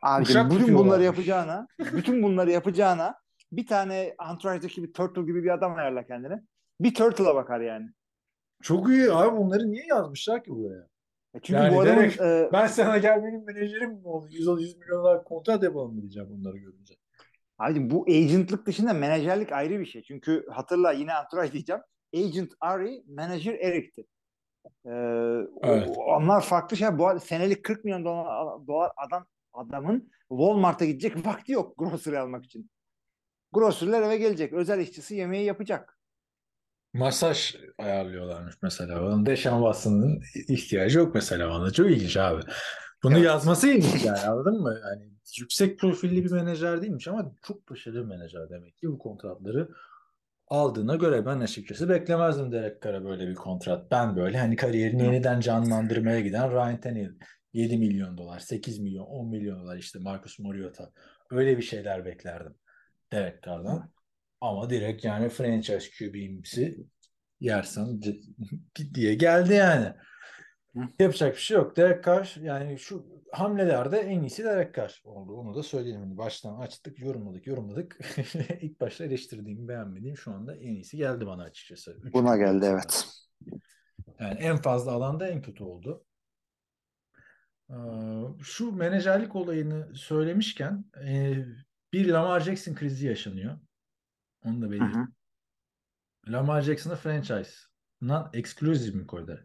[0.03, 3.14] Abi bütün bunları yapacağına, bütün bunları yapacağına
[3.53, 6.42] bir tane Entourage'daki bir turtle gibi bir adam ayarla kendine.
[6.80, 7.90] Bir turtle'a bakar yani.
[8.62, 10.91] Çok iyi abi bunları niye yazmışlar ki buraya?
[11.35, 14.26] E Çünkü Yani bu adamın direkt e, Ben sana gel benim menajerim mi oldu?
[14.30, 16.95] 100, 100 milyon dolar kontrat yapalım diyeceğim bunları görünce.
[17.59, 20.03] Abi bu agentlık dışında menajerlik ayrı bir şey.
[20.03, 21.83] Çünkü hatırla yine Entourage diyeceğim.
[22.14, 24.07] Agent Ari, manager Eric'ti.
[24.87, 24.91] Ee,
[25.62, 25.89] Evet.
[25.97, 26.99] o- onlar farklı şey.
[26.99, 32.70] Bu senelik 40 milyon dolar, dolar adam adamın Walmart'a gidecek vakti yok grocery almak için.
[33.53, 34.53] Grocery'ler eve gelecek.
[34.53, 35.99] Özel işçisi yemeği yapacak.
[36.93, 39.07] Masaj ayarlıyorlarmış mesela.
[39.07, 41.70] Onun Deşan Watson'ın ihtiyacı yok mesela ona.
[41.70, 42.43] Çok ilginç abi.
[43.03, 43.24] Bunu Evet.
[43.24, 44.80] yazması ilginç yani anladın mı?
[44.84, 49.68] Yani yüksek profilli bir menajer değilmiş ama çok başarılı bir menajer demek ki bu kontratları
[50.49, 53.90] aldığına göre ben açıkçası beklemezdim Derek Carr'a böyle bir kontrat.
[53.90, 57.12] Ben böyle hani kariyerini yeniden canlandırmaya giden Ryan Tannehill
[57.53, 60.90] 7 milyon dolar, 8 milyon, 10 milyon dolar işte Marcus Mariota
[61.30, 62.55] öyle bir şeyler beklerdim
[63.12, 63.91] Derek Carr'dan.
[64.43, 66.86] Ama direkt yani franchise QB'msi
[67.40, 68.01] yersen
[68.95, 69.95] diye geldi yani.
[70.76, 70.80] Hı.
[70.99, 71.76] Yapacak bir şey yok.
[71.76, 75.32] Derek Carr yani şu hamlelerde en iyisi Derek Carr oldu.
[75.32, 76.01] Onu da söyleyelim.
[76.01, 77.99] Hani Baştan açtık, yorumladık, yorumladık.
[78.61, 81.97] İlk başta eleştirdiğim, beğenmediğim şu anda en iyisi geldi bana açıkçası.
[82.03, 83.07] Üç Buna geldi evet.
[84.20, 86.05] Yani en fazla alanda en kötü oldu.
[87.70, 87.74] Ee,
[88.43, 91.34] Şu menajerlik olayını söylemişken e,
[91.93, 93.59] bir Lamar Jackson krizi yaşanıyor.
[94.45, 95.14] Onu da belirteyim.
[96.28, 97.51] Lamar Jackson'ı franchise
[98.03, 99.40] non-exclusive mi koydu?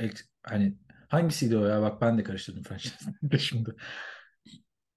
[0.00, 0.78] Ex- hani
[1.08, 1.82] hangisiydi o ya?
[1.82, 2.96] Bak ben de karıştırdım franchise
[3.38, 3.76] şimdi.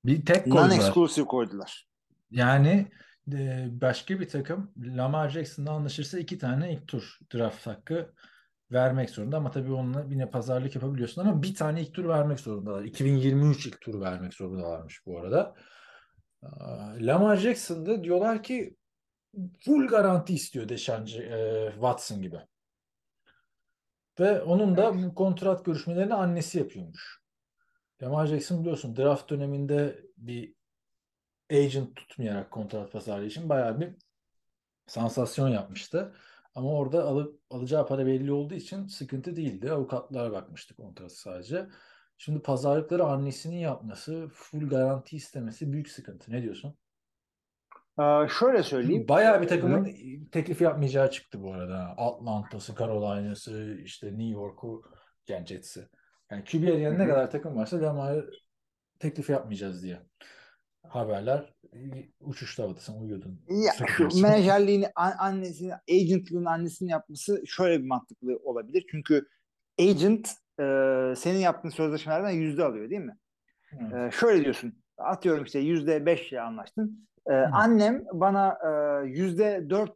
[0.05, 0.69] Bir tek koydular.
[0.69, 1.87] Non-exclusive koydular.
[2.31, 2.91] Yani
[3.33, 8.13] e, başka bir takım Lamar Jackson'la anlaşırsa iki tane ilk tur draft hakkı
[8.71, 9.37] vermek zorunda.
[9.37, 12.83] Ama tabii onunla yine pazarlık yapabiliyorsun ama bir tane ilk tur vermek zorundalar.
[12.83, 15.55] 2023 ilk tur vermek zorundalarmış bu arada.
[16.99, 18.75] Lamar Jackson'da diyorlar ki
[19.59, 22.39] full garanti istiyor Deshaun e, Watson gibi.
[24.19, 27.21] Ve onun da bu kontrat görüşmelerini annesi yapıyormuş.
[28.03, 30.55] Lamar Jackson biliyorsun draft döneminde bir
[31.51, 33.95] agent tutmayarak kontrat pazarlığı için bayağı bir
[34.87, 36.13] sansasyon yapmıştı.
[36.55, 39.71] Ama orada alıp alacağı para belli olduğu için sıkıntı değildi.
[39.71, 41.67] Avukatlar bakmıştı kontratı sadece.
[42.17, 46.31] Şimdi pazarlıkları annesinin yapması, full garanti istemesi büyük sıkıntı.
[46.31, 46.77] Ne diyorsun?
[47.99, 49.05] Ee, şöyle söyleyeyim.
[49.09, 49.87] Bayağı bir takımın
[50.31, 51.93] teklif yapmayacağı çıktı bu arada.
[51.97, 54.83] Atlanta'sı, Carolina'sı, işte New York'u,
[55.27, 55.87] yani Jets'i.
[56.31, 57.09] Yani QB'ye yani ne Hı hı.
[57.09, 58.29] kadar takım varsa Lamar'ı
[58.99, 60.01] teklif yapmayacağız diye.
[60.87, 61.53] Haberler
[62.19, 63.41] uçuşta havada sen uyuyordun.
[63.49, 68.85] Ya şu menajerliğini an- annesini, agentlığını annesinin yapması şöyle bir mantıklı olabilir.
[68.91, 69.27] Çünkü
[69.79, 70.29] agent
[70.59, 70.63] e,
[71.17, 73.17] senin yaptığın sözleşmelerden yüzde alıyor değil mi?
[73.79, 74.13] Evet.
[74.13, 74.83] E, şöyle diyorsun.
[74.97, 77.07] Atıyorum işte yüzde beşle anlaştın.
[77.29, 79.91] E, annem bana e, yüzde dört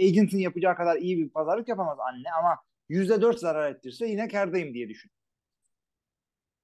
[0.00, 4.74] agent'ın yapacağı kadar iyi bir pazarlık yapamaz anne ama yüzde dört zarar ettirse yine kârdayım
[4.74, 5.10] diye düşün.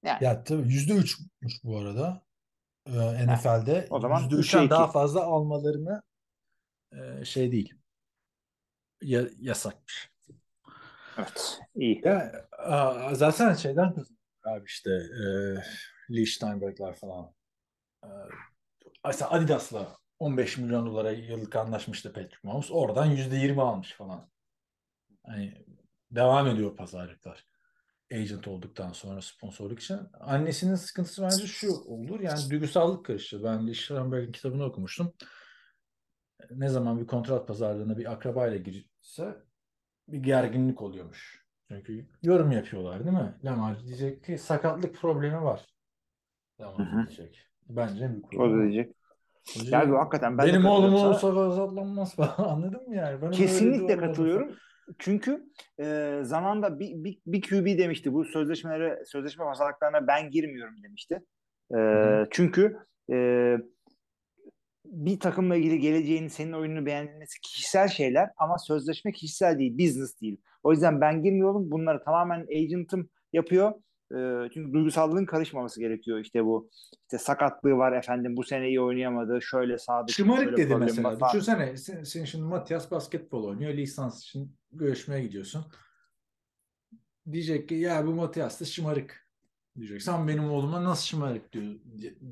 [0.05, 2.24] Yani Ya tabii yüzde üçmüş bu arada.
[2.86, 6.03] Ee, NFL'de o zaman yüzde üçten daha fazla almalarını
[6.92, 7.74] e, şey değil.
[9.03, 10.11] Ya, yasakmış.
[11.18, 12.01] evet iyi.
[12.05, 13.95] Ya a, zaten şeyden
[14.45, 15.24] abi işte e,
[16.16, 17.32] Lee Steinberg'ler falan.
[18.05, 18.09] E,
[19.07, 22.70] mesela Adidas'la 15 milyon dolara yıllık anlaşmıştı Patrick Mahomes.
[22.70, 24.30] Oradan %20 almış falan.
[25.26, 25.64] Hani
[26.11, 27.46] devam ediyor pazarlıklar.
[28.12, 30.00] Agent olduktan sonra sponsorluk için.
[30.20, 32.20] Annesinin sıkıntısı bence şu olur.
[32.20, 33.44] Yani duygusallık karıştı.
[33.44, 35.12] Ben Lee Steinberg'in kitabını okumuştum.
[36.50, 39.36] Ne zaman bir kontrat pazarlığına bir akrabayla girse
[40.09, 41.44] bir gerginlik oluyormuş.
[41.68, 43.34] Çünkü yorum yapıyorlar değil mi?
[43.44, 45.66] Lamar diyecek ki sakatlık problemi var.
[46.61, 47.53] Lamar diyecek.
[47.68, 48.96] Bence O problem diyecek.
[49.54, 51.34] Diyecek, Yani bu hakikaten ben benim oğlum sana.
[51.34, 53.18] gazatlanmaz falan anladın mı yani?
[53.22, 54.56] Öyle Kesinlikle katılıyorum.
[54.98, 55.50] Çünkü
[55.80, 61.22] e, zamanda bir, bir, bir QB demişti bu sözleşmelere sözleşme pazarlıklarına ben girmiyorum demişti.
[61.74, 62.26] E, hı.
[62.30, 62.76] çünkü
[63.12, 63.56] e,
[64.84, 70.40] bir takımla ilgili geleceğini senin oyununu beğenilmesi kişisel şeyler ama sözleşme kişisel değil, business değil.
[70.62, 71.70] O yüzden ben girmiyorum.
[71.70, 73.72] Bunları tamamen agent'ım yapıyor.
[74.14, 76.18] E, çünkü duygusallığın karışmaması gerekiyor.
[76.18, 76.70] İşte bu
[77.02, 79.42] işte sakatlığı var efendim bu sene iyi oynayamadı.
[79.42, 81.20] Şöyle sağda Şımarık dedi mesela.
[81.20, 81.32] var.
[81.32, 83.74] Düşünsene sen, sen şimdi Matias basketbol oynuyor.
[83.74, 85.64] Lisans için görüşmeye gidiyorsun.
[87.32, 89.24] Diyecek ki ya bu Matias da şımarık.
[89.76, 90.02] Diyecek.
[90.02, 91.74] Sen benim oğluma nasıl şımarık diyor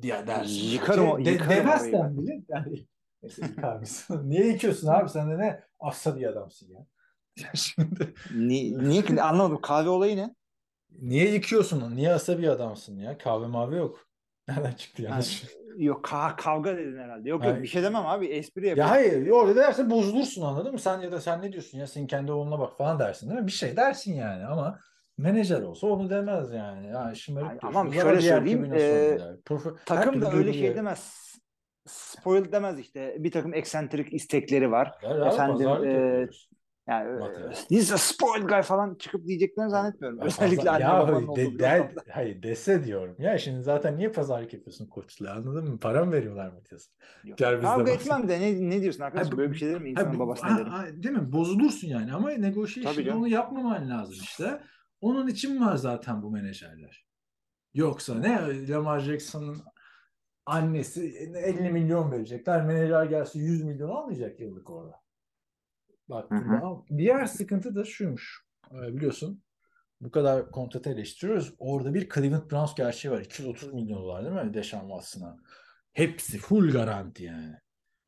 [0.03, 0.64] diye dersin.
[0.70, 2.87] Yıkarım o- De, yıkarım demezsen bile yani
[3.22, 4.20] neyse yıkar mısın?
[4.30, 5.09] Niye yıkıyorsun abi?
[5.09, 6.87] Sen de ne asabi adamsın ya.
[7.55, 10.35] Şimdi Ni- niye ki anlamadım kahve olayı ne?
[11.03, 11.97] Niye yıkıyorsun?
[11.97, 13.19] Niye asabi adamsın ya?
[13.19, 14.07] Kahve mavi yok.
[14.49, 15.45] Nereden çıktı yanlış?
[15.77, 17.29] yok ka- kavga dedin herhalde.
[17.29, 17.55] Yok Hayır.
[17.55, 18.91] yok bir şey demem abi espri Ya yapıyorum.
[18.91, 20.79] hayır orada derse bozulursun anladın mı?
[20.79, 23.47] Sen ya da sen ne diyorsun ya sen kendi oğluna bak falan dersin değil mi?
[23.47, 24.79] Bir şey dersin yani ama
[25.19, 26.87] menajer olsa onu demez yani.
[26.87, 27.79] Ya şımarık Ay, diyorsun.
[27.81, 28.79] ama şöyle söyleyeyim, e.
[29.47, 31.33] Profe- Takım da öyle şey demez.
[31.87, 33.17] Spoiled demez işte.
[33.19, 34.93] Bir takım eksentrik istekleri var.
[35.05, 36.29] Abi, Efendim, e.
[36.89, 37.70] Yani e, Matias.
[37.70, 40.18] he's a spoiled guy falan çıkıp diyeceklerini zannetmiyorum.
[40.18, 41.47] Ya Özellikle anne ya babanın de-
[41.78, 42.03] ortamda.
[42.11, 43.16] hayır dese diyorum.
[43.18, 45.78] Ya şimdi zaten niye pazarlık yapıyorsun koçla anladın mı?
[45.78, 46.53] Para mı veriyorlar
[47.59, 49.26] de Kavga etmem de ne, ne diyorsun arkadaş?
[49.33, 49.85] Ha, Böyle bir şey der mi?
[49.85, 51.33] Ha, İnsanın bu- babasına ha, ha, değil mi?
[51.33, 52.33] Bozulursun yani ama
[53.05, 53.18] canım.
[53.18, 54.61] onu yapmaman lazım işte.
[55.01, 57.07] Onun için var zaten bu menajerler.
[57.74, 59.57] Yoksa ne Lamar Jackson'ın
[60.47, 61.07] annesi
[61.37, 62.64] 50 milyon verecekler.
[62.66, 65.02] Menajer gelse 100 milyon almayacak yıllık orada.
[66.09, 66.61] Baktığında.
[66.61, 66.99] Hı hı.
[66.99, 68.45] Diğer sıkıntı da şuymuş.
[68.73, 69.43] Ee, Biliyorsun
[70.01, 71.55] bu kadar kontratı eleştiriyoruz.
[71.59, 73.21] Orada bir Cleveland Browns gerçeği var.
[73.21, 74.55] 230 milyon dolar değil mi?
[74.55, 75.37] Deshaun Watson'a.
[75.93, 77.55] Hepsi full garanti yani.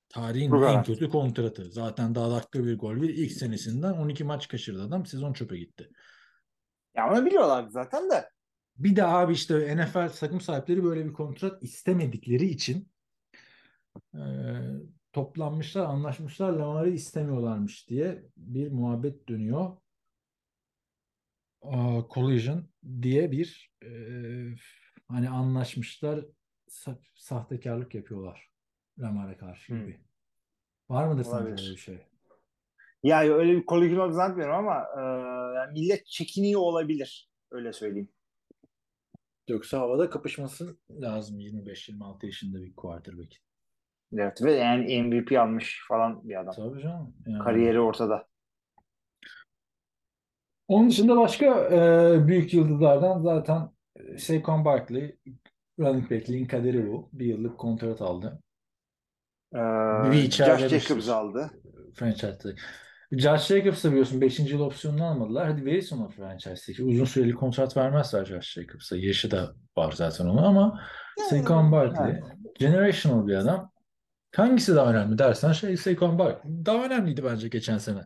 [0.08, 0.92] Tarihin Full en garanti.
[0.92, 1.70] kötü kontratı.
[1.70, 3.08] Zaten daha dakika bir gol bir.
[3.08, 5.06] ilk senesinden 12 maç kaçırdı adam.
[5.06, 5.90] Sezon çöpe gitti.
[6.96, 8.28] Ya onu biliyorlardı zaten de.
[8.76, 12.88] Bir de abi işte NFL takım sahipleri böyle bir kontrat istemedikleri için
[14.14, 14.20] e,
[15.14, 19.76] toplanmışlar, anlaşmışlar, Lamar'ı istemiyorlarmış diye bir muhabbet dönüyor.
[21.62, 22.64] Aa, Collision
[23.02, 23.88] diye bir e,
[25.08, 26.24] hani anlaşmışlar,
[26.68, 28.50] sa- sahtekarlık yapıyorlar
[28.98, 29.80] Lamar'a karşı Hmm.
[29.80, 30.00] gibi.
[30.88, 31.62] Var mıdır sence Olabilir.
[31.62, 31.98] öyle bir şey?
[33.02, 35.00] Ya öyle bir kolektif olarak zannetmiyorum ama e,
[35.56, 37.30] yani millet çekiniyor olabilir.
[37.50, 38.08] Öyle söyleyeyim.
[39.48, 43.36] Yoksa havada kapışması lazım 25-26 yaşında bir quarterback.
[44.12, 46.54] Evet ve yani MVP almış falan bir adam.
[46.56, 47.14] Tabii canım.
[47.26, 47.44] Yani.
[47.44, 48.26] Kariyeri ortada.
[50.68, 55.16] Onun dışında başka e, büyük yıldızlardan zaten e, Saquon Barkley
[55.80, 57.10] running back'liğin kaderi bu.
[57.12, 58.40] Bir yıllık kontrat aldı.
[59.54, 59.58] Ee,
[60.12, 61.50] Bir içeride Josh Jacobs aldı.
[61.94, 62.54] Franchise'da.
[63.12, 64.38] Josh Jacobs'ı biliyorsun 5.
[64.38, 65.46] yıl opsiyonunu almadılar.
[65.46, 66.84] Hadi verirsin o franchise'daki.
[66.84, 68.96] Uzun süreli kontrat vermezler Josh Jacobs'a.
[68.96, 70.80] Yaşı da var zaten onun ama
[71.30, 72.20] Saquon Barkley
[72.58, 73.73] generational bir adam.
[74.36, 76.66] Hangisi daha önemli dersen şey Saquon Barkley.
[76.66, 78.04] Daha önemliydi bence geçen sene.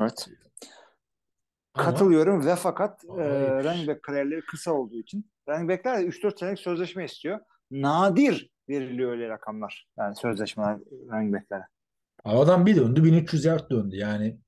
[0.00, 0.28] Evet.
[1.74, 3.08] Ama Katılıyorum ve fakat e,
[3.64, 7.40] running back kariyerleri kısa olduğu için running backler de 3-4 senelik sözleşme istiyor.
[7.70, 9.88] Nadir veriliyor öyle rakamlar.
[9.98, 10.78] Yani sözleşmeler
[11.10, 11.64] running backlere.
[12.24, 14.38] Adam bir döndü 1300 yard döndü yani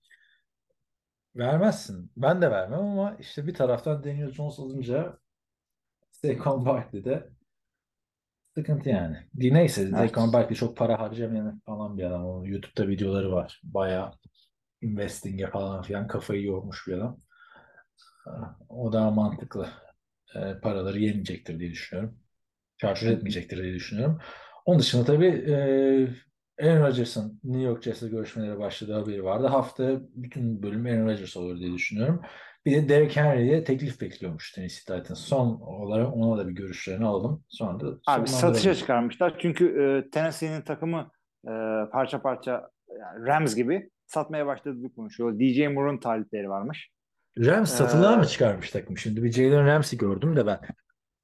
[1.36, 2.12] vermezsin.
[2.16, 5.18] Ben de vermem ama işte bir taraftan Daniel Jones alınca
[6.10, 7.30] Saquon Barkley de
[8.54, 9.16] sıkıntı yani.
[9.34, 9.92] Neyse Evet.
[9.94, 12.26] Saquon Barkley çok para harcamayan falan bir adam.
[12.26, 13.60] Onun YouTube'da videoları var.
[13.64, 14.12] Bayağı
[14.80, 17.20] investing'e falan filan kafayı yormuş bir adam.
[18.68, 19.68] O daha mantıklı.
[20.36, 22.18] Ee, paraları yemeyecektir diye düşünüyorum.
[22.78, 24.18] Çarçur etmeyecektir diye düşünüyorum.
[24.64, 25.54] Onun dışında tabii e,
[26.66, 29.46] Aaron Rodgers'ın New York Jets'le görüşmeleri başladığı haberi vardı.
[29.46, 32.22] Hafta bütün bölüm Aaron Rodgers olur diye düşünüyorum.
[32.66, 35.18] Bir de Derrick Henry'ye teklif bekliyormuş Tennessee Titans.
[35.18, 37.44] Son olarak ona da bir görüşlerini aldım.
[37.48, 39.36] Sonra da Abi satışa çıkarmışlar.
[39.38, 41.10] Çünkü e, Tennessee'nin takımı
[41.44, 41.52] e,
[41.92, 45.38] parça parça yani Rams gibi satmaya başladığı konuşuyor.
[45.38, 46.90] DJ Moore'un talipleri varmış.
[47.38, 48.98] Rams satılığa Ee, mı çıkarmış takım?
[48.98, 50.60] Şimdi bir Jalen Ramsey gördüm de ben.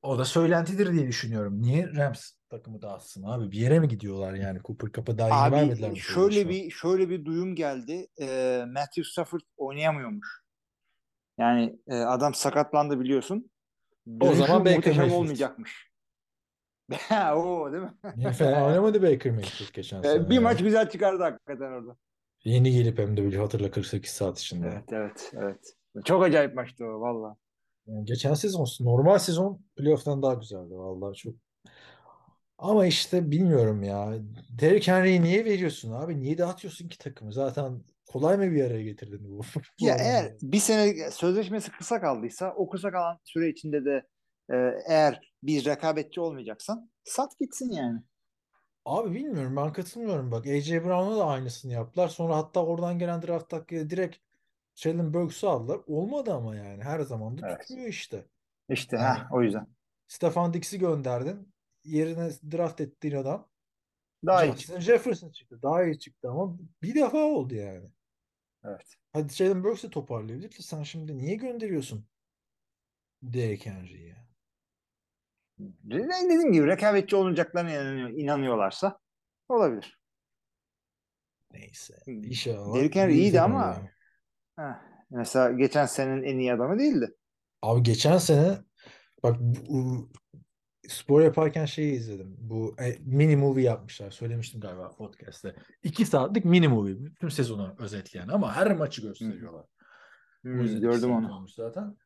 [0.02, 1.62] O da söylentidir diye düşünüyorum.
[1.62, 3.50] Niye Rams takımı dağıtsın abi?
[3.50, 4.60] Bir yere mi gidiyorlar yani?
[4.64, 8.06] Cooper Cup'a daha yeni vermediler Abi mi şöyle bir şöyle bir duyum geldi.
[8.20, 10.45] E, Matthew Stafford oynayamıyormuş.
[11.38, 13.50] Yani e, adam sakatlandı biliyorsun.
[14.20, 15.20] O zaman Baker muhteşem Mayfield.
[15.20, 15.90] olmayacakmış.
[17.36, 17.94] o değil mi?
[18.16, 21.96] Niye fena oynamadı Baker Mayfield geçen E, sene bir maç güzel çıkardı hakikaten orada.
[22.44, 24.68] Yeni gelip hem de bir hatırla 48 saat içinde.
[24.68, 25.76] Evet evet evet.
[26.04, 27.36] Çok acayip maçtı o valla.
[27.86, 31.34] Yani geçen sezon normal sezon playoff'tan daha güzeldi vallahi çok.
[32.58, 34.12] Ama işte bilmiyorum ya.
[34.60, 36.20] Derrick Henry'i niye veriyorsun abi?
[36.20, 37.32] Niye dağıtıyorsun ki takımı?
[37.32, 39.38] Zaten kolay mı bir araya getirdin bu?
[39.38, 39.44] bu
[39.78, 40.00] Ya adamı?
[40.00, 44.06] eğer bir sene sözleşmesi kısa kaldıysa o kısa kalan süre içinde de
[44.50, 44.54] e,
[44.88, 48.00] eğer bir rekabetçi olmayacaksan sat gitsin yani.
[48.84, 50.46] Abi bilmiyorum ben katılmıyorum bak.
[50.46, 50.84] A.J.
[50.84, 52.08] Brown'a da aynısını yaptılar.
[52.08, 54.16] Sonra hatta oradan gelen draft hakkıyla direkt
[54.74, 55.80] Jalen Burks'u aldılar.
[55.86, 56.82] Olmadı ama yani.
[56.84, 57.60] Her zaman da Evet.
[57.60, 58.26] tutmuyor işte.
[58.68, 59.66] İşte Yani ha o yüzden.
[60.08, 61.54] Stefan Diggs'i gönderdin.
[61.84, 63.48] Yerine draft ettiğin adam
[64.26, 64.52] Daha iyi.
[64.52, 65.58] Justin Jefferson çıktı.
[65.62, 67.90] Daha iyi çıktı ama bir defa oldu yani.
[68.66, 68.94] Evet.
[69.12, 72.06] Hadi Jalen Burks de toparlayabilir sen şimdi niye gönderiyorsun
[73.98, 74.26] ya?
[75.84, 78.98] Ne- Dediğim gibi rekabetçi olmayacaklarına inanıyor, inanıyorlarsa
[79.48, 79.98] olabilir.
[81.52, 81.94] Neyse.
[82.06, 82.74] İnşallah.
[82.74, 83.88] Derrick Henry iyi iyiydi ama-.
[84.56, 87.14] Ha, mesela geçen senenin en iyi adamı değildi.
[87.62, 88.58] Abi geçen sene
[89.22, 89.36] bak
[90.88, 92.36] spor yaparken şeyi izledim.
[92.38, 94.10] Bu e, mini movie yapmışlar.
[94.10, 95.54] Söylemiştim galiba podcast'te.
[95.82, 97.04] İki saatlik mini movie.
[97.04, 99.64] Bütün sezonu özetleyen ama her maçı gösteriyorlar.
[100.42, 101.48] Hmm, O gördüm onu.
[101.48, 101.96] zaten.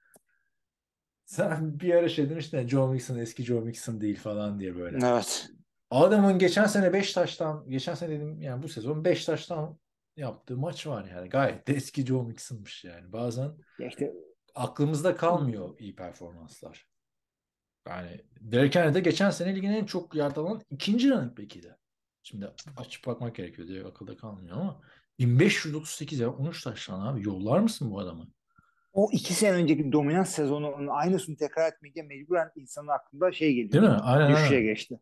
[1.25, 5.07] Sen bir ara şey demiştin ya Joe Mixon eski Joe Mixon değil falan diye böyle.
[5.07, 5.49] Evet.
[5.91, 9.79] Adamın geçen sene 5 taştan, geçen sene dedim yani bu sezon 5 taştan
[10.17, 11.29] yaptığı maç var yani.
[11.29, 13.13] Gayet de eski Joe Mixon'mış yani.
[13.13, 14.13] Bazen Ya işte
[14.55, 16.90] aklımızda kalmıyor iyi performanslar.
[17.89, 21.77] Yani Derrick Henry de geçen sene ligin en çok yard alan ikinci running back'iydi.
[22.23, 24.81] Şimdi açıp bakmak gerekiyor diye akılda kalmıyor ama
[25.19, 28.29] 1538 ya 13 taştan abi yollar mısın bu adamı?
[28.93, 33.73] o iki sene önceki dominant sezonunun aynısını tekrar etmeyince mecburen insanın aklında şey geliyor.
[33.73, 33.99] Değil mi?
[34.03, 34.67] Aynen Düşüşe aynen.
[34.67, 35.01] geçti.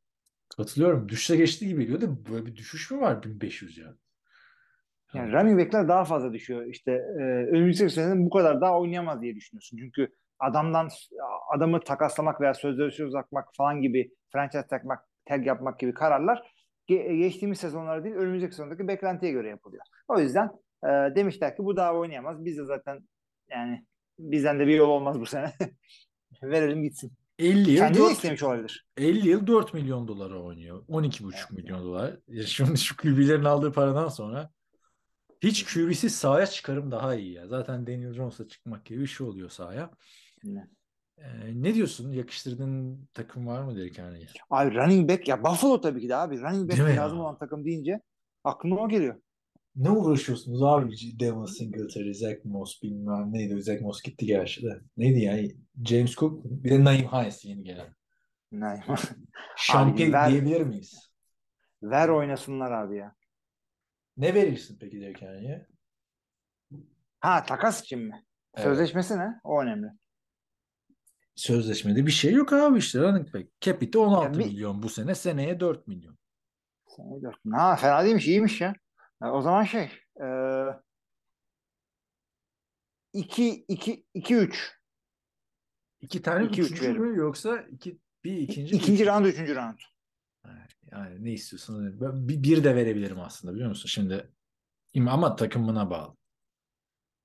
[0.57, 1.09] Katılıyorum.
[1.09, 3.95] Düşüşe geçti gibi geliyor da böyle bir düşüş mü var 1500 ya?
[5.15, 6.67] Yani running back'ler daha fazla düşüyor.
[6.67, 9.79] İşte e, önümüzdeki sene bu kadar daha oynayamaz diye düşünüyorsun.
[9.79, 10.89] Çünkü adamdan
[11.55, 16.52] adamı takaslamak veya sözleşme uzatmak falan gibi franchise takmak, tag yapmak gibi kararlar
[16.89, 19.82] ge- geçtiğimiz sezonlarda değil önümüzdeki sezondaki beklentiye göre yapılıyor.
[20.09, 20.51] O yüzden
[20.85, 22.44] e, demişler ki bu daha oynayamaz.
[22.44, 23.09] Biz de zaten
[23.51, 23.86] yani
[24.19, 25.52] bizden de bir yol olmaz bu sene.
[26.43, 27.12] Verelim gitsin.
[27.39, 28.86] 50 yıl Kendi de 4, istemiş olabilir.
[28.97, 30.85] 50 yıl 4 milyon dolara oynuyor.
[30.89, 32.16] 12,5 milyon dolar.
[32.28, 34.51] Ya şimdi şu QB'lerin aldığı paradan sonra
[35.43, 37.47] hiç QB'siz sahaya çıkarım daha iyi ya.
[37.47, 39.90] Zaten Daniel Jones'la çıkmak gibi bir şey oluyor sahaya.
[40.44, 40.69] Ne?
[41.19, 42.12] Ee, ne diyorsun?
[42.12, 44.27] Yakıştırdığın takım var mı Derek Henry'e?
[44.51, 46.40] Abi running back ya Buffalo tabii ki de abi.
[46.40, 46.97] Running back mi ya?
[46.97, 48.01] lazım olan takım deyince
[48.44, 49.20] aklıma o geliyor.
[49.77, 50.94] Ne uğraşıyorsunuz abi?
[51.20, 53.62] Devon Singletary, Zach Moss bilmem neydi.
[53.62, 54.81] Zach Moss gitti gerçi de.
[54.97, 55.56] Neydi yani?
[55.85, 57.94] James Cook bir de Naeem Hines yeni gelen.
[58.52, 58.85] Ne?
[59.56, 61.10] Şampiyon ver- diyebilir miyiz?
[61.82, 63.15] Ver oynasınlar abi ya.
[64.16, 65.66] Ne verirsin peki Derek Henry'e?
[67.20, 68.24] Ha takas için mi?
[68.55, 68.65] Evet.
[68.65, 69.40] Sözleşmesi ne?
[69.44, 69.86] O önemli.
[71.39, 73.60] Sözleşmede bir şey yok abi işte running back.
[73.60, 75.15] Capit'i 16 Ya bir- milyon bu sene.
[75.15, 76.19] Seneye 4 milyon.
[76.97, 77.51] Seneye dört bin.
[77.51, 78.74] Ha fena değilmiş, iyiymiş ya.
[79.20, 79.90] Ha, o zaman şey
[80.20, 80.27] e,
[83.12, 84.78] 2 2 2 3
[86.01, 87.02] İki tane İki, üç üçüncü verim.
[87.02, 89.78] mü yoksa iki, bir ikinci ikinci round, üçüncü round.
[90.93, 92.01] Yani ne istiyorsun?
[92.01, 93.89] Ben bir, bir de verebilirim aslında biliyor musun?
[93.89, 94.32] Şimdi
[95.09, 96.16] ama takımına bağlı.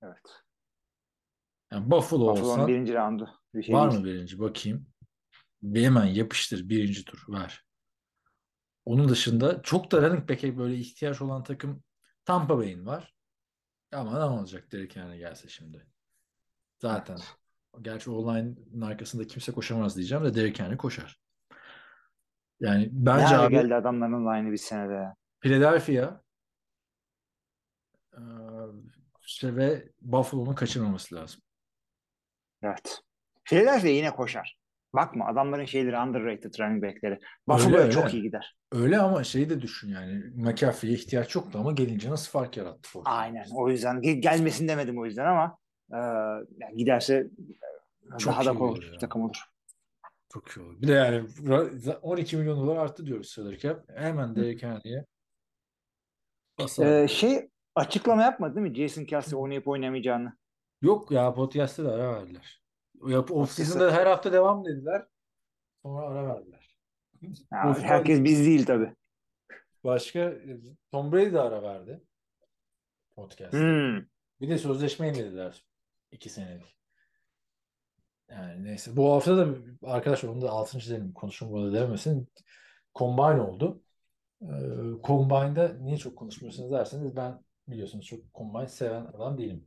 [0.02, 0.42] Evet.
[1.72, 3.43] Yani Buffalo Buffalo'nun olsan birinci roundu.
[3.54, 4.38] Bir şey var mı birinci?
[4.38, 4.86] Bakayım.
[5.62, 7.64] Bir hemen yapıştır birinci tur ver.
[8.84, 11.82] Onun dışında çok da running back'e böyle ihtiyaç olan takım
[12.24, 13.14] Tampa Bay'in var.
[13.92, 15.86] Ama ne olacak Derek Henry gelse şimdi?
[16.78, 17.18] Zaten.
[17.82, 21.20] Gerçi o-line'ın arkasında kimse koşamaz diyeceğim de Derek Henry koşar.
[22.60, 25.14] Yani bence abi geldi adamların line'ı bir senede.
[25.40, 26.20] Philadelphia
[29.20, 31.40] işte ve Buffalo'nun kaçırmaması lazım.
[32.62, 33.03] Evet.
[33.44, 34.58] Philadelphia yine koşar.
[34.94, 37.18] Bakma adamların şeyleri underrated running backleri.
[37.48, 37.92] Buffalo'ya öyle.
[37.92, 38.56] çok iyi gider.
[38.72, 42.88] Öyle ama şeyi de düşün yani McCaffrey'e ihtiyaç yoktu ama gelince nasıl fark yarattı?
[42.88, 43.10] Fortnite?
[43.10, 43.46] Aynen.
[43.54, 45.58] O yüzden ge- gelmesin demedim o yüzden ama
[45.92, 45.98] e,
[46.60, 47.26] yani giderse
[48.18, 48.92] Çok daha da ya.
[48.92, 49.44] bir takım olur.
[50.32, 50.80] Çok iyi olur.
[50.82, 53.90] Bir de yani ra- 12 milyon dolar arttı diyoruz salary cap.
[53.96, 55.04] Hemen Derek Henry'e.
[56.80, 58.74] Ee, şey açıklama yapmadı değil mi?
[58.74, 60.36] Jason Kelsey oynayıp oynamayacağını.
[60.82, 62.63] Yok ya podcast'te de ara verdiler.
[63.06, 65.06] Yap, off Podcast'te- season'da her hafta devam dediler.
[65.82, 66.78] Sonra ara verdiler.
[67.52, 68.94] Ya, herkes biz değil tabii.
[69.84, 70.34] Başka
[70.90, 72.02] Tom Brady de ara verdi.
[73.16, 73.58] Podcast'te.
[73.58, 74.06] Hmm.
[74.40, 75.64] Bir de sözleşme yenilediler.
[76.12, 76.76] iki senelik.
[78.30, 78.96] Yani neyse.
[78.96, 79.48] Bu hafta da
[79.82, 80.90] arkadaşlar onu da 6.
[80.90, 82.28] dedim konuşum burada demesin.
[82.94, 83.82] Combine oldu.
[84.42, 84.46] Ee,
[85.04, 89.66] Combine'da niye çok konuşmuyorsunuz derseniz ben biliyorsunuz çok Combine seven adam değilim.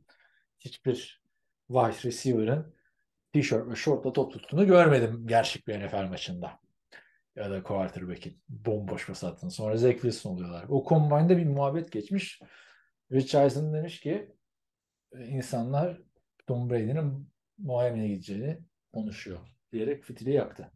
[0.60, 1.22] Hiçbir
[1.68, 2.74] wide receiver'ın
[3.42, 6.52] t-shirt ve shortla top tuttuğunu görmedim gerçek bir NFL maçında.
[7.36, 9.50] Ya da quarterback'in bomboş pas attığını.
[9.50, 10.64] Sonra Zach Wilson oluyorlar.
[10.68, 12.40] O Combine'da bir muhabbet geçmiş.
[13.12, 14.32] Rich Eisen demiş ki
[15.28, 16.00] insanlar
[16.46, 17.28] Tom Brady'nin
[17.58, 18.58] Miami'ye gideceğini
[18.92, 19.38] konuşuyor
[19.72, 20.70] diyerek fitili yaktı.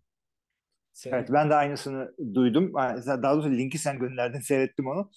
[0.93, 2.75] Senin- Evet ben de aynısını duydum.
[2.75, 5.11] Daha doğrusu linki sen gönderdin seyrettim onu.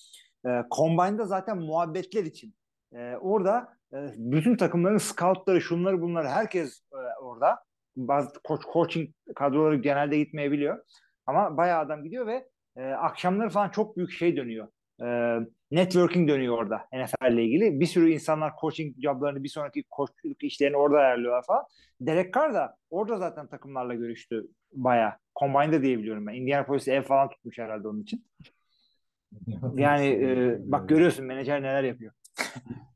[0.46, 2.56] Ee, Combine'da zaten muhabbetler için.
[2.94, 3.75] Ee, orada e,
[4.16, 7.60] bütün takımların scoutları şunları bunları herkes e, orada.
[7.96, 10.84] Bazı koç, coaching kadroları genelde gitmeyebiliyor.
[11.26, 12.48] Ama bayağı adam gidiyor ve
[12.78, 14.68] e, akşamları falan çok büyük şey dönüyor.
[15.02, 15.40] E,
[15.72, 17.80] networking dönüyor orada NFL ile ilgili.
[17.80, 21.64] Bir sürü insanlar coaching joblarını bir sonraki koçluk işlerini orada ayarlıyorlar falan.
[22.02, 25.14] Derek Carr da orada zaten takımlarla görüştü bayağı.
[25.40, 26.34] Combine'da diyebiliyorum ben.
[26.34, 28.26] Indianapolis'te ev falan tutmuş herhalde onun için.
[29.76, 32.14] Yani e, bak görüyorsun menajer neler yapıyor.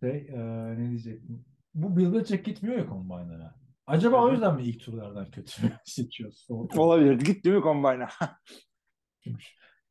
[0.00, 0.38] Şey, e,
[0.78, 1.44] ne diyecektim?
[1.74, 3.54] Bu Bill Belichick gitmiyor ya Combine'lara.
[3.86, 5.52] Acaba o yüzden mi ilk turlardan kötü
[5.84, 6.68] seçiyorsun?
[6.76, 7.18] Olabilir.
[7.18, 8.08] Gitti mi Combine'a?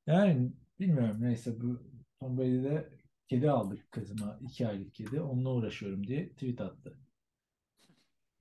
[0.08, 1.84] Yani bilmiyorum neyse bu
[2.20, 2.90] Tom Brady'de
[3.28, 4.40] kedi aldık kızıma.
[4.42, 5.22] iki aylık kedi.
[5.22, 7.00] Onunla uğraşıyorum diye tweet attı.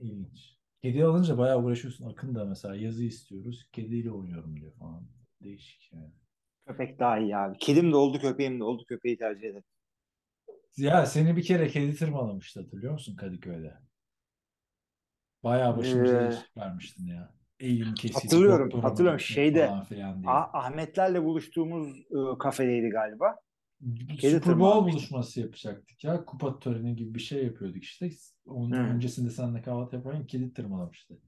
[0.00, 0.58] İlginç.
[0.82, 2.10] Kedi alınca bayağı uğraşıyorsun.
[2.10, 3.68] Akın da mesela yazı istiyoruz.
[3.72, 5.08] Kediyle oynuyorum diyor falan.
[5.42, 6.12] Değişik yani.
[6.66, 7.58] Köpek daha iyi abi.
[7.58, 9.64] Kedim de oldu köpeğim de oldu köpeği tercih ederim.
[10.76, 13.74] Ya seni bir kere kedi tırmalamıştı hatırlıyor musun Kadıköy'de?
[15.42, 17.34] Bayağı başımıza Ee, iş vermiştin ya.
[17.60, 19.20] Eğilim kesici Hatırlıyorum, hatırlıyorum.
[19.20, 20.42] gitmek Şeyde, falan filan diye.
[20.42, 23.36] Ah- Ahmetlerle buluştuğumuz e, kafedeydi galiba.
[24.18, 26.24] Kedi Super Bowl buluşması yapacaktık ya.
[26.24, 28.10] Kupa töreni gibi bir şey yapıyorduk işte.
[28.46, 28.86] Onun Hı.
[28.86, 31.18] öncesinde seninle kahvaltı yaparken kedi tırmalamıştı.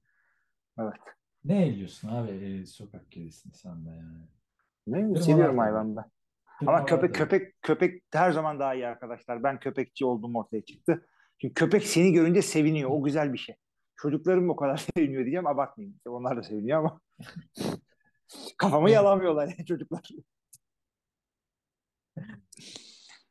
[0.79, 1.01] Evet.
[1.45, 4.29] Ne ediyorsun abi e, sokak kedisini sen de yani.
[4.87, 5.15] Ne?
[5.15, 5.59] Tırmalar Seviyorum tabii.
[5.59, 6.05] hayvan ben.
[6.67, 9.43] Ama Tırmalar köpek köpek köpek her zaman daha iyi arkadaşlar.
[9.43, 11.07] Ben köpekçi olduğum ortaya çıktı.
[11.41, 12.91] Çünkü köpek seni görünce seviniyor.
[12.91, 13.55] O güzel bir şey.
[13.97, 15.47] Çocuklarım o kadar seviniyor diyeceğim.
[15.47, 15.97] Abartmayayım.
[15.97, 17.01] İşte Onlar da seviniyor ama
[18.59, 20.09] kafamı yalamıyorlar yani çocuklar.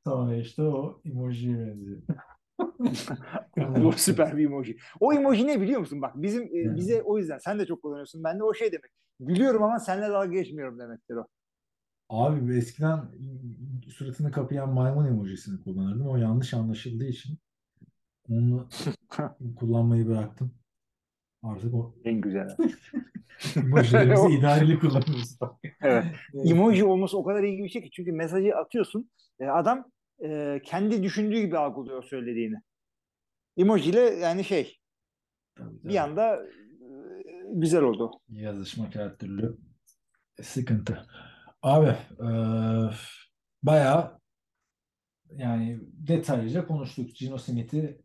[0.08, 2.02] Sonra işte o emojiye benziyor.
[3.86, 4.78] o süper bir emoji.
[5.00, 6.02] O emoji ne biliyor musun?
[6.02, 8.24] Bak bizim e, bize o yüzden sen de çok kullanıyorsun.
[8.24, 8.92] Ben de o şey demek.
[9.20, 11.28] Gülüyorum ama seninle dalga geçmiyorum demektir o.
[12.10, 13.06] Abi eskiden
[13.88, 16.08] suratını kapayan maymun emojisini kullanırdım.
[16.08, 17.38] O yanlış anlaşıldığı için
[18.30, 18.68] onu
[19.56, 20.52] kullanmayı bıraktım.
[21.44, 22.58] Artık o En güzel.
[23.56, 25.38] emojilerimizi idareli kullanıyoruz.
[25.82, 26.06] Evet.
[26.34, 29.10] Emoji olması o kadar iyi bir şey ki çünkü mesajı atıyorsun
[29.40, 29.92] e, adam
[30.24, 32.56] e, kendi düşündüğü gibi algılıyor söylediğini.
[33.58, 34.78] Emoji ile yani şey
[35.56, 36.00] Tabii, bir tabii.
[36.00, 36.48] anda e,
[37.54, 38.12] güzel oldu.
[38.30, 39.58] Yazışmak her türlü
[40.42, 41.06] sıkıntı.
[41.62, 42.90] Abi eee
[43.64, 44.20] bayağı
[45.36, 47.16] yani detaylıca konuştuk.
[47.16, 48.02] Gino Smith'i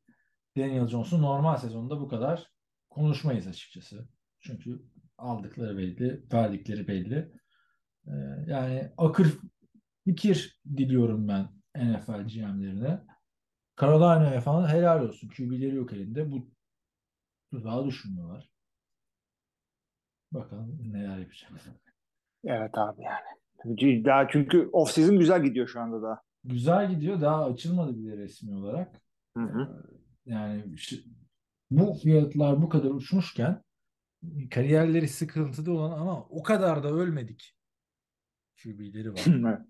[0.57, 2.51] Daniel Jones'u normal sezonda bu kadar
[2.91, 4.09] konuşmayız açıkçası.
[4.41, 4.83] Çünkü
[5.19, 7.33] aldıkları belli, verdikleri belli.
[8.07, 9.39] Eee, yani akır
[10.05, 13.01] fikir diliyorum ben NFL GM'lerine.
[13.81, 15.29] Carolina'ya falan helal olsun.
[15.29, 16.31] QB'leri yok elinde.
[16.33, 16.51] Bu
[17.51, 18.51] tuzağa düşmüyorlar.
[20.33, 21.53] Bakalım neler yapacak.
[22.45, 23.44] Evet abi yani.
[24.05, 26.21] Daha çünkü off season güzel gidiyor şu anda daha.
[26.45, 27.21] Güzel gidiyor.
[27.21, 29.01] Daha açılmadı bile resmi olarak.
[29.37, 29.85] Hı hı.
[30.27, 31.05] Yani şi-
[31.71, 33.63] bu fiyatlar bu kadar uçmuşken
[34.51, 37.57] kariyerleri sıkıntıda olan ama o kadar da ölmedik.
[38.63, 39.21] QB'leri var.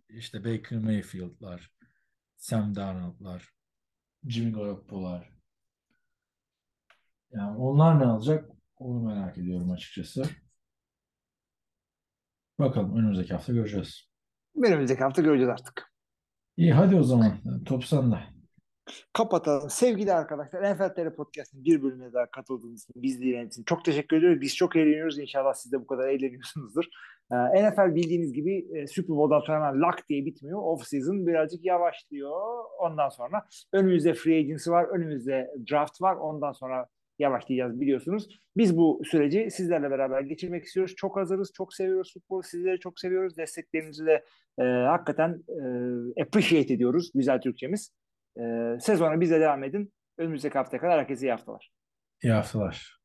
[0.08, 1.70] İşte Baker Mayfield'lar,
[2.36, 3.48] Sam Darnold'lar,
[4.28, 5.30] Jimmy Garoppolo'lar.
[7.30, 8.50] Yani onlar ne alacak?
[8.76, 10.24] Onu merak ediyorum açıkçası.
[12.58, 14.08] Bakalım önümüzdeki hafta göreceğiz.
[14.64, 15.92] Önümüzdeki hafta göreceğiz artık.
[16.56, 17.32] İyi hadi o zaman.
[17.66, 18.16] Top sende.
[19.12, 19.70] Kapatalım.
[19.70, 24.16] Sevgili arkadaşlar NFL TR Podcast'ın bir bölümüne daha katıldığınız için, biz dinlediğiniz için çok teşekkür
[24.16, 24.40] ediyoruz.
[24.40, 25.18] Biz çok eğleniyoruz.
[25.18, 26.84] İnşallah siz de bu kadar eğleniyorsunuzdur.
[27.32, 30.62] Ee, NFL bildiğiniz gibi e, Super Bowl'dan sonra hemen lock diye bitmiyor.
[30.62, 32.64] Off season birazcık yavaşlıyor.
[32.80, 34.84] Ondan sonra önümüzde free agency var.
[34.84, 36.16] Önümüzde draft var.
[36.16, 36.86] Ondan sonra
[37.18, 38.28] yavaşlayacağız biliyorsunuz.
[38.56, 40.94] Biz bu süreci sizlerle beraber geçirmek istiyoruz.
[40.96, 41.52] Çok hazırız.
[41.54, 42.42] Çok seviyoruz futbolu.
[42.42, 43.36] Sizleri çok seviyoruz.
[43.36, 44.24] Desteklerinizi de
[44.58, 47.10] e, hakikaten e, appreciate ediyoruz.
[47.14, 47.92] Güzel Türkçemiz.
[48.40, 49.92] Ee, sezona bize devam edin.
[50.18, 51.70] Önümüzdeki haftaya kadar herkese iyi haftalar.
[52.22, 52.98] İyi haftalar.